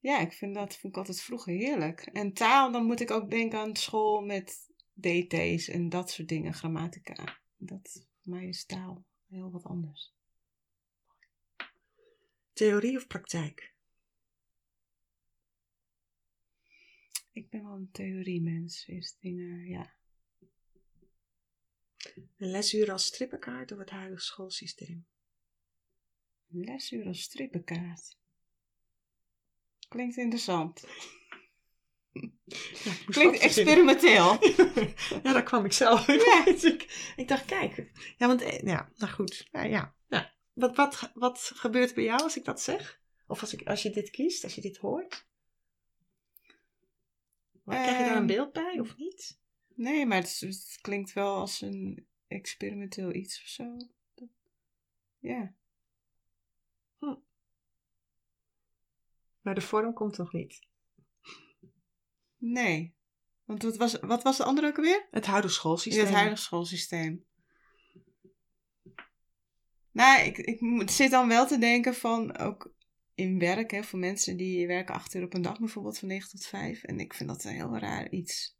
Ja, 0.00 0.18
ik 0.18 0.32
vind 0.32 0.54
dat 0.54 0.76
vond 0.76 0.92
ik 0.92 0.98
altijd 0.98 1.20
vroeger 1.20 1.52
heerlijk. 1.52 2.00
En 2.00 2.32
taal, 2.32 2.72
dan 2.72 2.84
moet 2.84 3.00
ik 3.00 3.10
ook 3.10 3.30
denken 3.30 3.58
aan 3.58 3.76
school 3.76 4.20
met 4.20 4.70
DT's 5.00 5.68
en 5.68 5.88
dat 5.88 6.10
soort 6.10 6.28
dingen, 6.28 6.54
grammatica. 6.54 7.40
Dat, 7.56 8.06
voor 8.22 8.32
mij 8.32 8.48
is 8.48 8.64
taal 8.64 9.04
heel 9.26 9.50
wat 9.50 9.64
anders. 9.64 10.14
Theorie 12.52 12.96
of 12.96 13.06
praktijk? 13.06 13.74
Ik 17.32 17.50
ben 17.50 17.62
wel 17.62 17.74
een 17.74 17.90
theoriemens. 17.90 18.86
Is 18.86 19.16
dingen, 19.18 19.68
ja. 19.68 19.94
Een 22.36 22.50
lesuur 22.50 22.92
als 22.92 23.04
strippenkaart 23.04 23.72
of 23.72 23.78
het 23.78 23.90
huidige 23.90 24.22
schoolsysteem? 24.22 25.06
Een 26.50 26.60
lesuur 26.60 27.06
als 27.06 27.22
strippenkaart. 27.22 28.16
Klinkt 29.88 30.16
interessant. 30.16 30.84
Ja, 32.84 32.92
Klinkt 33.06 33.38
experimenteel. 33.38 34.38
ja, 35.22 35.32
daar 35.32 35.42
kwam 35.42 35.64
ik 35.64 35.72
zelf. 35.72 36.06
Ja. 36.06 36.46
ik, 36.72 37.12
ik 37.16 37.28
dacht, 37.28 37.44
kijk. 37.44 37.90
Ja, 38.18 38.26
want, 38.26 38.42
eh, 38.42 38.60
ja, 38.60 38.90
nou 38.96 39.12
goed. 39.12 39.48
Ja, 39.52 39.62
ja. 39.62 39.94
ja. 40.08 40.32
Wat, 40.52 40.76
wat, 40.76 41.10
wat 41.14 41.50
gebeurt 41.54 41.88
er 41.88 41.94
bij 41.94 42.04
jou 42.04 42.22
als 42.22 42.36
ik 42.36 42.44
dat 42.44 42.60
zeg? 42.60 43.00
Of 43.26 43.40
als, 43.40 43.52
ik, 43.52 43.68
als 43.68 43.82
je 43.82 43.90
dit 43.90 44.10
kiest, 44.10 44.44
als 44.44 44.54
je 44.54 44.60
dit 44.60 44.76
hoort? 44.76 45.26
Krijg 47.64 47.98
je 47.98 48.04
daar 48.04 48.10
een 48.10 48.16
Ehm, 48.16 48.26
beeld 48.26 48.52
bij 48.52 48.80
of 48.80 48.96
niet? 48.96 49.38
Nee, 49.74 50.06
maar 50.06 50.18
het, 50.18 50.78
klinkt 50.80 51.12
wel 51.12 51.34
als 51.36 51.60
een 51.60 52.06
experimenteel 52.28 53.14
iets 53.14 53.40
of 53.42 53.46
zo. 53.46 53.76
Ja. 55.18 55.54
Maar 59.40 59.54
de 59.54 59.60
vorm 59.60 59.92
komt 59.92 60.16
nog 60.16 60.32
niet. 60.32 60.66
Nee. 62.44 62.94
Want 63.44 63.62
wat 63.62 63.76
was, 63.76 63.98
wat 64.00 64.22
was 64.22 64.36
de 64.36 64.44
andere 64.44 64.66
ook 64.66 64.76
alweer? 64.76 65.06
Het 65.10 65.26
huidige 65.26 65.54
schoolsysteem. 65.54 66.04
het 66.04 66.14
huidige 66.14 66.42
schoolsysteem. 66.42 67.24
Nou, 69.90 70.22
ik, 70.22 70.38
ik 70.38 70.90
zit 70.90 71.10
dan 71.10 71.28
wel 71.28 71.46
te 71.46 71.58
denken 71.58 71.94
van 71.94 72.36
ook 72.36 72.74
in 73.14 73.38
werk, 73.38 73.70
hè, 73.70 73.82
voor 73.82 73.98
mensen 73.98 74.36
die 74.36 74.66
werken 74.66 74.94
acht 74.94 75.14
uur 75.14 75.24
op 75.24 75.34
een 75.34 75.42
dag 75.42 75.58
bijvoorbeeld 75.58 75.98
van 75.98 76.08
9 76.08 76.30
tot 76.30 76.46
5. 76.46 76.82
En 76.82 77.00
ik 77.00 77.14
vind 77.14 77.28
dat 77.28 77.44
een 77.44 77.54
heel 77.54 77.78
raar 77.78 78.10
iets. 78.10 78.56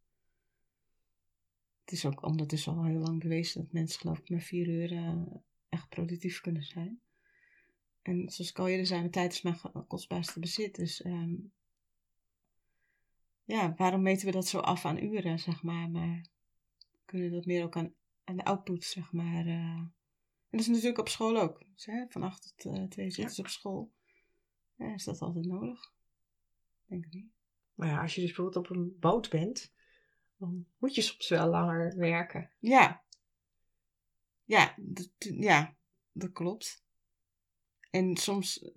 Het 1.84 1.92
is 1.92 2.06
ook 2.06 2.22
ondertussen 2.22 2.72
al 2.72 2.84
heel 2.84 3.00
lang 3.00 3.20
bewezen 3.20 3.60
dat 3.60 3.72
mensen 3.72 4.00
geloof 4.00 4.18
ik 4.18 4.28
maar 4.28 4.40
vier 4.40 4.68
uur 4.68 4.92
eh, 4.92 5.22
echt 5.68 5.88
productief 5.88 6.40
kunnen 6.40 6.64
zijn. 6.64 7.00
En 8.02 8.30
zoals 8.30 8.50
ik 8.50 8.58
al 8.58 8.68
eerder 8.68 8.86
zei, 8.86 9.00
mijn 9.00 9.12
tijd 9.12 9.32
is 9.32 9.42
mijn 9.42 9.86
kostbaarste 9.86 10.40
bezit. 10.40 10.74
Dus 10.74 11.02
ehm, 11.02 11.34
ja, 13.44 13.74
waarom 13.76 14.02
meten 14.02 14.26
we 14.26 14.32
dat 14.32 14.46
zo 14.46 14.58
af 14.58 14.84
aan 14.84 15.02
uren, 15.02 15.38
zeg 15.38 15.62
maar. 15.62 15.90
Maar 15.90 16.24
we 16.78 16.98
kunnen 17.04 17.32
dat 17.32 17.44
meer 17.46 17.64
ook 17.64 17.76
aan, 17.76 17.94
aan 18.24 18.36
de 18.36 18.44
output, 18.44 18.84
zeg 18.84 19.12
maar. 19.12 19.46
eh. 19.46 19.54
En 19.54 20.60
dat 20.60 20.60
is 20.60 20.66
natuurlijk 20.66 20.98
op 20.98 21.08
school 21.08 21.40
ook. 21.40 21.62
Dus, 21.74 21.86
hè, 21.86 22.04
van 22.08 22.22
8 22.22 22.52
tot 22.56 22.76
eh 22.76 22.82
2 22.82 23.10
zitten 23.10 23.34
ze 23.34 23.40
op 23.40 23.48
school. 23.48 23.92
Ja, 24.76 24.94
is 24.94 25.04
dat 25.04 25.20
altijd 25.20 25.46
nodig? 25.46 25.92
Denk 26.86 27.04
ik 27.04 27.12
niet. 27.12 27.32
Maar 27.74 27.88
ja, 27.88 28.02
als 28.02 28.14
je 28.14 28.20
dus 28.20 28.32
bijvoorbeeld 28.32 28.70
op 28.70 28.76
een 28.76 28.96
boot 29.00 29.30
bent, 29.30 29.72
dan 30.36 30.66
moet 30.78 30.94
je 30.94 31.00
soms 31.00 31.28
wel 31.28 31.48
langer 31.48 31.96
werken. 31.96 32.50
Ja. 32.58 33.02
Ja, 34.44 34.74
dat, 34.76 35.10
ja, 35.18 35.76
dat 36.12 36.32
klopt. 36.32 36.84
En 37.90 38.16
soms, 38.16 38.70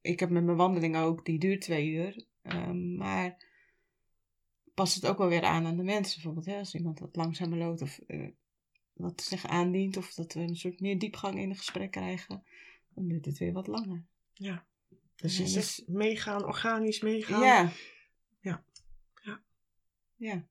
ik 0.00 0.20
heb 0.20 0.30
met 0.30 0.44
mijn 0.44 0.56
wandeling 0.56 0.96
ook, 0.96 1.24
die 1.24 1.38
duurt 1.38 1.60
twee 1.60 1.88
uur. 1.88 2.26
ehm, 2.42 2.96
maar 2.96 3.46
past 4.78 4.94
het 4.94 5.06
ook 5.06 5.18
wel 5.18 5.28
weer 5.28 5.42
aan 5.42 5.66
aan 5.66 5.76
de 5.76 5.82
mensen. 5.82 6.14
Bijvoorbeeld, 6.14 6.46
hè, 6.46 6.58
als 6.58 6.74
iemand 6.74 6.98
wat 6.98 7.16
langzamer 7.16 7.58
loopt 7.58 7.82
of 7.82 7.98
eh, 8.06 8.28
wat 8.92 9.20
zich 9.22 9.46
aandient. 9.46 9.96
Of 9.96 10.14
dat 10.14 10.32
we 10.32 10.40
een 10.40 10.56
soort 10.56 10.80
meer 10.80 10.98
diepgang 10.98 11.38
in 11.38 11.50
een 11.50 11.56
gesprek 11.56 11.90
krijgen. 11.90 12.44
Dan 12.94 13.08
duurt 13.08 13.24
het 13.24 13.38
weer 13.38 13.52
wat 13.52 13.66
langer. 13.66 14.04
Ja. 14.32 14.66
Dus 15.16 15.36
Ja, 15.36 15.42
dus- 15.42 15.52
zegt 15.52 15.88
meegaan, 15.88 16.44
organisch 16.44 17.00
meegaan. 17.00 17.40
Ja. 17.40 17.72
Ja. 18.40 18.64
Ja. 19.22 19.42
Ja. 20.16 20.46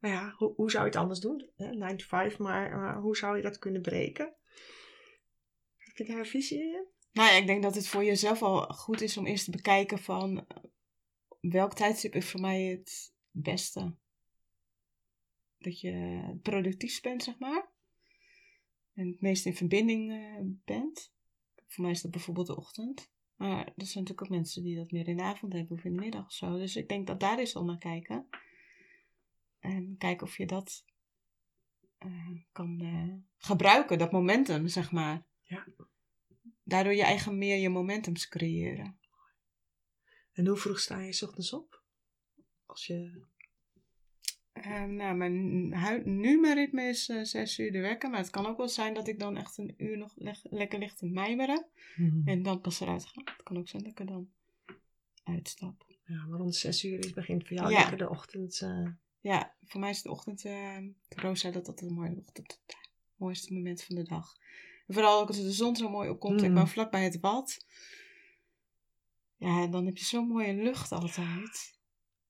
Nou 0.00 0.14
ja, 0.14 0.34
hoe, 0.36 0.54
hoe 0.54 0.70
zou 0.70 0.84
je 0.84 0.90
het 0.90 0.98
anders 0.98 1.20
doen? 1.20 1.50
9 1.56 1.96
to 1.96 2.04
5, 2.04 2.38
maar 2.38 2.96
hoe 2.96 3.16
zou 3.16 3.36
je 3.36 3.42
dat 3.42 3.58
kunnen 3.58 3.82
breken? 3.82 4.34
Heb 5.76 5.96
je 5.96 6.04
daar 6.04 6.18
een 6.18 6.26
visie 6.26 6.58
in? 6.58 6.86
Nou 7.12 7.30
ja, 7.30 7.36
ik 7.36 7.46
denk 7.46 7.62
dat 7.62 7.74
het 7.74 7.88
voor 7.88 8.04
jezelf 8.04 8.42
al 8.42 8.62
goed 8.62 9.00
is 9.00 9.16
om 9.16 9.26
eerst 9.26 9.44
te 9.44 9.50
bekijken 9.50 9.98
van 9.98 10.46
welk 11.50 11.74
tijdstip 11.74 12.14
is 12.14 12.30
voor 12.30 12.40
mij 12.40 12.62
het 12.62 13.14
beste. 13.30 13.94
Dat 15.58 15.80
je 15.80 16.22
productief 16.42 17.00
bent, 17.00 17.22
zeg 17.22 17.38
maar. 17.38 17.70
En 18.94 19.06
het 19.06 19.20
meest 19.20 19.46
in 19.46 19.54
verbinding 19.54 20.12
eh, 20.12 20.40
bent. 20.64 21.12
Voor 21.66 21.82
mij 21.84 21.92
is 21.92 22.02
dat 22.02 22.10
bijvoorbeeld 22.10 22.46
de 22.46 22.56
ochtend. 22.56 23.10
Maar 23.36 23.66
er 23.66 23.86
zijn 23.86 24.04
natuurlijk 24.04 24.22
ook 24.22 24.28
mensen 24.28 24.62
die 24.62 24.76
dat 24.76 24.90
meer 24.90 25.08
in 25.08 25.16
de 25.16 25.22
avond 25.22 25.52
hebben 25.52 25.76
of 25.76 25.84
in 25.84 25.92
de 25.92 26.00
middag 26.00 26.24
of 26.24 26.32
zo. 26.32 26.58
Dus 26.58 26.76
ik 26.76 26.88
denk 26.88 27.06
dat 27.06 27.20
daar 27.20 27.38
eens 27.38 27.56
al 27.56 27.64
naar 27.64 27.78
kijken. 27.78 28.26
En 29.58 29.96
kijken 29.98 30.26
of 30.26 30.36
je 30.36 30.46
dat 30.46 30.84
eh, 31.98 32.30
kan 32.52 32.80
eh, 32.80 33.14
gebruiken, 33.36 33.98
dat 33.98 34.12
momentum, 34.12 34.68
zeg 34.68 34.92
maar. 34.92 35.26
Ja. 35.42 35.66
Daardoor 36.62 36.94
je 36.94 37.02
eigen 37.02 37.38
meer 37.38 37.56
je 37.56 37.68
momentums 37.68 38.28
creëren. 38.28 38.98
En 40.32 40.46
hoe 40.46 40.56
vroeg 40.56 40.78
sta 40.80 40.98
je 41.00 41.12
's 41.12 41.22
ochtends 41.22 41.52
op? 41.52 41.82
Als 42.66 42.86
je... 42.86 43.22
Eh, 44.52 44.82
nou, 44.84 45.16
mijn, 45.16 45.34
hu- 45.78 46.02
nu 46.10 46.40
mijn 46.40 46.54
ritme 46.54 46.82
is 46.82 47.08
eh, 47.08 47.22
zes 47.22 47.58
uur 47.58 47.72
de 47.72 47.80
wekker. 47.80 48.10
Maar 48.10 48.18
het 48.20 48.30
kan 48.30 48.46
ook 48.46 48.56
wel 48.56 48.68
zijn 48.68 48.94
dat 48.94 49.08
ik 49.08 49.18
dan 49.18 49.36
echt 49.36 49.58
een 49.58 49.74
uur 49.76 49.98
nog 49.98 50.12
leg- 50.16 50.42
lekker 50.50 50.78
ligt 50.78 50.98
te 50.98 51.06
mijmeren. 51.06 51.66
En 52.24 52.42
dan 52.42 52.60
pas 52.60 52.80
eruit 52.80 53.06
ga. 53.06 53.20
Het 53.24 53.42
kan 53.42 53.58
ook 53.58 53.68
zijn 53.68 53.82
dat 53.82 53.92
ik 53.92 53.98
er 54.00 54.06
dan 54.06 54.30
uitstap. 55.24 55.84
Ja, 56.04 56.24
maar 56.26 56.38
rond 56.38 56.54
6 56.56 56.84
uur 56.84 56.98
is 56.98 57.12
begint 57.12 57.46
voor 57.48 57.56
jou 57.56 57.70
Ja. 57.70 57.78
lekker 57.78 57.96
de 57.98 58.08
ochtend. 58.08 58.60
eh, 58.60 58.86
Ja, 59.20 59.54
voor 59.64 59.80
mij 59.80 59.90
is 59.90 60.02
de 60.02 60.10
ochtend... 60.10 60.44
eh 60.44 60.78
Roos 61.08 61.40
zei 61.40 61.52
dat 61.52 61.66
dat 61.66 61.80
een 61.80 61.92
mooie 61.94 62.16
ochtend 62.18 62.52
het 62.66 62.76
mooiste 63.16 63.52
moment 63.54 63.82
van 63.82 63.96
de 63.96 64.02
dag. 64.04 64.32
En 64.86 64.94
vooral 64.94 65.20
ook 65.20 65.28
als 65.28 65.36
de 65.42 65.52
zon 65.52 65.76
zo 65.76 65.88
mooi 65.88 66.08
opkomt. 66.08 66.42
Ik 66.42 66.48
Mm. 66.48 66.54
ben 66.54 66.68
vlakbij 66.68 67.04
het 67.04 67.20
bad. 67.20 67.66
Ja, 69.42 69.66
dan 69.66 69.86
heb 69.86 69.96
je 69.96 70.04
zo'n 70.04 70.26
mooie 70.28 70.54
lucht 70.54 70.92
altijd. 70.92 71.80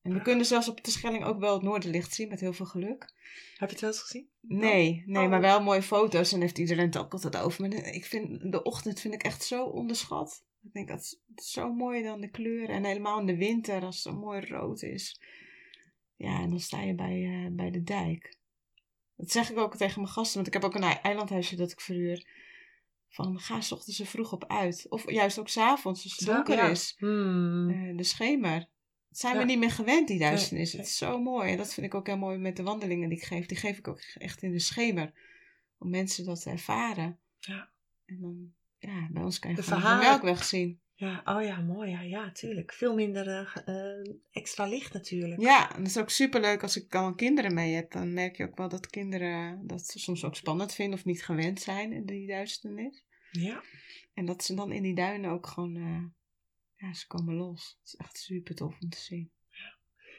En 0.03 0.13
we 0.15 0.23
kunnen 0.23 0.47
zelfs 0.47 0.69
op 0.69 0.85
de 0.85 0.91
Schelling 0.91 1.25
ook 1.25 1.39
wel 1.41 1.53
het 1.55 1.63
noorderlicht 1.63 2.15
zien 2.15 2.29
met 2.29 2.41
heel 2.41 2.53
veel 2.53 2.67
geluk. 2.67 3.03
Heb 3.57 3.69
je 3.69 3.75
het 3.75 3.81
wel 3.81 3.91
eens 3.91 4.01
gezien? 4.01 4.29
Nee, 4.41 5.03
nee, 5.07 5.25
Oh. 5.25 5.31
maar 5.31 5.41
wel 5.41 5.63
mooie 5.63 5.83
foto's. 5.83 6.33
En 6.33 6.41
heeft 6.41 6.59
iedereen 6.59 6.85
het 6.87 6.99
ook 6.99 7.13
altijd 7.13 7.37
over. 7.37 7.61
Maar 7.69 7.79
ik 7.95 8.05
vind, 8.05 8.53
de 8.53 8.63
ochtend 8.63 9.01
vind 9.01 9.15
ik 9.15 9.23
echt 9.23 9.45
zo 9.45 9.65
onderschat. 9.65 10.45
Ik 10.63 10.73
denk 10.73 10.89
dat 10.89 11.01
is- 11.01 11.21
het 11.35 11.41
is 11.45 11.51
zo 11.51 11.73
mooi 11.73 12.03
dan 12.03 12.21
de 12.21 12.31
kleuren. 12.31 12.75
En 12.75 12.85
helemaal 12.85 13.21
in 13.21 13.27
de 13.27 13.37
winter 13.37 13.83
als 13.85 14.05
het 14.05 14.15
zo 14.15 14.21
mooi 14.21 14.47
rood 14.47 14.83
is. 14.83 15.21
Ja, 16.17 16.41
en 16.41 16.51
dan 16.51 16.61
sta 16.61 16.81
je 16.83 16.95
bij, 16.95 17.25
eh, 17.45 17.51
bij 17.51 17.71
de 17.71 17.83
dijk. 17.83 18.37
Dat 19.17 19.31
zeg 19.31 19.51
ik 19.51 19.59
ook 19.59 19.77
tegen 19.77 20.01
mijn 20.01 20.13
gasten. 20.13 20.35
Want 20.35 20.47
ik 20.47 20.53
heb 20.53 20.65
ook 20.65 20.75
een 20.75 20.83
ei- 20.83 20.99
eilandhuisje 21.03 21.57
dat 21.57 21.73
ik 21.73 21.81
verhuur. 21.81 22.27
Van 23.13 23.41
ga 23.41 23.61
's 23.61 23.73
ochtends 23.73 24.01
er 24.01 24.07
vroeg 24.07 24.33
op 24.33 24.45
uit. 24.47 24.87
Of 24.89 25.11
juist 25.11 25.39
ook 25.39 25.49
's 25.49 25.57
avonds 25.57 26.03
als 26.03 26.17
het 26.17 26.27
donker 26.27 26.55
Ja. 26.57 26.69
is. 26.69 26.95
Hmm. 26.99 27.71
Eh, 27.71 27.97
de 27.97 28.03
schemer. 28.03 28.59
Dat 29.09 29.19
zijn 29.21 29.39
we 29.39 29.45
niet 29.45 29.59
meer 29.59 29.71
gewend, 29.71 30.09
die 30.09 30.19
duisternis. 30.19 30.73
Het 30.73 30.87
is 30.87 30.97
zo 30.97 31.23
mooi. 31.23 31.51
En 31.51 31.57
dat 31.57 31.75
vind 31.75 31.87
ik 31.87 31.95
ook 31.95 32.07
heel 32.07 32.17
mooi 32.19 32.39
met 32.39 32.57
de 32.57 32.63
wandelingen 32.63 33.09
die 33.09 33.19
ik 33.19 33.25
geef. 33.25 33.47
Die 33.47 33.57
geef 33.57 33.79
ik 33.79 33.89
ook 33.89 34.01
echt 34.15 34.43
in 34.43 34.53
de 34.53 34.59
schemer. 34.59 35.13
Om 35.79 35.91
mensen 35.91 36.25
dat 36.25 36.43
te 36.43 36.51
ervaren. 36.51 37.19
Ja. 37.39 37.71
En 38.07 38.21
dan, 38.21 38.53
ja, 38.79 39.09
bij 39.11 39.23
ons 39.23 39.39
kan 39.39 39.51
je 39.51 39.57
De 39.57 39.63
gewoon 39.63 39.99
melkweg 39.99 40.45
zien. 40.45 40.81
Ja, 40.95 41.23
oh 41.25 41.43
ja, 41.43 41.61
mooi. 41.61 41.91
Ja, 41.91 42.01
ja, 42.01 42.33
tuurlijk. 42.33 42.73
Veel 42.73 42.95
minder 42.95 43.29
eh, 43.29 43.57
eh, 43.65 44.15
extra 44.31 44.67
licht 44.67 44.93
natuurlijk. 44.93 45.41
Ja, 45.41 45.71
en 45.75 45.79
dat 45.79 45.87
is 45.87 45.99
ook 45.99 46.11
superleuk 46.11 46.63
als 46.63 46.77
ik 46.77 46.91
dan 46.91 47.17
kinderen 47.17 47.55
mee 47.55 47.75
heb. 47.75 47.91
Dan 47.91 48.13
merk 48.13 48.37
je 48.37 48.45
ook 48.45 48.57
wel 48.57 48.69
dat 48.69 48.87
kinderen 48.87 49.67
dat 49.67 49.87
ze 49.87 49.99
soms 49.99 50.25
ook 50.25 50.37
spannend 50.37 50.75
vinden 50.75 50.99
of 50.99 51.05
niet 51.05 51.25
gewend 51.25 51.61
zijn 51.61 51.93
in 51.93 52.05
die 52.07 52.27
duisternis. 52.27 53.05
Ja. 53.31 53.63
En 54.15 54.25
dat 54.25 54.45
ze 54.45 54.55
dan 54.55 54.73
in 54.73 54.83
die 54.83 54.95
duinen 54.95 55.31
ook 55.31 55.47
gewoon, 55.47 55.77
eh, 55.77 56.05
ja, 56.87 56.95
ze 56.95 57.07
komen 57.07 57.35
los. 57.35 57.77
Het 57.79 57.87
is 57.93 57.95
echt 57.97 58.19
super 58.19 58.55
tof 58.55 58.75
om 58.81 58.89
te 58.89 59.01
zien. 59.01 59.31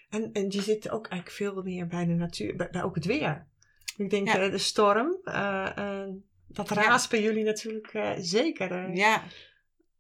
En, 0.10 0.32
en 0.32 0.52
je 0.52 0.62
zit 0.62 0.90
ook 0.90 1.08
eigenlijk 1.08 1.38
veel 1.38 1.64
meer 1.64 1.88
bij 1.88 2.06
de 2.06 2.14
natuur, 2.14 2.56
bij, 2.56 2.70
bij 2.70 2.84
ook 2.84 2.96
het 2.96 3.06
weer. 3.06 3.48
Ik 3.98 4.10
denk 4.10 4.28
Ja. 4.28 4.50
de 4.50 4.58
storm, 4.58 5.20
dat 6.48 6.70
Ja. 6.70 6.76
raast 6.76 7.10
bij 7.10 7.22
jullie 7.22 7.44
natuurlijk 7.44 8.16
zeker 8.20 8.96
Ja, 8.96 9.24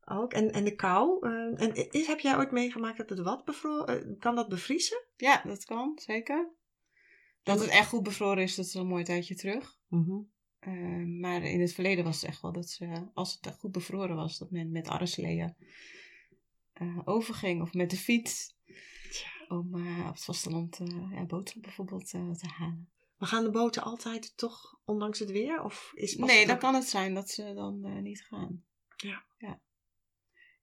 ook. 0.06 0.34
En, 0.34 0.52
en 0.52 0.64
de 0.64 0.76
kou. 0.76 1.28
eh, 1.28 1.62
en 1.62 1.92
is, 1.92 2.08
heb 2.08 2.20
jij 2.20 2.38
ooit 2.38 2.52
meegemaakt 2.52 2.98
dat 2.98 3.10
het 3.10 3.20
wat 3.20 3.46
bevroren, 3.46 4.04
eh, 4.06 4.20
kan 4.20 4.36
dat 4.36 4.50
bevriezen? 4.50 5.02
Ja, 5.18 5.42
dat 5.46 5.66
kan, 5.66 6.00
zeker. 6.02 6.50
Dat 7.44 7.60
het 7.60 7.70
echt 7.70 7.88
goed 7.90 8.04
bevroren 8.04 8.44
is, 8.44 8.56
dat 8.56 8.66
is 8.66 8.76
al 8.76 8.82
een 8.82 8.88
mooi 8.88 9.04
tijdje 9.04 9.36
terug. 9.36 9.78
Eh, 10.60 10.72
maar 11.20 11.44
in 11.44 11.62
het 11.62 11.74
verleden 11.74 12.04
was 12.04 12.22
het 12.22 12.30
echt 12.30 12.42
wel 12.42 12.52
dat 12.52 12.70
ze, 12.70 13.08
als 13.14 13.38
het 13.42 13.56
goed 13.60 13.72
bevroren 13.72 14.16
was, 14.16 14.38
dat 14.38 14.52
men 14.52 14.72
met 14.72 14.88
arresleeën 14.88 15.56
overging. 17.06 17.62
Of 17.62 17.74
met 17.74 17.90
de 17.90 17.98
fiets. 17.98 18.56
Om 19.48 19.76
eh, 19.76 20.00
op 20.08 20.14
het 20.14 20.24
vasteland 20.24 20.78
ja, 21.12 21.26
boterham 21.26 21.62
bijvoorbeeld 21.62 22.10
te 22.10 22.48
halen. 22.58 22.90
Maar 23.18 23.28
gaan 23.30 23.44
de 23.44 23.50
boten 23.52 23.84
altijd 23.84 24.38
toch, 24.38 24.80
ondanks 24.86 25.20
het 25.20 25.32
weer? 25.32 25.64
Of 25.64 25.92
is 25.96 26.16
Nee, 26.16 26.46
dan 26.46 26.56
ook- 26.56 26.62
kan 26.62 26.74
het 26.76 26.86
zijn 26.88 27.14
dat 27.14 27.30
ze 27.30 27.54
dan 27.54 28.02
niet 28.04 28.22
gaan. 28.22 28.64
Ja. 28.98 29.24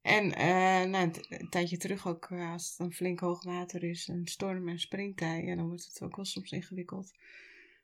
En 0.02 0.34
eh, 0.34 0.90
nou, 0.90 1.04
een, 1.04 1.14
een 1.28 1.48
tijdje 1.48 1.76
terug 1.76 2.06
ook, 2.08 2.24
eh, 2.30 2.52
als 2.52 2.68
het 2.68 2.78
dan 2.78 2.92
flink 2.92 3.20
hoog 3.20 3.44
water 3.44 3.82
is, 3.84 4.08
een 4.08 4.26
storm 4.26 4.68
en 4.68 4.78
springtij, 4.78 5.44
ja, 5.44 5.56
dan 5.56 5.66
wordt 5.66 5.84
het 5.84 6.02
ook 6.02 6.16
wel 6.16 6.24
soms 6.24 6.50
ingewikkeld. 6.50 7.12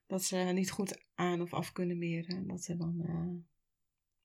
Dat 0.07 0.25
ze 0.25 0.37
niet 0.37 0.71
goed 0.71 1.01
aan 1.15 1.41
of 1.41 1.55
af 1.55 1.73
kunnen 1.73 1.99
meren. 1.99 2.37
En 2.37 2.47
dat 2.47 2.63
ze 2.63 2.77
dan, 2.77 3.03
eh, 3.07 3.51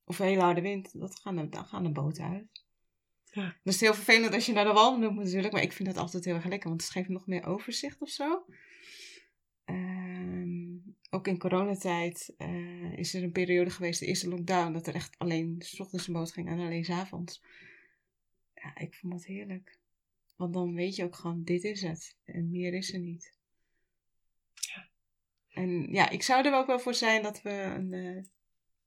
of 0.03 0.19
een 0.19 0.25
hele 0.25 0.41
harde 0.41 0.61
wind, 0.61 0.99
dat 0.99 1.19
gaan 1.19 1.35
de, 1.35 1.49
dan 1.49 1.65
gaan 1.65 1.83
de 1.83 1.91
boten 1.91 2.23
uit. 2.23 2.63
Ja. 3.31 3.57
Dat 3.63 3.73
is 3.73 3.79
heel 3.79 3.93
vervelend 3.93 4.33
als 4.33 4.45
je 4.45 4.53
naar 4.53 4.65
de 4.65 4.73
wal 4.73 4.99
moet 4.99 5.15
natuurlijk, 5.15 5.53
maar 5.53 5.61
ik 5.61 5.71
vind 5.71 5.89
dat 5.89 5.97
altijd 5.97 6.25
heel 6.25 6.35
erg 6.35 6.45
lekker, 6.45 6.69
want 6.69 6.81
het 6.81 6.91
geeft 6.91 7.09
nog 7.09 7.27
meer 7.27 7.45
overzicht 7.45 8.01
of 8.01 8.09
zo. 8.09 8.45
Ehm, 9.65 10.77
ook 11.09 11.27
in 11.27 11.37
coronatijd 11.37 12.33
is 12.95 13.13
er 13.13 13.23
een 13.23 13.31
periode 13.31 13.69
geweest, 13.69 13.99
de 13.99 14.05
eerste 14.05 14.29
lockdown, 14.29 14.73
dat 14.73 14.87
er 14.87 14.95
echt 14.95 15.15
alleen 15.17 15.55
's 15.59 15.79
ochtends 15.79 16.07
een 16.07 16.13
boot 16.13 16.31
ging 16.31 16.47
en 16.47 16.59
alleen 16.59 16.85
's 16.85 16.89
avonds. 16.89 17.41
Ja, 18.63 18.77
ik 18.77 18.93
vond 18.95 19.13
dat 19.13 19.25
heerlijk. 19.25 19.77
Want 20.35 20.53
dan 20.53 20.73
weet 20.73 20.95
je 20.95 21.03
ook 21.03 21.15
gewoon, 21.15 21.43
dit 21.43 21.63
is 21.63 21.81
het. 21.81 22.15
En 22.25 22.51
meer 22.51 22.73
is 22.73 22.93
er 22.93 22.99
niet. 22.99 23.33
Ja. 24.53 24.87
En 25.49 25.91
ja, 25.91 26.09
ik 26.09 26.23
zou 26.23 26.45
er 26.45 26.53
ook 26.53 26.67
wel 26.67 26.79
voor 26.79 26.93
zijn 26.93 27.23
dat 27.23 27.41
we 27.41 27.49
een, 27.49 27.93
eh, 27.93 28.23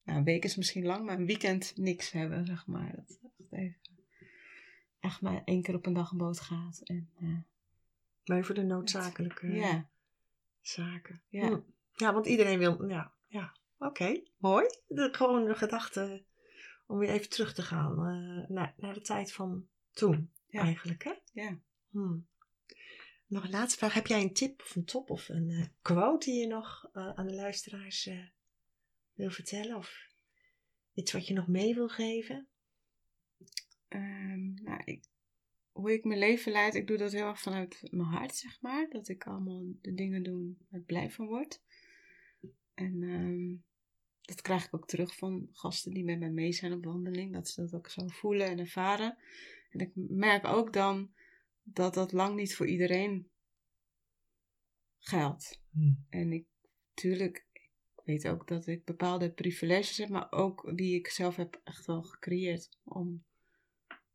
nou 0.02 0.18
een 0.18 0.24
week 0.24 0.44
is 0.44 0.56
misschien 0.56 0.84
lang, 0.84 1.04
maar 1.04 1.18
een 1.18 1.26
weekend 1.26 1.72
niks 1.76 2.10
hebben, 2.10 2.46
zeg 2.46 2.66
maar. 2.66 2.92
Dat 2.96 3.18
echt 3.22 3.52
even, 3.52 3.76
echt 5.00 5.20
maar 5.20 5.42
één 5.44 5.62
keer 5.62 5.74
op 5.74 5.86
een 5.86 5.92
dag 5.92 6.10
een 6.10 6.18
boot 6.18 6.40
gaat. 6.40 6.80
En, 6.84 7.10
eh, 7.20 7.36
Maar 8.24 8.44
voor 8.44 8.54
de 8.54 8.62
noodzakelijke 8.62 9.52
ja, 9.52 9.88
zaken. 10.60 11.22
ja. 11.28 11.48
Hm. 11.48 11.60
Ja, 11.96 12.12
want 12.12 12.26
iedereen 12.26 12.58
wil, 12.58 12.88
ja, 12.88 13.12
ja. 13.26 13.52
Oké, 13.78 14.22
mooi. 14.36 14.66
De, 14.86 15.08
gewoon 15.12 15.44
de 15.44 15.54
gedachte 15.54 16.24
om 16.86 16.98
weer 16.98 17.08
even 17.08 17.28
terug 17.28 17.54
te 17.54 17.62
gaan 17.62 17.92
eh, 17.92 18.48
naar, 18.48 18.74
naar 18.76 18.94
de 18.94 19.00
tijd 19.00 19.32
van 19.32 19.68
toen, 19.90 20.30
Ja. 20.46 20.60
eigenlijk, 20.60 21.04
hè? 21.04 21.12
Ja. 21.32 21.58
Hmm. 21.90 22.26
Nog 23.26 23.44
een 23.44 23.50
laatste 23.50 23.78
vraag. 23.78 23.94
Heb 23.94 24.06
jij 24.06 24.22
een 24.22 24.32
tip 24.32 24.60
of 24.60 24.76
een 24.76 24.84
top 24.84 25.10
of 25.10 25.28
een 25.28 25.50
eh, 25.50 25.66
quote 25.82 26.30
die 26.30 26.40
je 26.40 26.46
nog 26.46 26.88
eh, 26.92 27.10
aan 27.14 27.26
de 27.26 27.34
luisteraars 27.34 28.10
wil 29.12 29.30
vertellen? 29.30 29.76
Of 29.76 30.08
iets 30.94 31.12
wat 31.12 31.26
je 31.26 31.34
nog 31.34 31.46
mee 31.46 31.74
wil 31.74 31.88
geven? 31.88 32.48
Ehm, 33.88 34.54
nou, 34.54 34.82
ik, 34.84 35.04
hoe 35.72 35.92
ik 35.92 36.04
mijn 36.04 36.18
leven 36.18 36.52
leid, 36.52 36.74
ik 36.74 36.86
doe 36.86 36.96
dat 36.96 37.12
heel 37.12 37.26
erg 37.26 37.40
vanuit 37.40 37.88
mijn 37.90 38.08
hart, 38.08 38.34
zeg 38.36 38.60
maar. 38.60 38.88
Dat 38.90 39.08
ik 39.08 39.26
allemaal 39.26 39.64
de 39.80 39.94
dingen 39.94 40.22
doe 40.22 40.54
waar 40.68 40.80
ik 40.80 40.86
blij 40.86 41.10
van 41.10 41.26
word. 41.26 41.60
En 42.74 43.02
ehm, 43.02 43.54
dat 44.24 44.40
krijg 44.40 44.66
ik 44.66 44.74
ook 44.74 44.86
terug 44.86 45.16
van 45.16 45.48
gasten 45.52 45.92
die 45.92 46.04
met 46.04 46.18
mij 46.18 46.30
mee 46.30 46.52
zijn 46.52 46.72
op 46.72 46.84
wandeling. 46.84 47.32
Dat 47.32 47.48
ze 47.48 47.60
dat 47.60 47.74
ook 47.74 47.88
zo 47.88 48.06
voelen 48.06 48.46
en 48.46 48.58
ervaren. 48.58 49.18
En 49.70 49.80
ik 49.80 49.90
merk 49.94 50.46
ook 50.46 50.72
dan 50.72 51.12
dat 51.62 51.94
dat 51.94 52.12
lang 52.12 52.36
niet 52.36 52.54
voor 52.54 52.66
iedereen 52.66 53.28
geldt. 54.98 55.60
En 56.08 56.32
ik, 56.32 56.46
tuurlijk, 56.94 57.46
ik 57.52 58.02
weet 58.04 58.28
ook 58.28 58.48
dat 58.48 58.66
ik 58.66 58.84
bepaalde 58.84 59.30
privileges 59.30 59.96
heb, 59.96 60.08
maar 60.08 60.32
ook 60.32 60.76
die 60.76 60.94
ik 60.94 61.08
zelf 61.08 61.36
heb 61.36 61.60
echt 61.64 61.86
wel 61.86 62.02
gecreëerd 62.02 62.78
om 62.84 63.24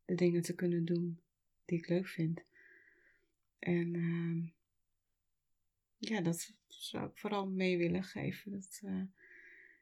de 0.04 0.14
dingen 0.14 0.42
te 0.42 0.54
kunnen 0.54 0.84
doen 0.84 1.20
die 1.64 1.78
ik 1.78 1.88
leuk 1.88 2.06
vind. 2.06 2.42
En 3.58 3.94
ehm, 3.94 4.46
ja, 5.96 6.20
dat 6.20 6.54
zou 6.66 7.06
ik 7.06 7.18
vooral 7.18 7.46
mee 7.46 7.78
willen 7.78 8.04
geven. 8.04 8.52
Dat, 8.52 8.80
eh, 8.84 9.02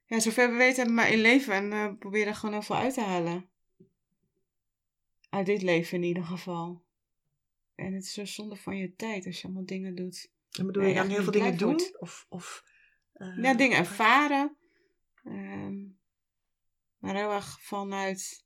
ja, 0.08 0.20
zover 0.20 0.50
we 0.50 0.56
weten 0.56 0.76
hebben 0.76 0.94
we 0.94 1.00
maar 1.00 1.10
één 1.10 1.20
leven 1.20 1.52
en 1.52 1.72
eh, 1.72 1.98
probeer 1.98 2.26
er 2.26 2.34
gewoon 2.34 2.54
heel 2.54 2.62
veel 2.62 2.76
uit 2.76 2.94
te 2.94 3.00
halen. 3.00 3.50
Uit 5.28 5.46
dit 5.46 5.62
leven 5.62 5.96
in 5.96 6.02
ieder 6.02 6.24
geval. 6.24 6.84
En 7.74 7.92
het 7.92 8.04
is 8.04 8.12
zo 8.12 8.24
zonde 8.24 8.56
van 8.56 8.76
je 8.76 8.94
tijd 8.94 9.26
als 9.26 9.40
je 9.40 9.44
allemaal 9.44 9.66
dingen 9.66 9.94
doet. 9.94 10.32
En 10.58 10.66
bedoel 10.66 10.82
je 10.82 10.94
dan 10.94 11.04
echt 11.04 11.12
heel 11.12 11.22
veel 11.22 11.32
dingen 11.32 11.58
doen? 11.58 11.68
wordt. 11.68 12.00
Of, 12.00 12.26
of, 12.28 12.64
eh, 13.12 13.42
Ja, 13.42 13.54
dingen 13.54 13.78
ervaren. 13.78 14.56
Ehm, 15.24 15.86
maar 16.98 17.14
heel 17.14 17.32
erg 17.32 17.62
vanuit, 17.62 18.44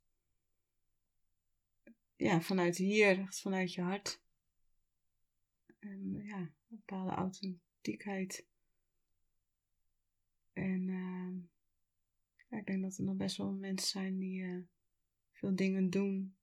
ja, 2.17 2.41
vanuit 2.41 2.77
hier, 2.77 3.27
vanuit 3.29 3.75
je 3.75 3.83
hart. 3.83 4.23
En 5.79 6.23
ja, 6.25 6.37
een 6.37 6.55
bepaalde 6.69 7.11
authentiekheid. 7.11 8.47
En 10.53 10.89
ehm, 10.89 11.52
ik 12.59 12.67
denk 12.67 12.83
dat 12.83 12.97
er 12.97 13.05
nog 13.05 13.17
best 13.17 13.37
wel 13.37 13.53
mensen 13.53 13.89
zijn 13.89 14.19
die 14.19 14.43
eh, 14.43 14.59
veel 15.33 15.55
dingen 15.55 15.91
doen. 15.91 16.37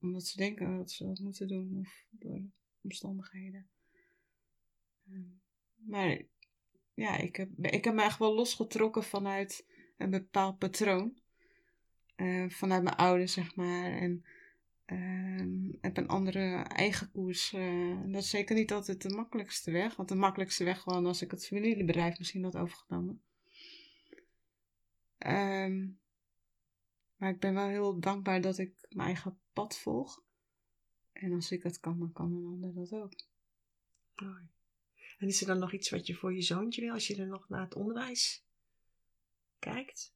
Omdat 0.00 0.26
ze 0.26 0.36
denken 0.36 0.76
dat 0.76 0.90
ze 0.90 1.04
dat 1.04 1.18
moeten 1.18 1.48
doen 1.48 1.78
of 1.78 2.06
door 2.10 2.42
omstandigheden. 2.80 3.68
Ehm, 5.08 5.22
maar 5.74 6.22
ja, 6.94 7.16
ik 7.16 7.36
heb, 7.36 7.48
ik 7.60 7.84
heb 7.84 7.94
me 7.94 8.02
echt 8.02 8.18
wel 8.18 8.34
losgetrokken 8.34 9.02
vanuit 9.02 9.66
een 9.96 10.10
bepaald 10.10 10.58
patroon. 10.58 11.20
Eh, 12.14 12.48
vanuit 12.48 12.82
mijn 12.82 12.96
ouders, 12.96 13.32
zeg 13.32 13.56
maar. 13.56 13.92
En 13.92 14.24
ehm, 14.84 15.72
heb 15.80 15.96
een 15.96 16.08
andere 16.08 16.62
eigen 16.62 17.10
koers. 17.10 17.52
eh, 17.52 18.00
dat 18.06 18.22
is 18.22 18.30
zeker 18.30 18.54
niet 18.54 18.72
altijd 18.72 19.02
de 19.02 19.14
makkelijkste 19.14 19.70
weg. 19.70 19.96
Want 19.96 20.08
de 20.08 20.14
makkelijkste 20.14 20.64
weg 20.64 20.80
gewoon 20.80 21.06
als 21.06 21.22
ik 21.22 21.30
het 21.30 21.46
familiebedrijf 21.46 22.18
misschien 22.18 22.44
had 22.44 22.56
overgenomen. 22.56 23.22
Ehm, 25.22 25.88
maar 27.16 27.30
ik 27.30 27.40
ben 27.40 27.54
wel 27.54 27.68
heel 27.68 28.00
dankbaar 28.00 28.40
dat 28.40 28.58
ik 28.58 28.74
mijn 28.88 29.06
eigen 29.06 29.38
pad 29.52 29.78
volg. 29.78 30.22
En 31.12 31.32
als 31.32 31.50
ik 31.50 31.62
dat 31.62 31.80
kan, 31.80 31.98
dan 31.98 32.12
kan 32.12 32.32
een 32.32 32.44
ander 32.44 32.74
dat 32.74 32.92
ook. 32.92 33.12
Mooi. 34.14 34.48
En 35.18 35.28
is 35.28 35.40
er 35.40 35.46
dan 35.46 35.58
nog 35.58 35.72
iets 35.72 35.90
wat 35.90 36.06
je 36.06 36.14
voor 36.14 36.34
je 36.34 36.42
zoontje 36.42 36.80
wil 36.80 36.92
als 36.92 37.06
je 37.06 37.16
er 37.16 37.26
nog 37.26 37.48
naar 37.48 37.60
het 37.60 37.74
onderwijs 37.74 38.44
kijkt? 39.58 40.14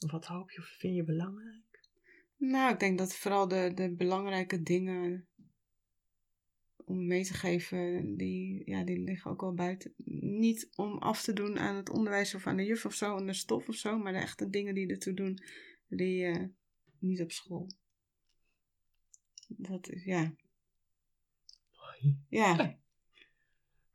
Of 0.00 0.10
wat 0.10 0.26
hoop 0.26 0.50
je 0.50 0.58
of 0.58 0.66
vind 0.66 0.94
je 0.94 1.04
belangrijk? 1.04 1.88
Nou, 2.36 2.72
ik 2.72 2.80
denk 2.80 2.98
dat 2.98 3.16
vooral 3.16 3.48
de, 3.48 3.72
de 3.74 3.90
belangrijke 3.90 4.62
dingen 4.62 5.28
om 6.86 7.06
mee 7.06 7.24
te 7.24 7.34
geven, 7.34 8.16
die, 8.16 8.62
ja, 8.64 8.84
die 8.84 8.98
liggen 8.98 9.30
ook 9.30 9.42
al 9.42 9.54
buiten. 9.54 9.94
Niet 10.38 10.68
om 10.74 10.98
af 10.98 11.22
te 11.22 11.32
doen 11.32 11.58
aan 11.58 11.76
het 11.76 11.90
onderwijs 11.90 12.34
of 12.34 12.46
aan 12.46 12.56
de 12.56 12.64
juf 12.64 12.84
of 12.84 12.94
zo, 12.94 13.16
aan 13.16 13.26
de 13.26 13.32
stof 13.32 13.68
of 13.68 13.74
zo, 13.74 13.98
maar 13.98 14.12
de 14.12 14.18
echte 14.18 14.50
dingen 14.50 14.74
die 14.74 14.88
ertoe 14.88 15.14
doen, 15.14 15.38
die 15.88 16.24
eh, 16.24 16.44
niet 16.98 17.22
op 17.22 17.32
school. 17.32 17.70
Dat 19.48 19.88
is, 19.88 20.04
ja. 20.04 20.34
Ja. 22.28 22.78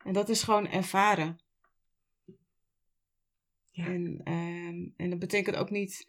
En 0.03 0.13
dat 0.13 0.29
is 0.29 0.43
gewoon 0.43 0.67
ervaren. 0.67 1.39
Ja. 3.71 3.85
En, 3.85 4.21
ehm, 4.23 4.89
en 4.95 5.09
dat 5.09 5.19
betekent 5.19 5.55
ook 5.55 5.69
niet 5.69 6.07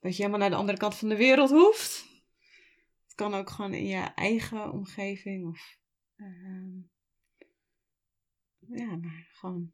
dat 0.00 0.16
je 0.16 0.22
helemaal 0.22 0.40
naar 0.40 0.50
de 0.50 0.56
andere 0.56 0.78
kant 0.78 0.94
van 0.94 1.08
de 1.08 1.16
wereld 1.16 1.50
hoeft. 1.50 2.12
Het 3.04 3.14
kan 3.14 3.34
ook 3.34 3.50
gewoon 3.50 3.74
in 3.74 3.86
je 3.86 4.02
eigen 4.14 4.72
omgeving. 4.72 5.46
Of, 5.46 5.78
ehm, 6.16 6.76
ja, 8.58 8.96
maar 8.96 9.28
gewoon 9.32 9.72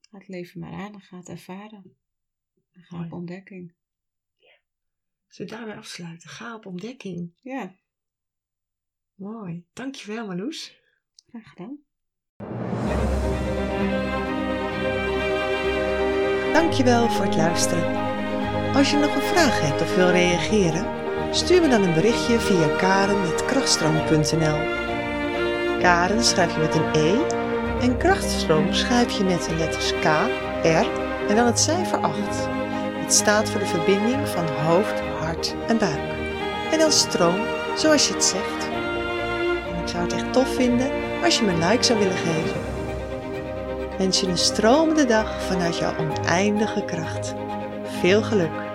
ga 0.00 0.18
het 0.18 0.28
leven 0.28 0.60
maar 0.60 0.72
aan 0.72 0.92
en 0.92 1.00
ga 1.00 1.16
het 1.16 1.28
ervaren. 1.28 1.96
En 2.72 2.82
ga 2.82 3.04
op 3.04 3.12
ontdekking. 3.12 3.74
Zullen 5.26 5.52
we 5.52 5.58
daarbij 5.58 5.76
afsluiten? 5.76 6.30
Ga 6.30 6.54
op 6.54 6.66
ontdekking. 6.66 7.32
Ja, 7.40 7.76
Mooi. 9.18 9.66
Dankjewel 9.72 10.26
Marloes. 10.26 10.80
graag 11.28 11.48
gedaan. 11.48 11.78
Dankjewel 16.52 17.08
voor 17.08 17.24
het 17.24 17.36
luisteren. 17.36 17.96
Als 18.74 18.90
je 18.90 18.96
nog 18.96 19.14
een 19.14 19.22
vraag 19.22 19.60
hebt 19.60 19.80
of 19.80 19.96
wil 19.96 20.10
reageren, 20.10 20.86
stuur 21.34 21.60
me 21.60 21.68
dan 21.68 21.82
een 21.82 21.94
berichtje 21.94 22.40
via 22.40 22.76
karen.krachtstroom.nl 22.76 24.87
Karen 25.80 26.24
schrijf 26.24 26.54
je 26.54 26.60
met 26.60 26.74
een 26.74 26.94
E 26.94 27.18
en 27.80 27.96
krachtstroom 27.96 28.72
schrijf 28.72 29.10
je 29.18 29.24
met 29.24 29.44
de 29.44 29.54
letters 29.54 29.92
K, 29.92 30.04
R 30.62 30.86
en 31.28 31.36
dan 31.36 31.46
het 31.46 31.58
cijfer 31.58 31.98
8. 31.98 32.16
Het 33.08 33.12
staat 33.12 33.50
voor 33.50 33.60
de 33.60 33.66
verbinding 33.66 34.28
van 34.28 34.46
hoofd, 34.46 35.00
hart 35.00 35.54
en 35.66 35.78
buik. 35.78 36.00
En 36.72 36.78
dan 36.78 36.92
stroom, 36.92 37.40
zoals 37.76 38.08
je 38.08 38.14
het 38.14 38.24
zegt. 38.24 38.68
En 39.68 39.82
ik 39.82 39.88
zou 39.88 40.02
het 40.02 40.12
echt 40.12 40.32
tof 40.32 40.54
vinden 40.54 40.90
als 41.24 41.38
je 41.38 41.44
me 41.44 41.52
een 41.52 41.68
like 41.68 41.82
zou 41.82 41.98
willen 41.98 42.16
geven. 42.16 42.60
Wens 43.98 44.20
je 44.20 44.26
een 44.26 44.38
stromende 44.38 45.04
dag 45.04 45.42
vanuit 45.42 45.78
jouw 45.78 45.94
oneindige 45.96 46.84
kracht. 46.84 47.34
Veel 48.00 48.22
geluk! 48.22 48.67